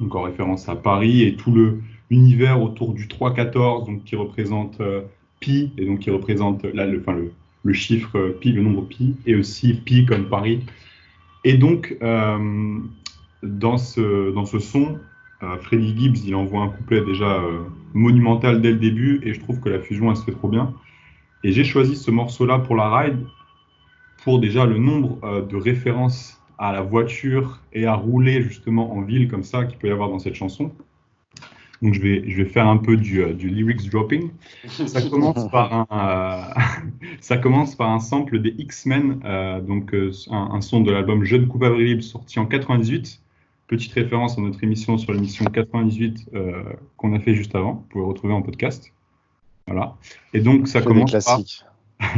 donc 0.00 0.14
en 0.14 0.22
référence 0.22 0.68
à 0.68 0.76
Paris 0.76 1.22
et 1.22 1.34
tout 1.34 1.52
le 1.52 1.80
l'univers 2.10 2.60
autour 2.60 2.92
du 2.92 3.06
3-14, 3.06 3.86
donc 3.86 4.04
qui 4.04 4.16
représente 4.16 4.80
euh, 4.80 5.02
pi 5.38 5.72
et 5.78 5.86
donc 5.86 6.00
qui 6.00 6.10
représente 6.10 6.64
là 6.64 6.84
le, 6.84 7.72
chiffre 7.72 8.18
euh, 8.18 8.36
pi, 8.40 8.52
le 8.52 8.62
nombre 8.62 8.86
pi, 8.88 9.14
et 9.26 9.36
aussi 9.36 9.74
pi 9.74 10.04
comme 10.06 10.28
Paris. 10.28 10.64
Et 11.44 11.54
donc 11.54 11.96
euh, 12.02 12.78
dans 13.42 13.78
ce 13.78 14.32
dans 14.32 14.44
ce 14.44 14.58
son, 14.58 14.98
euh, 15.42 15.56
Freddie 15.58 15.94
Gibbs 15.96 16.26
il 16.26 16.34
envoie 16.34 16.62
un 16.62 16.68
couplet 16.68 17.00
déjà 17.00 17.36
euh, 17.36 17.60
monumental 17.94 18.60
dès 18.60 18.70
le 18.70 18.76
début 18.76 19.20
et 19.22 19.32
je 19.32 19.40
trouve 19.40 19.60
que 19.60 19.68
la 19.68 19.80
fusion 19.80 20.10
elle 20.10 20.16
se 20.16 20.24
fait 20.24 20.32
trop 20.32 20.48
bien. 20.48 20.74
Et 21.42 21.52
j'ai 21.52 21.64
choisi 21.64 21.96
ce 21.96 22.10
morceau-là 22.10 22.58
pour 22.58 22.76
la 22.76 22.94
ride 22.94 23.26
pour 24.24 24.38
déjà 24.38 24.66
le 24.66 24.76
nombre 24.76 25.18
euh, 25.24 25.40
de 25.40 25.56
références 25.56 26.39
à 26.60 26.72
la 26.72 26.82
voiture 26.82 27.58
et 27.72 27.86
à 27.86 27.94
rouler 27.94 28.42
justement 28.42 28.92
en 28.92 29.00
ville 29.00 29.28
comme 29.28 29.42
ça 29.42 29.64
qu'il 29.64 29.78
peut 29.78 29.88
y 29.88 29.90
avoir 29.90 30.10
dans 30.10 30.18
cette 30.18 30.34
chanson. 30.34 30.70
Donc 31.80 31.94
je 31.94 32.00
vais, 32.02 32.24
je 32.28 32.36
vais 32.36 32.44
faire 32.44 32.68
un 32.68 32.76
peu 32.76 32.98
du, 32.98 33.22
euh, 33.22 33.32
du 33.32 33.48
lyrics 33.48 33.90
dropping. 33.90 34.30
Ça 34.66 35.00
commence 35.10 35.50
par 35.50 35.72
un, 35.72 35.86
euh, 35.90 36.60
ça 37.20 37.38
commence 37.38 37.74
par 37.74 37.90
un 37.90 37.98
sample 37.98 38.40
des 38.40 38.54
X-Men, 38.58 39.22
euh, 39.24 39.62
donc 39.62 39.94
euh, 39.94 40.12
un, 40.30 40.50
un 40.52 40.60
son 40.60 40.82
de 40.82 40.90
l'album 40.92 41.24
Jeune 41.24 41.48
coupable 41.48 41.80
libre 41.80 42.02
sorti 42.02 42.38
en 42.38 42.44
98. 42.44 43.22
Petite 43.66 43.94
référence 43.94 44.36
à 44.36 44.42
notre 44.42 44.62
émission 44.62 44.98
sur 44.98 45.14
l'émission 45.14 45.46
98 45.46 46.28
euh, 46.34 46.62
qu'on 46.98 47.14
a 47.14 47.20
fait 47.20 47.34
juste 47.34 47.54
avant. 47.54 47.72
Vous 47.72 47.86
pouvez 47.88 48.04
retrouver 48.04 48.34
en 48.34 48.42
podcast. 48.42 48.92
Voilà. 49.66 49.96
Et 50.34 50.40
donc 50.40 50.68
ça 50.68 50.82
commence 50.82 51.12
par. 51.24 51.40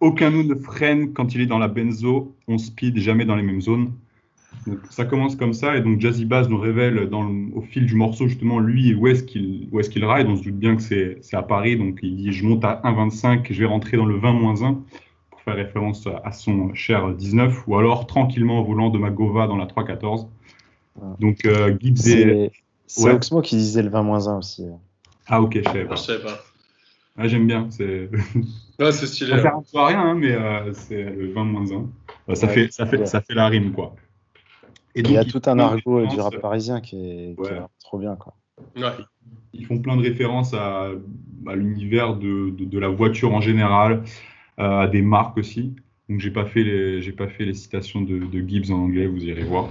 aucun 0.00 0.30
nous 0.30 0.42
ne 0.44 0.54
freine 0.54 1.12
quand 1.12 1.34
il 1.34 1.40
est 1.40 1.46
dans 1.46 1.58
la 1.58 1.68
benzo, 1.68 2.34
on 2.48 2.58
speed 2.58 2.98
jamais 2.98 3.24
dans 3.24 3.36
les 3.36 3.42
mêmes 3.42 3.60
zones. 3.60 3.92
Donc, 4.66 4.78
ça 4.90 5.04
commence 5.04 5.36
comme 5.36 5.52
ça, 5.52 5.76
et 5.76 5.80
donc 5.80 6.00
Jazzy 6.00 6.24
Bass 6.24 6.48
nous 6.48 6.58
révèle 6.58 7.08
dans 7.08 7.22
le- 7.22 7.54
au 7.54 7.60
fil 7.60 7.86
du 7.86 7.94
morceau 7.94 8.26
justement 8.26 8.58
lui 8.58 8.94
où 8.94 9.06
est-ce 9.06 9.22
qu'il 9.22 9.68
qu'il 9.90 10.04
ride. 10.04 10.26
On 10.28 10.36
se 10.36 10.42
doute 10.42 10.56
bien 10.56 10.76
que 10.76 10.82
c'est 10.82 11.20
à 11.34 11.42
Paris, 11.42 11.76
donc 11.76 11.98
il 12.02 12.16
dit 12.16 12.32
je 12.32 12.44
monte 12.44 12.64
à 12.64 12.80
1,25, 12.84 13.46
je 13.52 13.58
vais 13.60 13.66
rentrer 13.66 13.96
dans 13.96 14.06
le 14.06 14.16
20-1 14.18 14.82
pour 15.30 15.40
faire 15.42 15.54
référence 15.54 16.06
à, 16.06 16.20
à 16.24 16.32
son 16.32 16.72
cher 16.74 17.12
19, 17.14 17.64
ou 17.68 17.76
alors 17.76 18.06
tranquillement 18.06 18.60
au 18.60 18.64
volant 18.64 18.90
de 18.90 18.98
ma 18.98 19.10
Gova 19.10 19.46
dans 19.46 19.56
la 19.56 19.66
314. 19.66 20.26
Donc 21.20 21.44
euh, 21.44 21.76
Gibbs 21.80 22.08
et... 22.08 22.50
C'est 22.88 23.04
Ouais. 23.04 23.14
Oxmo 23.14 23.42
qui 23.42 23.56
disait 23.56 23.82
le 23.82 23.90
20-1 23.90 24.38
aussi. 24.38 24.64
Ah 25.26 25.42
ok, 25.42 25.58
je 25.58 25.62
savais 25.64 25.82
Je 25.82 25.86
pas. 25.88 25.96
savais 25.96 26.22
pas. 26.22 26.38
Ah, 27.18 27.28
J'aime 27.28 27.46
bien, 27.46 27.66
c'est... 27.70 28.10
Ouais, 28.78 28.92
c'est 28.92 29.06
stylé. 29.06 29.30
Ça 29.32 29.42
sert 29.42 29.52
peu 29.72 29.78
à 29.78 29.86
rien, 29.86 30.00
hein, 30.00 30.14
mais 30.14 30.32
euh, 30.32 30.72
c'est 30.72 31.02
le 31.04 31.32
20 31.32 31.44
moins 31.44 31.62
1. 31.62 32.34
ça, 32.34 32.46
Ouais, 32.46 32.52
fait, 32.52 32.72
ça, 32.72 32.86
fait, 32.86 33.06
ça 33.06 33.20
fait 33.20 33.34
la 33.34 33.48
rime, 33.48 33.72
quoi. 33.72 33.94
Et 34.94 35.00
Il 35.00 35.10
y 35.10 35.16
a 35.18 35.24
tout 35.24 35.42
un 35.46 35.58
argot 35.58 36.00
du 36.00 36.06
références- 36.06 36.32
rap 36.34 36.40
parisien 36.40 36.80
qui 36.80 36.96
est, 36.96 37.36
qui 37.36 37.50
trop 37.80 37.98
bien. 37.98 38.16
Quoi. 38.16 38.34
Ouais. 38.76 38.82
Ils 39.52 39.66
font 39.66 39.78
plein 39.78 39.96
de 39.96 40.02
références 40.02 40.54
à, 40.54 40.88
à 41.46 41.54
l'univers 41.54 42.16
de, 42.16 42.50
de, 42.50 42.64
de 42.64 42.78
la 42.78 42.88
voiture 42.88 43.34
en 43.34 43.40
général, 43.42 44.02
euh, 44.58 44.80
à 44.80 44.86
des 44.88 45.02
marques 45.02 45.36
aussi. 45.38 45.74
Donc 46.08 46.20
j'ai 46.20 46.30
pas 46.30 46.44
fait 46.46 46.62
les 46.62 47.02
j'ai 47.02 47.12
pas 47.12 47.26
fait 47.28 47.44
les 47.44 47.52
citations 47.54 48.00
de, 48.00 48.18
de 48.18 48.48
Gibbs 48.48 48.70
en 48.70 48.76
anglais, 48.76 49.06
vous 49.06 49.24
irez 49.24 49.42
voir. 49.44 49.68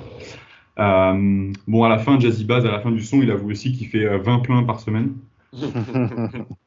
Euh, 0.78 1.52
bon 1.68 1.84
à 1.84 1.90
la 1.90 1.98
fin, 1.98 2.20
Jazzy 2.20 2.44
Bass, 2.46 2.66
à 2.66 2.72
la 2.72 2.80
fin 2.82 2.92
du 2.92 3.02
son, 3.04 3.22
il 3.22 3.32
avoue 3.32 3.50
aussi 3.52 3.72
qu'il 3.72 3.88
fait 3.88 4.06
euh, 4.06 4.18
20 4.20 4.40
pleins 4.40 4.64
par 4.64 4.80
semaine. 4.80 5.14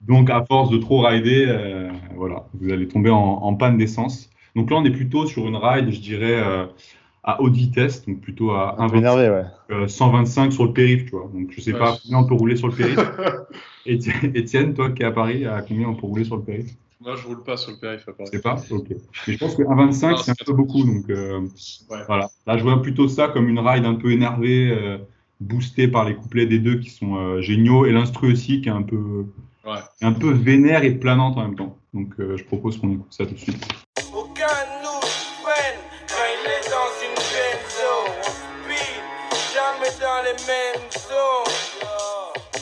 Donc 0.00 0.30
à 0.30 0.44
force 0.44 0.70
de 0.70 0.78
trop 0.78 1.00
rider, 1.02 1.46
euh, 1.48 1.88
voilà, 2.14 2.44
vous 2.54 2.70
allez 2.72 2.88
tomber 2.88 3.10
en, 3.10 3.18
en 3.18 3.54
panne 3.54 3.78
d'essence. 3.78 4.30
Donc 4.54 4.70
là 4.70 4.76
on 4.76 4.84
est 4.84 4.90
plutôt 4.90 5.26
sur 5.26 5.46
une 5.46 5.56
ride, 5.56 5.90
je 5.90 6.00
dirais, 6.00 6.40
euh, 6.42 6.66
à 7.22 7.40
haute 7.42 7.54
vitesse, 7.54 8.04
donc 8.06 8.20
plutôt 8.20 8.52
à 8.52 8.76
Un 8.80 8.88
peu 8.88 8.96
1,25, 8.96 8.98
énervé, 8.98 9.30
ouais. 9.30 9.44
euh, 9.72 9.88
125 9.88 10.52
sur 10.52 10.64
le 10.64 10.72
périph', 10.72 11.04
tu 11.06 11.10
vois. 11.10 11.30
Donc 11.32 11.50
je 11.50 11.60
sais 11.60 11.72
Ouais. 11.72 11.78
pas 11.78 11.96
combien 12.02 12.18
on 12.18 12.26
peut 12.26 12.34
rouler 12.34 12.56
sur 12.56 12.68
le 12.68 12.74
périph'. 12.74 12.98
Étienne, 13.86 14.74
toi 14.74 14.90
qui 14.90 15.02
es 15.02 15.06
à 15.06 15.12
Paris, 15.12 15.44
à 15.46 15.62
combien 15.62 15.88
on 15.88 15.94
peut 15.94 16.06
rouler 16.06 16.24
sur 16.24 16.36
le 16.36 16.42
périph' 16.42 16.74
Moi, 17.00 17.14
je 17.14 17.26
roule 17.26 17.42
pas 17.44 17.56
sur 17.56 17.72
le 17.72 17.78
périph' 17.78 18.08
à 18.08 18.12
Paris. 18.12 18.30
Je 18.32 18.36
sais 18.38 18.42
pas, 18.42 18.56
ok. 18.70 18.86
Mais 19.26 19.34
je 19.34 19.38
pense 19.38 19.54
que 19.54 19.62
1,25 19.62 20.10
Non, 20.10 20.16
c'est 20.16 20.30
un 20.30 20.34
c'est 20.34 20.46
peu 20.46 20.52
beaucoup, 20.54 20.82
donc 20.82 21.08
euh, 21.10 21.40
Ouais. 21.90 21.98
voilà. 22.06 22.28
Là 22.46 22.56
je 22.56 22.62
vois 22.62 22.80
plutôt 22.82 23.06
ça 23.08 23.28
comme 23.28 23.48
une 23.48 23.58
ride 23.58 23.84
un 23.84 23.94
peu 23.94 24.10
énervée, 24.12 24.70
euh, 24.70 24.98
boostée 25.40 25.88
par 25.88 26.04
les 26.04 26.14
couplets 26.14 26.46
des 26.46 26.58
deux 26.58 26.78
qui 26.78 26.90
sont 26.90 27.16
euh, 27.16 27.40
géniaux 27.42 27.86
et 27.86 27.92
l'instru 27.92 28.32
aussi 28.32 28.60
qui 28.60 28.68
est 28.68 28.72
un 28.72 28.82
peu, 28.82 29.26
Ouais. 29.66 29.80
un 30.02 30.12
peu 30.12 30.30
vénère 30.32 30.84
et 30.84 30.92
planante 30.92 31.36
en 31.36 31.42
même 31.42 31.56
temps. 31.56 31.76
Donc 31.92 32.14
euh, 32.20 32.36
je 32.36 32.44
propose 32.44 32.78
qu'on 32.80 32.92
écoute 32.92 33.12
ça 33.12 33.26
tout 33.26 33.34
de 33.34 33.38
suite. 33.38 33.64
Aucun 34.14 34.46
de 34.46 34.84
nous 34.84 35.00
freine 35.42 35.80
quand 36.08 36.26
il 36.34 36.46
est 36.48 36.70
dans 36.70 36.90
une 37.02 37.16
benzo. 37.34 37.92
On 38.06 38.22
speed, 38.30 39.02
jamais 39.54 39.92
dans 40.00 40.22
les 40.22 40.38
mêmes 40.46 40.88
zones. 40.92 41.52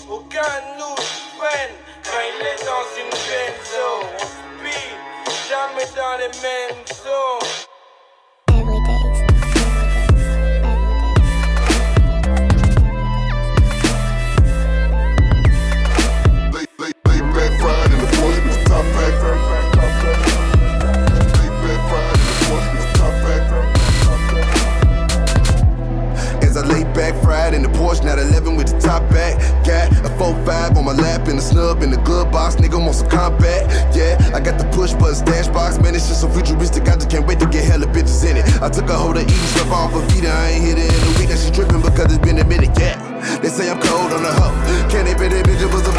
Aucun 0.09 0.41
de 0.41 0.79
nous 0.81 0.97
freine 1.37 1.75
quand 2.05 2.23
il 2.25 2.47
est 2.47 2.65
dans 2.65 2.87
une 2.97 3.13
benzo. 3.29 3.89
On 4.01 4.19
speed, 4.19 4.97
jamais 5.51 5.89
dans 5.95 6.17
les 6.19 6.33
mêmes 6.41 6.85
zones. 6.87 7.74
Back, 26.95 27.15
fried 27.23 27.55
in 27.55 27.63
the 27.63 27.69
Porsche, 27.69 28.05
not 28.05 28.19
11 28.19 28.57
with 28.57 28.69
the 28.73 28.79
top 28.81 29.03
back. 29.11 29.37
Got 29.67 29.91
a 30.07 30.11
4-5 30.17 30.77
on 30.77 30.85
my 30.85 30.93
lap 30.93 31.29
and 31.29 31.39
a 31.39 31.43
snub 31.43 31.83
in 31.83 31.91
the 31.91 31.99
glove 31.99 32.31
box. 32.31 32.57
Nigga 32.57 32.79
want 32.81 32.95
some 32.95 33.09
combat. 33.11 33.67
Yeah, 33.95 34.17
I 34.33 34.41
got 34.41 34.59
the 34.59 34.65
push 34.77 34.93
button 34.95 35.15
stash 35.15 35.49
box. 35.49 35.79
Man, 35.79 35.95
it's 35.95 36.09
just 36.09 36.21
so 36.23 36.29
futuristic. 36.29 36.89
I 36.89 36.95
just 36.95 37.11
can't 37.11 37.27
wait 37.27 37.41
to 37.41 37.47
get 37.47 37.65
hella 37.65 37.87
bitches 37.87 38.25
in 38.29 38.37
it. 38.37 38.47
I 38.63 38.69
took 38.69 38.89
a 38.89 38.95
hold 38.95 39.17
of 39.17 39.25
eating 39.25 39.51
stuff 39.53 39.71
off 39.73 39.93
her 39.93 40.07
feet. 40.11 40.25
I 40.25 40.51
ain't 40.51 40.65
hit 40.65 40.79
it 40.79 40.89
in 40.89 41.03
a 41.03 41.13
week. 41.19 41.31
And 41.31 41.39
she 41.39 41.51
tripping 41.51 41.83
because 41.83 42.15
it's 42.15 42.25
been 42.25 42.39
a 42.39 42.45
minute. 42.45 42.71
Yeah, 42.79 42.97
they 43.43 43.49
say 43.49 43.71
I'm 43.71 43.81
cold 43.81 44.13
on 44.13 44.23
the 44.23 44.33
hoe. 44.33 44.55
Can't 44.89 45.11
bet 45.19 45.31
that 45.31 45.45
bitch 45.45 45.61
it 45.61 45.73
was 45.73 45.83
a 45.89 45.94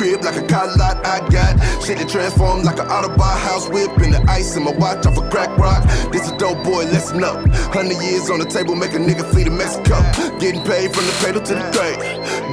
crib 0.00 0.24
like 0.24 0.40
a 0.40 0.46
car 0.48 0.64
lot 0.80 0.96
I 1.04 1.20
got. 1.28 1.60
Shit 1.84 2.00
that 2.00 2.08
transform 2.08 2.64
like 2.64 2.80
an 2.80 2.88
Autobahn 2.88 3.36
house 3.44 3.68
whip 3.68 3.92
in 4.00 4.16
the 4.16 4.24
ice 4.32 4.56
in 4.56 4.64
my 4.64 4.72
watch 4.72 5.04
off 5.04 5.20
a 5.20 5.24
crack 5.28 5.52
rock. 5.60 5.84
This 6.08 6.24
a 6.24 6.32
dope 6.40 6.64
boy, 6.64 6.88
listen 6.88 7.20
up. 7.22 7.44
Hundred 7.68 8.00
years 8.00 8.32
on 8.32 8.40
the 8.40 8.48
table, 8.48 8.72
make 8.72 8.96
a 8.96 9.02
nigga 9.02 9.28
flee 9.28 9.44
to 9.44 9.52
Mexico. 9.52 10.00
Getting 10.40 10.64
paid 10.64 10.96
from 10.96 11.04
the 11.04 11.12
cradle 11.20 11.44
to 11.44 11.52
the 11.52 11.66
grave. 11.76 12.00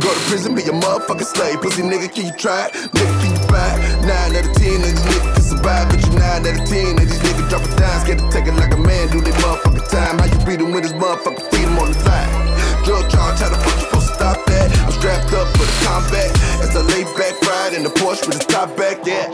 Go 0.03 0.11
to 0.11 0.21
prison, 0.27 0.59
be 0.59 0.63
a 0.67 0.75
motherfucking 0.75 1.23
slave. 1.23 1.63
Pussy 1.63 1.87
nigga, 1.87 2.11
can 2.11 2.27
you 2.27 2.35
try 2.35 2.67
it? 2.67 2.75
Nigga, 2.91 3.15
can 3.23 3.31
you 3.31 3.43
buy? 3.47 3.71
Nine 4.03 4.35
out 4.35 4.43
of 4.43 4.51
ten 4.59 4.83
of 4.83 4.91
these 4.91 5.07
niggas 5.07 5.31
can 5.39 5.45
survive, 5.47 5.87
but 5.87 6.03
you 6.03 6.11
nine 6.19 6.43
out 6.43 6.51
of 6.51 6.67
ten 6.67 6.99
of 6.99 7.07
these 7.07 7.23
niggas 7.23 7.47
dropping 7.47 7.75
dimes. 7.79 8.03
Get 8.03 8.19
to 8.19 8.27
take 8.27 8.47
it 8.51 8.59
like 8.59 8.75
a 8.75 8.81
man, 8.83 9.07
do 9.07 9.23
they 9.23 9.31
motherfucking 9.39 9.87
time. 9.87 10.19
How 10.19 10.27
you 10.27 10.39
beat 10.43 10.59
him 10.59 10.75
with 10.75 10.83
his 10.83 10.95
motherfucking 10.99 11.47
freedom 11.47 11.79
on 11.79 11.95
the 11.95 11.99
line? 12.03 12.46
How 12.87 13.49
the 13.49 13.57
fuck 13.57 13.75
you 13.75 13.81
supposed 13.81 14.07
to 14.07 14.13
stop? 14.13 14.37
I'm 14.47 14.91
strapped 14.91 15.33
up 15.33 15.47
for 15.57 15.65
the 15.65 15.85
combat. 15.85 16.31
As 16.61 16.73
I 16.73 16.81
lay 16.83 17.03
back, 17.17 17.41
ride 17.41 17.73
in 17.73 17.83
the 17.83 17.89
Porsche 17.89 18.25
with 18.27 18.39
the 18.39 18.45
top 18.45 18.77
back, 18.77 19.05
yeah. 19.05 19.27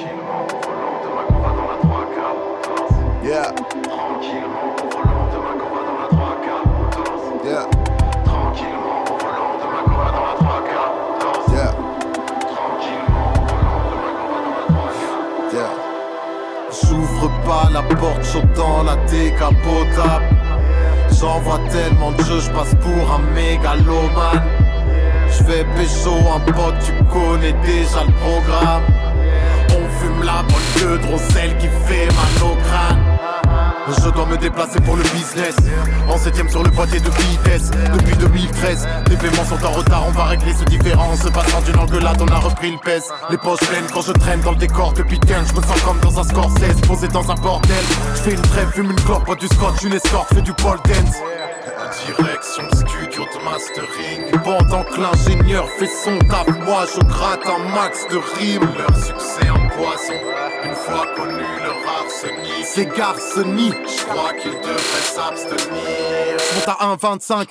Yeah. 3.23 3.51
J'ouvre 16.71 17.29
pas 17.45 17.69
la 17.71 17.83
porte, 17.83 18.55
dans 18.55 18.83
la 18.83 18.95
décapotable. 19.05 20.42
J'envoie 21.23 21.61
tellement 21.71 22.11
de 22.11 22.21
jeux, 22.21 22.41
j'passe 22.41 22.75
pour 22.81 23.13
un 23.13 23.19
mégalomane. 23.33 24.43
J'fais 25.29 25.63
pécho 25.73 26.17
un 26.35 26.41
pote, 26.51 26.75
tu 26.83 26.91
connais 27.05 27.53
déjà 27.65 28.03
le 28.05 28.11
programme. 28.11 28.83
On 29.69 29.87
fume 30.01 30.21
la 30.21 30.43
bonne 30.43 30.69
queue 30.75 30.97
de 30.97 31.07
Roselle 31.07 31.55
qui 31.59 31.67
fait 31.87 32.07
mal 32.07 32.43
au 32.43 32.55
crâne. 32.67 33.32
Je 33.87 34.09
dois 34.09 34.25
me 34.25 34.37
déplacer 34.37 34.79
pour 34.81 34.95
le 34.95 35.03
business. 35.03 35.55
En 36.09 36.17
septième 36.17 36.49
sur 36.49 36.63
le 36.63 36.69
boîtier 36.69 36.99
de 36.99 37.09
vitesse. 37.09 37.71
Depuis 37.93 38.15
2013 38.15 38.87
Les 39.09 39.17
paiements 39.17 39.45
sont 39.45 39.63
en 39.65 39.71
retard. 39.71 40.05
On 40.07 40.11
va 40.11 40.25
régler 40.25 40.53
ce 40.53 40.63
différent 40.65 41.15
Se 41.15 41.27
passant 41.29 41.61
d'une 41.61 41.77
engueulade 41.77 42.21
on 42.21 42.27
a 42.27 42.39
repris 42.39 42.71
le 42.71 42.77
pèse. 42.77 43.11
Les 43.29 43.37
poches 43.37 43.59
pleines 43.59 43.87
quand 43.93 44.01
je 44.01 44.13
traîne 44.13 44.41
dans 44.41 44.51
le 44.51 44.57
décor 44.57 44.93
Depuis 44.93 45.19
15 45.19 45.49
je 45.49 45.53
me 45.59 45.61
sens 45.61 45.81
comme 45.81 45.99
dans 45.99 46.19
un 46.19 46.23
Scorsese 46.23 46.81
Posé 46.87 47.07
dans 47.09 47.29
un 47.29 47.35
bordel. 47.35 47.75
Je 48.15 48.21
fais 48.21 48.33
une 48.33 48.41
trêve, 48.41 48.69
fume 48.71 48.91
une 48.91 49.01
clope, 49.01 49.25
bois 49.25 49.35
du 49.35 49.47
scotch 49.47 49.83
Une 49.83 49.93
escorte, 49.93 50.33
fais 50.33 50.41
du 50.41 50.53
pole 50.53 50.79
dance 50.85 51.15
Direction 51.93 52.67
studio 52.73 53.25
de 53.33 53.39
mastering. 53.43 54.31
Pendant 54.43 54.83
que 54.83 54.99
l'ingénieur 54.99 55.67
fait 55.77 55.87
son 55.87 56.17
taf 56.27 56.47
Moi 56.65 56.85
je 56.93 56.99
gratte 57.01 57.45
un 57.45 57.59
max 57.75 58.07
de 58.09 58.17
rimes. 58.17 58.67
Leur 58.77 58.95
succès 58.97 59.47
un 59.47 59.67
poison 59.69 60.13
Une 60.63 60.73
fois 60.73 61.05
connu 61.15 61.43
leur 61.61 61.77
arsenic 62.01 62.65
Ces 62.65 62.87
garçonnies 62.87 63.73
Je 63.85 64.05
crois 64.05 64.33
qu'ils 64.33 64.59
devraient 64.59 65.07
s'abstenir. 65.15 66.39
Je 66.39 66.55
monte 66.55 66.67
à 66.67 66.95
1,25 66.95 67.47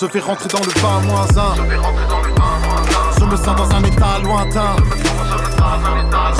Je 0.00 0.06
vais 0.06 0.20
rentrer 0.20 0.48
dans 0.48 0.60
le 0.60 0.80
20 0.80 1.00
moins 1.00 1.26
1 1.26 3.18
Je 3.18 3.24
me 3.24 3.36
sens 3.36 3.56
dans 3.56 3.70
un 3.70 3.84
état 3.84 4.18
lointain. 4.22 4.76
Je 4.80 5.45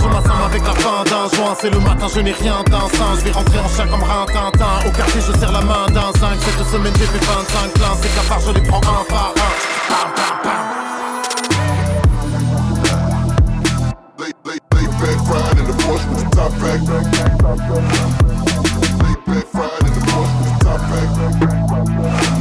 m'assomme 0.08 0.42
avec 0.46 0.62
la 0.64 0.74
fin 0.74 1.04
d'un 1.04 1.36
joint, 1.36 1.54
c'est 1.60 1.70
le 1.70 1.80
matin, 1.80 2.06
je 2.14 2.20
n'ai 2.20 2.32
rien 2.32 2.62
d'un. 2.70 2.86
Je 3.18 3.24
vais 3.24 3.32
rentrer 3.32 3.58
en 3.58 3.68
chien 3.68 3.86
comme 3.86 4.02
Rintintin. 4.02 4.86
Au 4.86 4.90
quartier, 4.90 5.20
je 5.20 5.32
serre 5.38 5.52
la 5.52 5.62
main 5.62 5.86
d'un 5.88 6.12
zinc. 6.18 6.36
Cette 6.40 6.66
semaine, 6.66 6.94
j'ai 6.98 7.06
fait 7.06 7.24
25 7.24 7.72
pleins. 7.74 7.96
Ces 8.02 8.08
cafards, 8.08 8.40
je 8.40 8.52
les 8.52 8.62
prends 8.62 8.78
un 8.78 9.04
par 9.08 9.32
un. 9.36 9.66
The. 21.96 22.35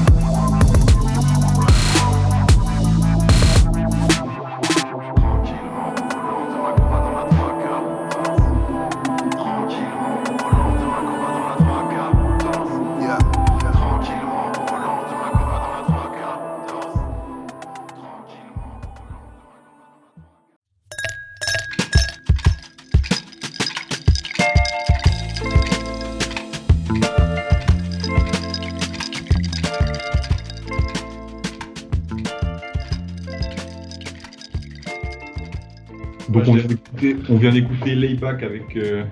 D'écouter 37.66 37.96
Layback 37.96 38.44
avec 38.44 38.76
euh, 38.76 39.06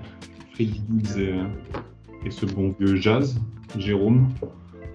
Freddy 0.52 0.82
Gibbs 0.88 1.18
et, 1.18 1.32
euh, 1.32 1.44
et 2.24 2.30
ce 2.30 2.46
bon 2.46 2.74
vieux 2.78 2.96
jazz. 2.96 3.40
Jérôme, 3.76 4.28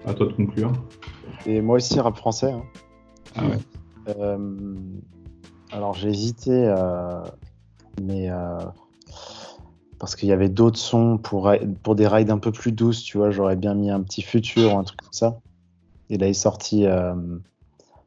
à 0.06 0.14
toi 0.14 0.26
de 0.26 0.32
conclure. 0.32 0.72
Et 1.44 1.60
moi 1.60 1.76
aussi, 1.76 2.00
rap 2.00 2.16
français. 2.16 2.50
hein. 2.52 2.62
Ah 3.36 3.42
ouais. 3.44 3.58
Euh, 4.08 4.74
alors 5.70 5.92
j'ai 5.92 6.08
hésité, 6.08 6.50
euh, 6.50 7.22
mais 8.02 8.30
parce 9.98 10.16
qu'il 10.16 10.30
y 10.30 10.32
avait 10.32 10.48
d'autres 10.48 10.78
sons 10.78 11.18
pour, 11.18 11.52
pour 11.82 11.94
des 11.94 12.08
rides 12.08 12.30
un 12.30 12.38
peu 12.38 12.52
plus 12.52 12.72
douces, 12.72 13.02
tu 13.02 13.18
vois, 13.18 13.30
j'aurais 13.30 13.56
bien 13.56 13.74
mis 13.74 13.90
un 13.90 14.00
petit 14.00 14.22
futur 14.22 14.74
ou 14.74 14.78
un 14.78 14.84
truc 14.84 15.00
comme 15.02 15.12
ça. 15.12 15.38
Et 16.08 16.16
là 16.16 16.26
est 16.26 16.32
sorti 16.32 16.86
euh, 16.86 17.14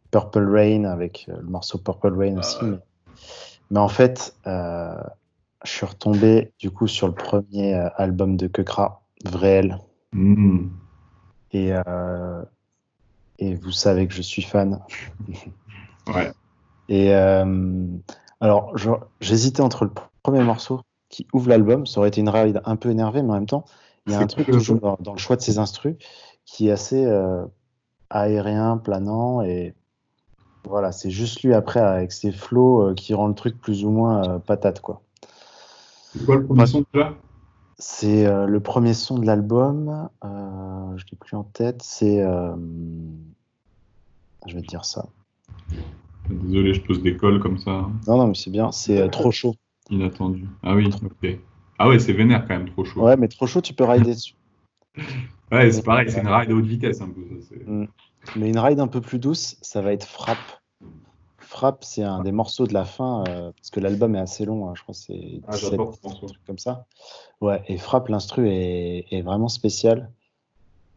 Purple 0.10 0.50
Rain 0.50 0.86
avec 0.86 1.28
le 1.28 1.44
morceau 1.44 1.78
Purple 1.78 2.18
Rain 2.18 2.40
aussi. 2.40 2.58
Mais, 2.64 2.78
mais 3.70 3.80
en 3.80 3.88
fait, 3.88 4.36
euh, 4.48 4.96
je 5.64 5.72
suis 5.72 5.86
retombé 5.86 6.52
du 6.60 6.72
coup 6.72 6.88
sur 6.88 7.08
le 7.08 7.14
premier 7.14 7.76
euh, 7.76 7.90
album 7.96 8.38
de 8.38 8.48
Kekra, 8.48 9.02
Vréel. 9.26 9.80
Mm. 10.12 10.68
Et, 11.52 11.72
euh, 11.74 12.44
et 13.40 13.56
vous 13.56 13.72
savez 13.72 14.08
que 14.08 14.14
je 14.14 14.22
suis 14.22 14.42
fan. 14.42 14.80
Ouais. 16.08 16.32
Et 16.90 17.16
euh, 17.16 17.86
alors, 18.42 18.76
j'hésitais 19.22 19.62
entre 19.62 19.86
le 19.86 19.92
premier 20.22 20.44
morceau 20.44 20.82
qui 21.10 21.28
ouvre 21.32 21.50
l'album, 21.50 21.86
ça 21.86 22.00
aurait 22.00 22.10
été 22.10 22.22
une 22.22 22.30
ride 22.30 22.62
un 22.66 22.76
peu 22.76 22.90
énervée, 22.90 23.22
mais 23.22 23.32
en 23.32 23.36
même 23.36 23.46
temps, 23.46 23.66
il 24.06 24.14
y 24.14 24.16
a 24.16 24.20
un 24.20 24.28
truc 24.28 24.48
toujours 24.52 24.80
dans, 24.80 24.98
dans 25.00 25.14
le 25.14 25.18
choix 25.18 25.36
de 25.36 25.42
ces 25.42 25.60
instrus 25.60 25.96
qui 26.46 26.68
est 26.68 26.72
assez 26.72 27.06
euh, 27.06 27.46
aérien, 28.10 28.78
planant, 28.78 29.42
et 29.42 29.76
voilà, 30.66 30.92
c'est 30.92 31.10
juste 31.10 31.44
lui 31.44 31.54
après 31.54 31.80
avec 31.80 32.12
ses 32.12 32.32
flows 32.32 32.82
euh, 32.82 32.94
qui 32.94 33.14
rend 33.14 33.28
le 33.28 33.34
truc 33.34 33.60
plus 33.60 33.86
ou 33.86 33.92
moins 33.92 34.28
euh, 34.28 34.40
patate, 34.40 34.82
quoi. 34.82 35.02
C'est 36.16 36.26
quoi 36.26 36.36
le 36.36 36.46
premier 36.46 36.66
son 36.68 36.84
déjà? 36.94 37.16
C'est 37.80 38.26
euh, 38.26 38.46
le 38.46 38.60
premier 38.60 38.94
son 38.94 39.18
de 39.18 39.26
l'album, 39.26 40.10
euh, 40.24 40.98
je 40.98 41.06
l'ai 41.12 41.18
plus 41.18 41.36
en 41.36 41.44
tête, 41.44 41.82
c'est. 41.82 42.22
euh, 42.22 42.56
je 44.46 44.54
vais 44.54 44.62
te 44.62 44.68
dire 44.68 44.86
ça. 44.86 45.06
Désolé, 46.30 46.74
je 46.74 46.82
pose 46.82 47.02
des 47.02 47.18
cols 47.18 47.40
comme 47.40 47.58
ça. 47.58 47.90
Non, 48.08 48.18
non, 48.18 48.28
mais 48.28 48.36
c'est 48.36 48.52
bien, 48.52 48.72
c'est 48.72 49.02
euh, 49.02 49.08
trop 49.08 49.32
chaud. 49.32 49.56
Inattendu. 49.90 50.46
Ah 50.62 50.76
oui, 50.76 50.90
ok. 51.04 51.38
Ah 51.80 51.90
ouais, 51.90 52.00
c'est 52.00 52.14
vénère 52.14 52.48
quand 52.48 52.58
même, 52.58 52.70
trop 52.70 52.86
chaud. 52.86 53.02
Ouais, 53.02 53.18
mais 53.18 53.28
trop 53.28 53.48
chaud, 53.48 53.62
tu 53.62 53.74
peux 53.74 53.84
rider 53.84 54.14
dessus. 54.14 54.36
Ouais, 55.52 55.72
c'est 55.72 55.84
pareil, 55.84 56.10
c'est 56.10 56.22
une 56.22 56.28
ride 56.28 56.52
à 56.52 56.54
haute 56.54 56.66
vitesse 56.66 57.02
un 57.02 57.10
peu. 57.10 57.22
Ça, 57.42 57.56
Mm. 57.66 57.86
Mais 58.36 58.50
une 58.50 58.60
ride 58.60 58.80
un 58.80 58.88
peu 58.88 59.02
plus 59.02 59.20
douce, 59.20 59.58
ça 59.62 59.82
va 59.82 59.94
être 59.94 60.06
Frappe. 60.08 60.63
Frappe, 61.54 61.84
c'est 61.84 62.02
un 62.04 62.22
des 62.24 62.32
morceaux 62.32 62.66
de 62.66 62.74
la 62.74 62.84
fin, 62.84 63.24
euh, 63.28 63.52
parce 63.52 63.70
que 63.70 63.80
l'album 63.80 64.16
est 64.16 64.20
assez 64.20 64.44
long, 64.44 64.68
hein, 64.68 64.74
je 64.76 64.82
crois 64.82 64.94
que 64.94 65.00
c'est 65.00 65.40
Ah, 65.48 65.52
17, 65.52 65.70
j'adore 65.70 65.94
ce 65.94 66.00
morceau. 66.04 66.26
un 66.26 66.30
truc 66.30 66.44
comme 66.48 66.58
ça. 66.58 66.88
Ouais, 67.42 67.62
et 67.68 67.78
Frappe, 67.78 68.08
l'instru 68.10 68.50
est, 68.50 69.06
est 69.12 69.22
vraiment 69.22 69.50
spécial. 69.50 70.12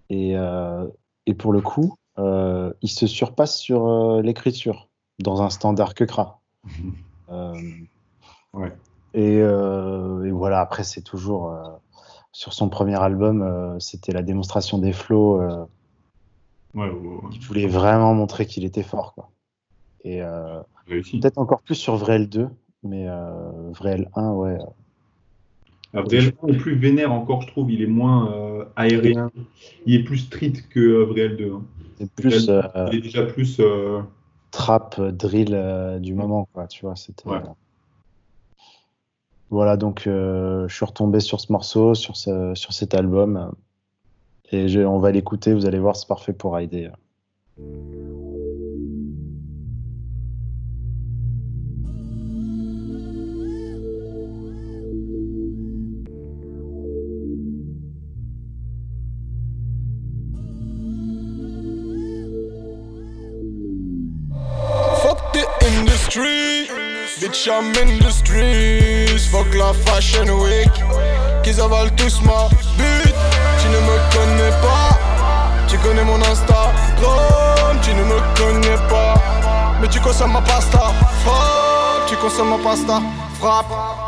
Et, 0.09 0.35
euh, 0.37 0.87
et 1.27 1.35
pour 1.35 1.53
le 1.53 1.61
coup, 1.61 1.95
euh, 2.19 2.73
il 2.81 2.89
se 2.89 3.07
surpasse 3.07 3.59
sur 3.59 4.23
l'écriture, 4.23 4.89
dans 5.19 5.43
un 5.43 5.51
standard 5.51 5.95
que 5.95 6.05
Kra. 6.05 6.41
Euh, 7.29 7.53
Ouais. 8.55 8.73
et, 9.15 9.39
et 9.39 10.31
voilà, 10.31 10.61
après, 10.61 10.85
c'est 10.85 11.03
toujours. 11.03 11.53
sur 12.31 12.53
son 12.53 12.69
premier 12.69 12.95
album, 13.03 13.77
c'était 13.81 14.13
la 14.13 14.23
démonstration 14.23 14.79
des 14.79 14.93
flows. 14.93 15.41
Ouais, 16.75 16.85
ouais, 16.85 16.89
ouais. 16.89 17.19
il 17.33 17.41
voulait 17.41 17.67
vraiment 17.67 18.15
montrer 18.15 18.47
qu'il 18.47 18.65
était 18.65 18.85
fort. 18.85 19.13
Quoi. 19.15 19.29
Et 20.07 20.23
euh, 20.23 20.61
peut-être 21.21 21.39
encore 21.39 21.63
plus 21.63 21.75
sur 21.75 21.97
Vrel 21.97 22.29
2, 22.29 22.49
mais 22.85 23.09
euh, 23.09 23.51
Vrel 23.73 24.09
1, 24.15 24.31
ouais. 24.35 24.59
Après, 25.93 26.21
le 26.21 26.55
est 26.55 26.57
plus 26.59 26.77
vénère 26.77 27.11
encore, 27.13 27.43
je 27.43 27.49
trouve. 27.49 27.71
Il 27.73 27.83
est 27.83 27.87
moins 27.89 28.31
euh, 28.33 28.65
aérien. 28.77 29.31
Il 29.85 29.95
est 29.95 30.05
plus 30.05 30.19
street 30.19 30.53
que 30.71 30.79
euh, 30.81 31.05
Vrel 31.07 31.37
2. 31.37 31.53
hein. 31.55 31.63
C'est 31.99 32.11
plus, 32.13 32.47
Vrel 32.49 32.63
2, 32.63 32.69
euh, 32.79 32.89
Il 32.93 32.99
est 32.99 33.03
déjà 33.03 33.25
plus. 33.25 33.61
trap 34.53 35.01
drill 35.01 35.99
du 36.01 36.15
moment, 36.15 36.47
quoi. 36.53 36.67
Tu 36.69 36.85
vois, 36.85 36.95
c'était. 36.97 37.29
Ouais. 37.29 37.41
Voilà, 39.51 39.77
donc 39.77 40.03
je 40.07 40.67
suis 40.69 40.85
retombé 40.85 41.21
sur 41.21 41.41
ce 41.41 41.53
morceau, 41.53 41.95
sur, 41.95 42.17
ce, 42.17 42.55
sur 42.55 42.73
cet 42.73 42.95
album. 42.95 43.53
et 44.53 44.69
je- 44.69 44.81
on 44.81 44.99
va 44.99 45.11
l'écouter, 45.11 45.53
vous 45.55 45.67
allez 45.67 45.79
voir, 45.81 45.97
c'est 45.97 46.07
parfait 46.09 46.33
pour 46.33 46.55
rider. 46.55 46.91
Bitch 67.47 67.53
I'm 67.53 67.89
in 67.89 67.99
the 67.99 68.11
streets. 68.11 69.27
Fuck 69.27 69.55
la 69.55 69.73
fashion 69.73 70.29
week, 70.43 70.73
qu'ils 71.43 71.61
avalent 71.61 71.95
tous 71.97 72.21
ma 72.23 72.49
bite. 72.77 73.15
Tu 73.61 73.69
ne 73.69 73.81
me 73.81 73.97
connais 74.13 74.51
pas, 74.63 74.99
tu 75.69 75.79
connais 75.79 76.05
mon 76.05 76.21
Instagram. 76.23 76.73
Tu 77.83 77.95
ne 77.95 78.05
me 78.05 78.19
connais 78.37 78.77
pas, 78.89 79.15
mais 79.81 79.89
tu 79.89 80.01
consommes 80.01 80.33
ma 80.33 80.43
pasta. 80.43 80.93
Frappe, 81.25 82.07
tu 82.09 82.17
consommes 82.17 82.51
ma 82.51 82.59
pasta. 82.59 83.01
Frappe, 83.39 83.67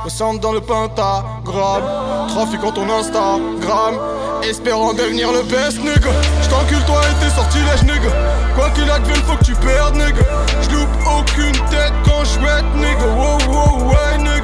centre 0.08 0.40
dans 0.40 0.52
le 0.52 0.60
pentagramme. 0.60 2.28
Trafiquant 2.28 2.72
ton 2.72 2.88
Instagram. 2.88 4.17
Espérant 4.42 4.92
devenir 4.94 5.32
le 5.32 5.42
best, 5.42 5.78
nigga. 5.78 6.10
J't'encule 6.42 6.84
toi 6.86 7.00
et 7.02 7.24
tes 7.24 7.30
sortilèges, 7.34 7.82
nigga. 7.82 8.10
Quoi 8.54 8.70
qu'il 8.70 8.88
advienne, 8.90 9.20
faut 9.26 9.36
que 9.36 9.44
tu 9.44 9.54
perdes, 9.54 9.94
nigga. 9.94 10.24
J'loupe 10.62 10.88
aucune 11.18 11.52
tête 11.70 11.92
quand 12.04 12.24
j'ouette, 12.24 12.64
nigga. 12.76 13.06
Wow, 13.16 13.38
wow, 13.48 13.90
ouais, 13.90 14.18
nigga. 14.18 14.37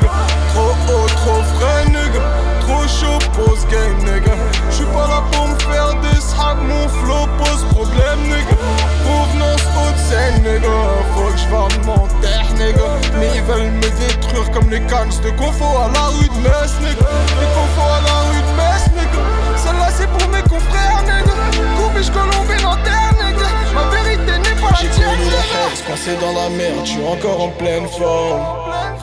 Coincé 25.94 26.16
dans 26.20 26.32
la 26.32 26.48
merde, 26.48 26.84
je 26.84 26.90
suis 26.90 27.06
encore 27.06 27.40
en 27.40 27.50
pleine 27.50 27.86
forme. 27.86 28.40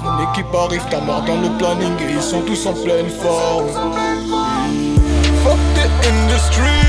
Mon 0.03 0.29
équipe 0.29 0.53
arrive, 0.53 0.83
t'as 0.89 0.99
mort 0.99 1.21
dans 1.21 1.39
le 1.39 1.47
planning 1.57 1.93
et 2.01 2.11
ils 2.15 2.21
sont 2.21 2.41
tous 2.41 2.65
en 2.65 2.73
pleine 2.73 3.09
forme. 3.09 3.69
Fuck 5.41 5.59
the 5.75 5.87
industry, 6.09 6.81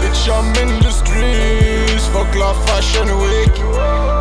bitch 0.00 0.26
I'm 0.26 0.50
in 0.60 0.80
the 0.80 0.90
streets. 0.90 2.08
Fuck 2.12 2.34
la 2.34 2.52
fashion 2.66 3.06
week, 3.20 3.54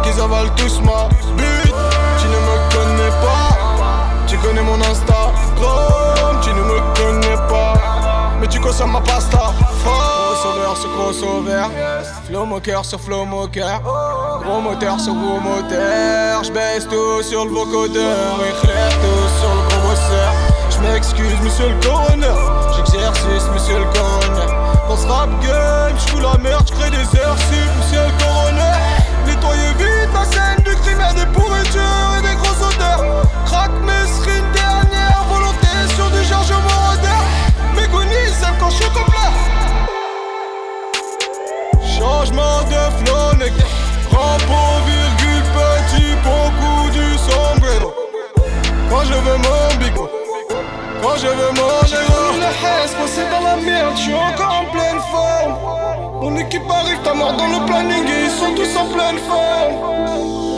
qu'ils 0.03 0.22
avalent 0.22 0.53
tous 0.55 0.80
ma 0.82 1.10
bite. 1.36 1.74
Tu 2.20 2.28
ne 2.28 2.39
me 2.47 2.55
connais 2.70 3.14
pas, 3.26 3.57
tu 4.28 4.38
connais 4.38 4.62
mon 4.62 4.80
Instagram. 4.80 5.34
Tu 6.43 6.49
ne 6.49 6.62
me 6.62 6.80
connais 6.93 7.38
pas, 7.49 7.74
mais 8.39 8.47
tu 8.47 8.60
consommes 8.60 8.91
ma 8.91 9.01
pasta. 9.01 9.53
Crossover 9.84 10.76
sur 10.80 10.91
crossover, 10.91 11.64
flow 12.28 12.45
moqueur 12.45 12.86
sur 12.86 13.01
flow 13.01 13.26
moqueur. 13.26 13.82
Gros 14.50 14.62
moteur 14.62 15.00
sur 15.00 15.14
gros 15.14 15.39
moteur, 15.39 16.43
j'baisse 16.43 16.88
tout 16.88 17.22
sur 17.22 17.45
le 17.45 17.52
vocodeur, 17.52 18.34
éclaire 18.41 18.89
tout 18.89 19.30
sur 19.39 19.54
le 19.54 19.62
gros 19.70 19.89
bosseur. 19.89 20.34
J'm'excuse, 20.72 21.39
monsieur 21.43 21.70
le 21.70 21.76
coroner, 21.86 22.34
j'exercice, 22.76 23.45
monsieur 23.54 23.78
le 23.78 23.86
coroner. 23.93 24.52
Dans 24.89 24.97
ce 24.97 25.06
rap 25.06 25.30
game, 25.43 25.95
j'fous 26.00 26.20
la 26.20 26.36
merde, 26.39 26.66
j'crée 26.68 26.89
des 26.89 27.20
heures 27.20 27.38
monsieur 27.78 28.02
le 28.02 28.24
coroner. 28.24 28.74
Nettoyez 29.28 29.74
vite 29.78 30.10
la 30.16 30.26
scène 30.26 30.64
du 30.66 30.76
crime, 30.82 31.00
y'a 31.00 31.14
des 31.14 31.32
pourritures 31.32 32.18
et 32.18 32.22
des 32.24 32.36
grosses 32.41 32.74
odeurs. 32.74 33.06
Craque 33.45 33.80
mes 33.84 34.08
screens 34.08 34.52
dernière 34.52 35.26
volonté 35.30 35.70
sur 35.95 36.10
du 36.10 36.24
Georges 36.24 36.50
Moroder. 36.50 37.22
Mégonis, 37.76 38.34
aime 38.41 38.56
quand 38.60 38.72
j'suis 38.72 38.89
complet. 38.89 39.30
Changement 42.00 42.64
de 42.64 43.06
flow, 43.06 43.18
Crampon, 44.40 44.86
virgule, 44.86 45.44
petit 45.54 46.16
bon 46.24 46.52
coup 46.60 46.90
du 46.92 47.18
sombrero. 47.18 47.94
Quand 48.90 49.04
je 49.04 49.14
veux 49.14 49.38
mon 49.38 49.76
bigot, 49.80 50.10
quand 51.02 51.16
je 51.18 51.28
veux 51.28 51.52
mon 51.56 51.80
le 52.40 52.46
hesse, 52.46 52.94
coincé 52.96 53.22
dans 53.32 53.44
la 53.44 53.56
merde, 53.58 53.96
je 53.96 54.02
suis 54.02 54.14
encore 54.14 54.62
en 54.62 54.72
pleine 54.72 55.00
forme. 55.12 55.56
Mon 56.22 56.38
équipe 56.38 56.70
arrive, 56.70 57.00
t'as 57.04 57.14
mort 57.14 57.34
dans 57.34 57.48
le 57.48 57.66
planning 57.66 58.06
et 58.06 58.26
ils 58.26 58.32
sont 58.32 58.54
tous 58.56 58.78
en 58.78 58.86
pleine 58.88 59.18
forme. 59.18 60.49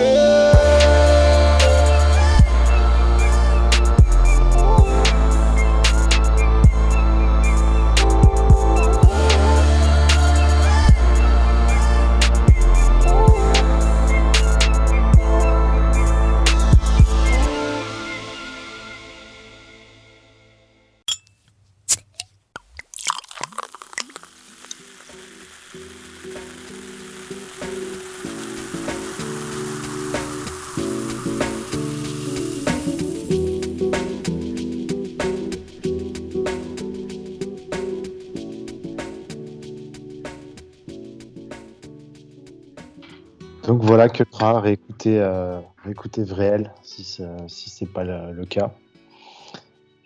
Voilà 44.02 44.14
que 44.14 44.24
Kra, 44.24 44.60
réécoutez, 44.60 45.20
euh, 45.20 45.60
réécoutez 45.84 46.24
Vréel 46.24 46.74
si 46.82 47.04
ce 47.04 47.22
si 47.48 47.70
c'est 47.70 47.86
pas 47.86 48.04
le, 48.04 48.32
le 48.32 48.46
cas. 48.46 48.72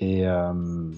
Et, 0.02 0.28
euh, 0.28 0.92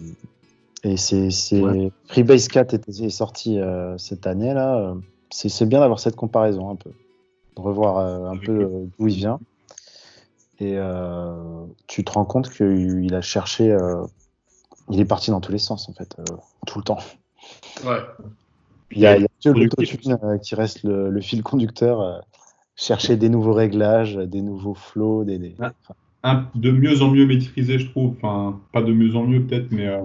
et 0.84 0.98
c'est 0.98 1.30
c'est- 1.30 1.91
Freebase 2.08 2.48
4 2.48 2.74
est, 2.74 2.89
est 2.89 3.10
sorti 3.12 3.60
euh, 3.60 3.95
cette 4.00 4.26
année 4.26 4.52
là. 4.52 4.95
C'est 5.30 5.48
c'est 5.50 5.68
bien 5.68 5.80
d'avoir 5.80 6.00
cette 6.00 6.16
comparaison 6.16 6.72
un 6.72 6.76
peu, 6.76 6.89
de 7.56 7.62
revoir 7.62 7.98
euh, 8.00 8.32
un 8.32 8.38
peu 8.38 8.68
d'où 8.98 9.08
il 9.08 9.16
vient. 9.16 9.39
Et 10.60 10.76
tu 11.86 12.04
te 12.04 12.12
rends 12.14 12.26
compte 12.26 12.50
qu'il 12.50 13.14
a 13.14 13.22
cherché, 13.22 13.78
il 14.89 15.00
est 15.00 15.06
parti 15.06 15.30
dans 15.30 15.39
tous 15.39 15.52
les 15.52 15.60
sens 15.60 15.88
en 15.88 15.93
fait, 15.93 16.16
tout 16.66 16.80
le 16.80 16.84
temps. 16.84 16.98
Ouais. 17.86 18.00
Il 18.89 18.98
y 19.00 19.06
a, 19.06 19.18
il 19.18 19.22
y 19.22 19.26
a 19.26 19.28
que 19.43 19.50
l'autotune 19.50 20.39
qui 20.41 20.56
reste 20.56 20.82
le, 20.82 21.12
le 21.12 21.22
fil 21.22 21.43
conducteur. 21.43 22.24
Euh, 22.78 22.84
chercher 22.84 23.18
des 23.18 23.30
nouveaux 23.30 23.54
réglages, 23.54 24.16
des 24.16 24.42
nouveaux 24.42 24.76
des, 25.24 25.40
des- 25.40 25.56
un- 26.24 26.48
de 26.56 26.72
mieux 26.72 27.02
en 27.02 27.12
mieux 27.12 27.26
maîtrisé, 27.26 27.80
je 27.80 27.90
trouve. 27.90 28.16
Enfin, 28.18 28.60
pas 28.72 28.82
de 28.82 28.94
mieux 28.94 29.16
en 29.16 29.24
mieux 29.26 29.44
peut-être, 29.46 29.72
mais 29.72 29.88
euh, 29.88 30.02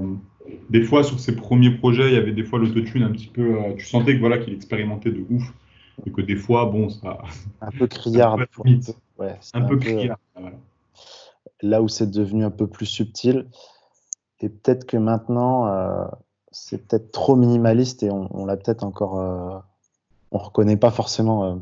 des 0.71 0.83
fois 0.83 1.05
sur 1.05 1.21
ses 1.21 1.37
premiers 1.37 1.71
projets, 1.71 2.09
il 2.09 2.15
y 2.15 2.19
avait 2.19 2.33
des 2.33 2.45
fois 2.45 2.59
l'autotune 2.59 3.03
un 3.03 3.11
petit 3.11 3.29
peu. 3.29 3.57
euh, 3.59 3.75
tu 3.77 3.87
sentais 3.87 4.15
que 4.15 4.21
voilà 4.21 4.39
qu'il 4.39 4.55
expérimentait 4.55 5.11
de 5.11 5.25
ouf 5.31 5.53
et 6.07 6.11
que 6.11 6.21
des 6.23 6.37
fois, 6.37 6.67
bon, 6.67 6.89
ça. 6.89 7.19
un 7.61 7.71
peu 7.71 7.87
criard. 7.87 8.35
Un 8.35 8.47
peu 8.63 8.71
ouais, 9.19 9.39
Un 9.55 9.63
peu 9.63 9.77
criard, 9.77 10.19
voilà. 10.35 10.57
Là 11.61 11.83
où 11.83 11.89
c'est 11.89 12.11
devenu 12.11 12.45
un 12.45 12.51
peu 12.51 12.67
plus 12.67 12.87
subtil. 12.87 13.47
Et 14.41 14.49
peut-être 14.49 14.85
que 14.87 14.97
maintenant, 14.97 15.67
euh, 15.67 16.05
c'est 16.51 16.89
peut-être 16.89 17.13
trop 17.13 17.37
minimaliste 17.37 18.03
et 18.03 18.11
on, 18.11 18.29
on 18.37 18.45
l'a 18.47 18.57
peut-être 18.57 18.83
encore. 18.85 19.19
euh, 19.21 19.59
on 20.33 20.39
reconnaît 20.39 20.77
pas 20.79 20.91
forcément 20.91 21.45
euh, 21.45 21.55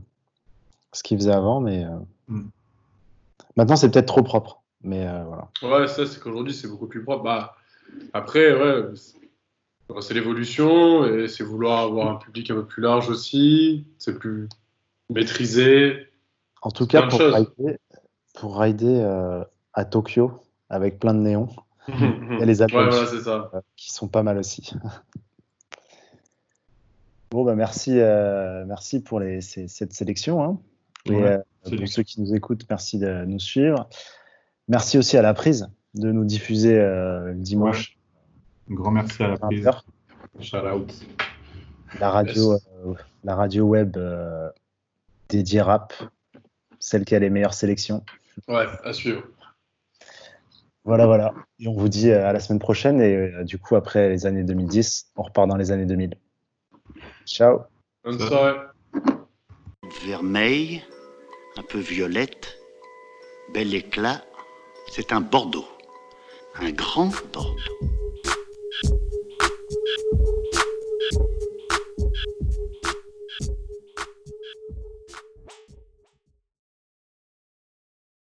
ce 0.92 1.02
qu'il 1.02 1.18
faisait 1.18 1.32
avant, 1.32 1.60
mais 1.60 1.84
euh, 1.84 1.98
Mm. 2.28 2.48
maintenant 3.56 3.76
c'est 3.76 3.90
peut-être 3.90 4.06
trop 4.08 4.22
propre. 4.22 4.62
Mais 4.82 5.06
euh, 5.06 5.24
voilà. 5.24 5.48
Ouais, 5.62 5.86
ça, 5.88 6.06
c'est 6.06 6.18
qu'aujourd'hui, 6.20 6.54
c'est 6.54 6.68
beaucoup 6.68 6.86
plus 6.86 7.04
propre. 7.04 7.22
Bah, 7.22 7.54
après, 8.14 8.54
ouais, 8.56 8.94
c'est- 8.94 9.18
c'est 10.00 10.14
l'évolution 10.14 11.04
et 11.04 11.28
c'est 11.28 11.44
vouloir 11.44 11.80
avoir 11.80 12.08
un 12.08 12.14
public 12.16 12.50
un 12.50 12.54
peu 12.54 12.64
plus 12.64 12.82
large 12.82 13.10
aussi. 13.10 13.86
C'est 13.98 14.18
plus 14.18 14.48
maîtrisé. 15.10 16.08
En 16.62 16.70
tout 16.70 16.84
C'est 16.84 16.90
cas, 16.92 17.06
pour 17.08 17.20
rider, 17.20 17.78
pour 18.34 18.58
rider 18.58 19.00
euh, 19.02 19.44
à 19.74 19.84
Tokyo 19.84 20.32
avec 20.70 20.98
plein 20.98 21.12
de 21.14 21.18
néons, 21.20 21.48
il 21.88 22.38
y 22.38 22.42
a 22.42 22.46
les 22.46 22.60
Ouais, 22.60 22.62
Apple 22.62 22.88
voilà, 22.88 23.06
c'est 23.06 23.20
ça. 23.20 23.50
euh, 23.52 23.60
qui 23.76 23.92
sont 23.92 24.08
pas 24.08 24.22
mal 24.22 24.38
aussi. 24.38 24.72
bon, 27.32 27.44
bah 27.44 27.54
merci, 27.54 27.92
euh, 27.98 28.64
merci 28.66 29.02
pour 29.02 29.20
les, 29.20 29.40
ces- 29.40 29.68
cette 29.68 29.92
sélection. 29.92 30.42
hein. 30.42 30.58
Et, 31.06 31.12
Ouais. 31.12 31.22
euh, 31.66 31.76
pour 31.78 31.88
ceux 31.88 32.02
qui 32.02 32.20
nous 32.20 32.34
écoutent, 32.34 32.64
merci 32.68 32.98
de 32.98 33.24
nous 33.24 33.38
suivre. 33.38 33.88
Merci 34.68 34.98
aussi 34.98 35.16
à 35.16 35.22
la 35.22 35.34
prise 35.34 35.68
de 35.94 36.12
nous 36.12 36.24
diffuser 36.24 36.78
euh, 36.78 37.32
le 37.32 37.34
dimanche. 37.40 37.96
Un 38.70 38.74
grand 38.74 38.90
merci 38.90 39.22
à 39.22 39.28
la 39.28 39.36
prise. 39.38 39.64
20h. 39.64 39.82
Shout 40.40 40.56
out. 40.58 40.92
La 41.98 42.10
radio, 42.10 42.52
euh, 42.52 42.94
la 43.24 43.34
radio 43.34 43.64
web 43.64 43.96
dédiée 45.28 45.60
rap, 45.60 45.92
celle 46.78 47.04
qui 47.04 47.14
a 47.14 47.18
les 47.18 47.30
meilleures 47.30 47.54
sélections. 47.54 48.04
Ouais, 48.46 48.66
à 48.84 48.92
suivre. 48.92 49.22
Voilà, 50.84 51.06
voilà. 51.06 51.34
Et 51.58 51.68
on 51.68 51.74
vous 51.74 51.88
dit 51.88 52.10
à 52.10 52.32
la 52.32 52.40
semaine 52.40 52.60
prochaine. 52.60 53.00
Et 53.00 53.44
du 53.44 53.58
coup, 53.58 53.76
après 53.76 54.08
les 54.08 54.24
années 54.24 54.44
2010, 54.44 55.10
on 55.16 55.22
repart 55.22 55.48
dans 55.48 55.56
les 55.56 55.72
années 55.72 55.84
2000. 55.86 56.14
Ciao. 57.26 57.60
Bonne 58.04 58.18
soirée. 58.18 58.56
Vermeil, 59.90 60.82
un 61.56 61.62
peu 61.62 61.78
violette, 61.78 62.58
bel 63.52 63.74
éclat, 63.74 64.24
c'est 64.90 65.12
un 65.12 65.20
Bordeaux. 65.20 65.68
Un 66.54 66.70
grand 66.70 67.10
Bordeaux. 67.32 67.56